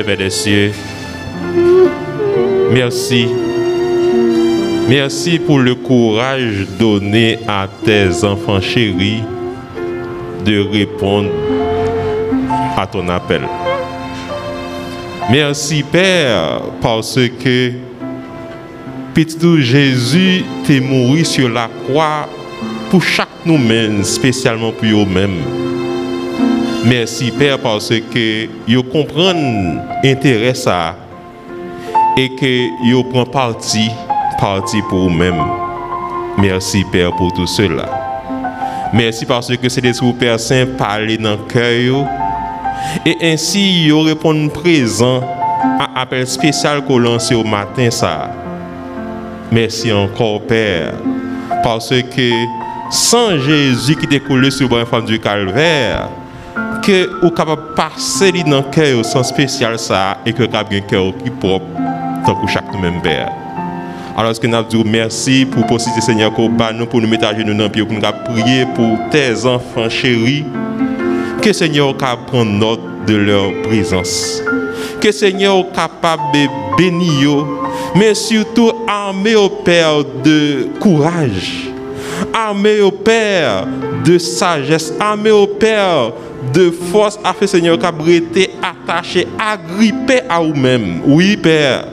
Le 0.00 0.04
Père 0.04 0.16
des 0.16 0.30
cieux, 0.30 0.72
merci. 2.72 3.28
Merci 4.88 5.38
pour 5.38 5.58
le 5.58 5.74
courage 5.74 6.66
donné 6.78 7.38
à 7.46 7.68
tes 7.84 8.24
enfants 8.24 8.60
chéris 8.60 9.22
de 10.44 10.66
répondre 10.72 11.28
à 12.78 12.86
ton 12.86 13.08
appel. 13.08 13.42
Merci 15.30 15.82
Père 15.82 16.62
parce 16.80 17.18
que 17.44 17.89
petit 19.14 19.62
Jésus 19.62 20.44
t'est 20.66 20.80
mort 20.80 21.24
sur 21.24 21.48
la 21.48 21.68
croix 21.84 22.28
pour 22.90 23.02
chaque 23.02 23.28
nous-mêmes, 23.44 24.04
spécialement 24.04 24.72
pour 24.72 24.86
eux-mêmes. 24.86 25.42
Merci 26.84 27.30
Père 27.30 27.58
parce 27.58 27.90
que 27.90 28.46
vous 28.68 28.82
comprenez 28.82 29.76
l'intérêt 30.02 30.54
ça 30.54 30.96
et 32.16 32.28
que 32.34 32.92
vous 32.92 33.04
prenez 33.04 33.30
parti, 33.30 33.90
parti 34.38 34.78
pour 34.88 35.08
vous-mêmes. 35.08 35.44
Merci 36.38 36.84
Père 36.90 37.14
pour 37.16 37.32
tout 37.32 37.46
cela. 37.46 37.88
Merci 38.92 39.26
parce 39.26 39.54
que 39.56 39.68
c'est 39.68 39.80
des 39.80 39.92
Père 40.18 40.40
Saint 40.40 40.66
parler 40.78 41.18
dans 41.18 41.32
le 41.32 41.48
cœur 41.48 42.06
et 43.04 43.16
ainsi 43.22 43.88
vous 43.90 44.00
répondez 44.00 44.48
présent 44.48 45.20
à 45.78 45.88
l'appel 45.94 46.26
spécial 46.26 46.84
qu'on 46.84 46.98
lance 46.98 47.30
au 47.32 47.44
matin 47.44 47.90
ça. 47.90 48.39
Merci 49.52 49.92
encore 49.92 50.42
Père 50.42 50.94
parce 51.62 51.90
que 51.90 52.30
sans 52.90 53.36
Jésus 53.38 53.96
qui 53.96 54.06
découle 54.06 54.50
sur 54.50 54.74
la 54.76 54.86
femme 54.86 55.04
du 55.04 55.18
calvaire, 55.18 56.08
que 56.82 57.20
vous 57.20 57.30
capable 57.30 57.74
passer 57.74 58.32
dans 58.44 58.58
le 58.58 58.70
cœur 58.70 58.98
au 58.98 59.02
sens 59.02 59.28
spécial 59.28 59.78
ça 59.78 60.18
et 60.24 60.32
que 60.32 60.44
vous 60.44 60.56
avez 60.56 60.78
un 60.78 60.80
cœur 60.80 61.12
qui 61.22 61.30
propre 61.30 61.66
tant 62.24 62.34
que 62.34 62.46
chaque 62.46 62.72
nous-mêmes 62.72 63.02
Père. 63.02 63.30
Alors, 64.16 64.34
ce 64.34 64.40
que 64.40 64.46
nous 64.46 64.62
dit 64.62 64.82
merci 64.84 65.46
pour 65.46 65.66
possibilité 65.66 66.06
Seigneur 66.06 66.32
pour 66.32 66.48
nous 67.00 67.08
mettre 67.08 67.26
à 67.26 67.34
genoux 67.36 67.54
dans 67.54 67.64
le 67.64 67.70
pied 67.70 67.84
pour 67.84 67.94
nous 67.94 68.00
prier 68.24 68.66
pour 68.74 68.98
tes 69.10 69.46
enfants 69.46 69.88
chéris. 69.88 70.44
Que 71.42 71.52
Seigneur 71.52 71.96
prenne 71.96 72.58
note 72.58 72.80
de 73.06 73.16
leur 73.16 73.52
présence. 73.62 74.42
Que 75.00 75.12
Seigneur 75.12 75.64
capable 75.72 76.22
de 76.34 76.76
bénir, 76.76 77.46
mais 77.94 78.14
surtout 78.14 78.70
armer 78.86 79.34
au 79.34 79.48
Père 79.48 80.04
de 80.22 80.68
courage 80.78 81.70
Armé 82.34 82.80
au 82.80 82.90
Père 82.90 83.66
de 84.04 84.18
sagesse, 84.18 84.92
armé 85.00 85.30
au 85.30 85.46
Père 85.46 86.12
de 86.52 86.70
force, 86.70 87.18
afin 87.24 87.46
Seigneur, 87.46 87.78
été 88.08 88.50
attaché, 88.62 89.26
agrippé 89.38 90.20
à 90.28 90.40
vous-même. 90.40 91.00
Oui, 91.06 91.36
Père. 91.36 91.86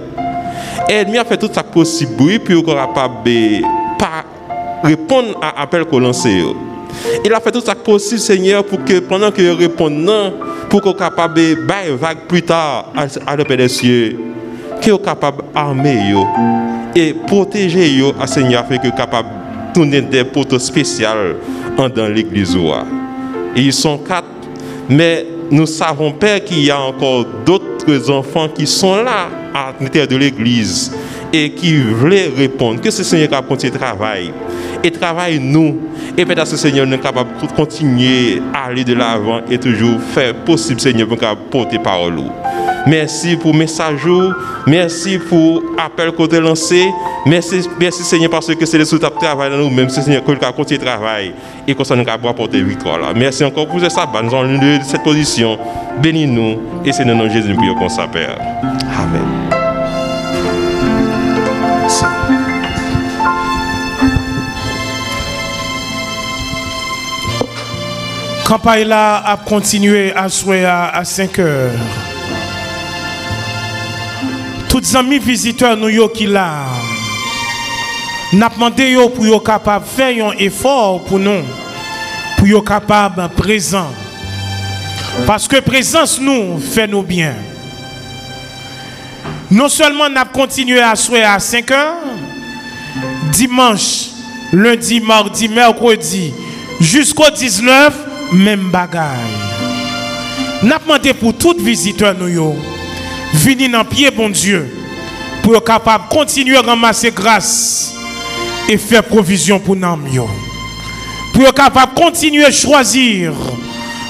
Aide-moi 0.89 1.21
à 1.21 1.25
faire 1.25 1.39
tout 1.39 1.49
ça 1.51 1.63
possible, 1.63 2.39
puis 2.39 2.61
qu'on 2.61 2.75
capable 2.75 3.23
de 3.23 3.61
répondre 4.83 5.39
à 5.41 5.61
l'appel 5.61 5.85
qu'on 5.85 5.99
lance. 5.99 6.27
Il 7.23 7.33
a 7.33 7.39
fait 7.39 7.51
tout 7.51 7.61
ça 7.61 7.75
possible, 7.75 8.19
Seigneur, 8.19 8.63
pour 8.63 8.83
que 8.83 8.99
pendant 8.99 9.31
que 9.31 9.41
réponds, 9.57 9.91
pour 10.69 10.81
qu'on 10.81 10.93
capable 10.93 11.35
de 11.35 11.91
vague 11.95 12.19
plus 12.27 12.41
tard 12.41 12.91
à 12.95 13.37
Père 13.37 13.57
des 13.57 13.67
cieux, 13.67 14.17
qu'il 14.81 14.91
soit 14.91 15.03
capable 15.03 15.43
d'armer 15.53 16.13
et 16.95 17.13
protéger 17.13 17.89
yo, 17.89 18.13
à 18.19 18.27
Seigneur, 18.27 18.63
afin 18.63 18.77
que 18.77 18.89
capable 18.95 19.29
tourner 19.73 20.01
des 20.01 20.23
poteaux 20.23 20.59
spéciales 20.59 21.35
dans 21.77 22.07
l'église. 22.07 22.57
ils 23.55 23.73
sont 23.73 23.99
quatre, 23.99 24.25
mais 24.89 25.25
nous 25.51 25.65
savons, 25.65 26.11
Père, 26.11 26.43
qu'il 26.43 26.63
y 26.63 26.71
a 26.71 26.79
encore 26.79 27.25
d'autres 27.45 28.09
enfants 28.09 28.49
qui 28.49 28.67
sont 28.67 28.95
là 28.95 29.29
à 29.53 29.73
l'intérieur 29.79 30.07
de 30.07 30.17
l'église 30.17 30.91
et 31.31 31.51
qui 31.51 31.77
veulent 31.77 32.33
répondre. 32.35 32.81
Que 32.81 32.91
ce 32.91 33.03
Seigneur 33.03 33.33
a 33.33 33.41
continué 33.41 33.73
le 33.73 33.79
travail. 33.79 34.31
Et 34.83 34.91
travaille 34.91 35.39
nous. 35.39 35.77
Et 36.17 36.25
peut-être 36.25 36.47
ce 36.47 36.57
Seigneur 36.57 36.91
est 36.91 36.99
capable 36.99 37.29
de 37.41 37.47
continuer 37.47 38.41
à 38.53 38.67
aller 38.67 38.83
de 38.83 38.93
l'avant 38.93 39.41
et 39.49 39.57
toujours 39.57 39.99
faire 39.99 40.33
possible, 40.33 40.79
Seigneur, 40.79 41.07
pour 41.07 41.17
porter 41.49 41.79
parole. 41.79 42.21
Merci 42.87 43.35
pour 43.35 43.51
le 43.51 43.59
message. 43.59 44.07
Merci 44.65 45.19
pour 45.19 45.61
l'appel 45.77 46.11
qu'on 46.13 46.25
a 46.25 46.39
lancé. 46.39 46.87
Merci, 47.25 47.67
merci 47.79 48.03
Seigneur 48.03 48.29
parce 48.29 48.53
que 48.55 48.65
c'est 48.65 48.77
le 48.77 48.85
sous 48.85 48.97
travail 48.97 49.51
dans 49.51 49.57
nous, 49.57 49.69
même 49.69 49.89
si 49.89 50.01
Seigneur, 50.01 50.23
que 50.23 50.31
nous 50.31 50.53
continuer 50.53 50.79
le 50.79 50.85
travail 50.85 51.33
et 51.67 51.75
que 51.75 51.83
ça 51.83 51.95
nous 51.95 52.03
a 52.07 52.33
porter 52.33 52.61
victoire. 52.61 52.99
Merci 53.15 53.43
encore 53.43 53.67
pour 53.67 53.79
ça. 53.81 54.09
Nous 54.23 54.33
avons 54.33 54.57
de 54.57 54.79
cette 54.83 55.03
position. 55.03 55.57
Bénis-nous 56.01 56.59
et 56.85 56.93
c'est 56.93 57.03
dans 57.03 57.15
nom 57.15 57.25
de 57.25 57.29
Jésus 57.29 57.49
nous 57.49 57.57
prions 57.57 57.89
ça, 57.89 58.07
Père. 58.07 58.37
Amen. 58.97 59.26
Campagne 68.47 68.89
a 68.93 69.37
continué 69.45 70.13
à 70.15 70.29
souhaiter 70.29 70.65
à 70.65 71.03
5 71.03 71.39
heures. 71.39 71.71
Tous 74.69 74.79
les 74.79 74.95
amis 74.95 75.19
visiteurs 75.19 75.75
nous 75.75 76.07
qui 76.07 76.27
là, 76.27 76.67
n'a 78.31 78.47
demandé 78.47 78.95
pour 79.13 79.25
être 79.25 79.43
capable 79.43 79.85
faire 79.85 80.27
un 80.27 80.31
effort 80.37 81.03
pour 81.03 81.19
nous, 81.19 81.43
pour 82.37 82.47
être 82.47 82.63
capable 82.63 83.27
présent. 83.35 83.91
Parce 85.25 85.45
que 85.45 85.59
présence 85.59 86.21
nous 86.21 86.57
fait 86.57 86.87
nous 86.87 87.03
bien. 87.03 87.35
Non 89.51 89.67
seulement 89.67 90.07
n'a 90.07 90.23
continué 90.23 90.79
à 90.79 90.95
souhaiter 90.95 91.25
à 91.25 91.39
5 91.39 91.71
heures, 91.71 91.95
dimanche, 93.33 94.05
lundi, 94.53 95.01
mardi, 95.01 95.49
mercredi, 95.49 96.33
jusqu'au 96.79 97.29
19, 97.29 98.06
même 98.33 98.69
bagaille. 98.71 99.47
N'a 100.63 100.79
pour 101.19 101.37
tous 101.37 101.57
visiteurs 101.59 102.15
nous 102.17 102.55
venir 103.33 103.71
dans 103.71 103.85
pied 103.85 104.09
bon 104.11 104.29
Dieu 104.29 104.67
pour 105.43 105.55
être 105.55 105.63
capable 105.63 106.05
de 106.05 106.09
continuer 106.15 106.57
à 106.57 106.61
ramasser 106.61 107.11
grâce 107.11 107.93
et 108.67 108.77
faire 108.77 109.03
provision 109.03 109.59
pour 109.59 109.75
nous. 109.75 110.27
Pour 111.33 111.43
être 111.43 111.53
capable 111.53 111.93
de 111.95 111.99
continuer 112.01 112.45
à 112.45 112.51
choisir 112.51 113.33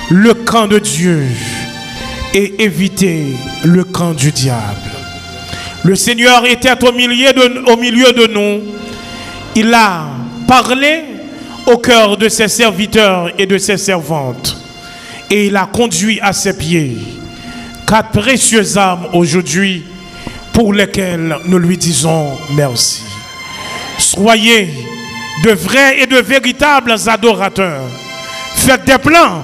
le 0.09 0.33
camp 0.33 0.67
de 0.67 0.79
Dieu 0.79 1.23
et 2.33 2.63
éviter 2.63 3.35
le 3.65 3.83
camp 3.83 4.13
du 4.13 4.31
diable. 4.31 4.91
Le 5.83 5.95
Seigneur 5.95 6.45
était 6.45 6.71
au 6.83 6.91
milieu 6.91 7.33
de 7.33 8.27
nous. 8.33 8.61
Il 9.55 9.73
a 9.73 10.05
parlé 10.47 11.16
au 11.67 11.77
cœur 11.77 12.17
de 12.17 12.29
ses 12.29 12.47
serviteurs 12.47 13.31
et 13.37 13.45
de 13.45 13.57
ses 13.57 13.77
servantes. 13.77 14.57
Et 15.29 15.47
il 15.47 15.57
a 15.57 15.65
conduit 15.65 16.19
à 16.21 16.33
ses 16.33 16.57
pieds 16.57 16.97
quatre 17.85 18.11
précieuses 18.11 18.77
âmes 18.77 19.07
aujourd'hui 19.13 19.83
pour 20.53 20.73
lesquelles 20.73 21.37
nous 21.45 21.57
lui 21.57 21.77
disons 21.77 22.37
merci. 22.53 23.03
Soyez 23.97 24.73
de 25.43 25.51
vrais 25.51 25.99
et 26.01 26.07
de 26.07 26.17
véritables 26.17 26.95
adorateurs. 27.05 27.83
Faites 28.55 28.85
des 28.85 28.97
plans 28.97 29.43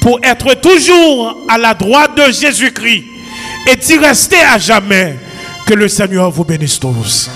pour 0.00 0.18
être 0.22 0.54
toujours 0.54 1.38
à 1.48 1.58
la 1.58 1.74
droite 1.74 2.16
de 2.16 2.32
Jésus-Christ 2.32 3.04
et 3.70 3.76
d'y 3.76 3.98
rester 3.98 4.40
à 4.40 4.58
jamais. 4.58 5.16
Que 5.66 5.74
le 5.74 5.88
Seigneur 5.88 6.30
vous 6.30 6.44
bénisse 6.44 6.78
tous. 6.78 7.28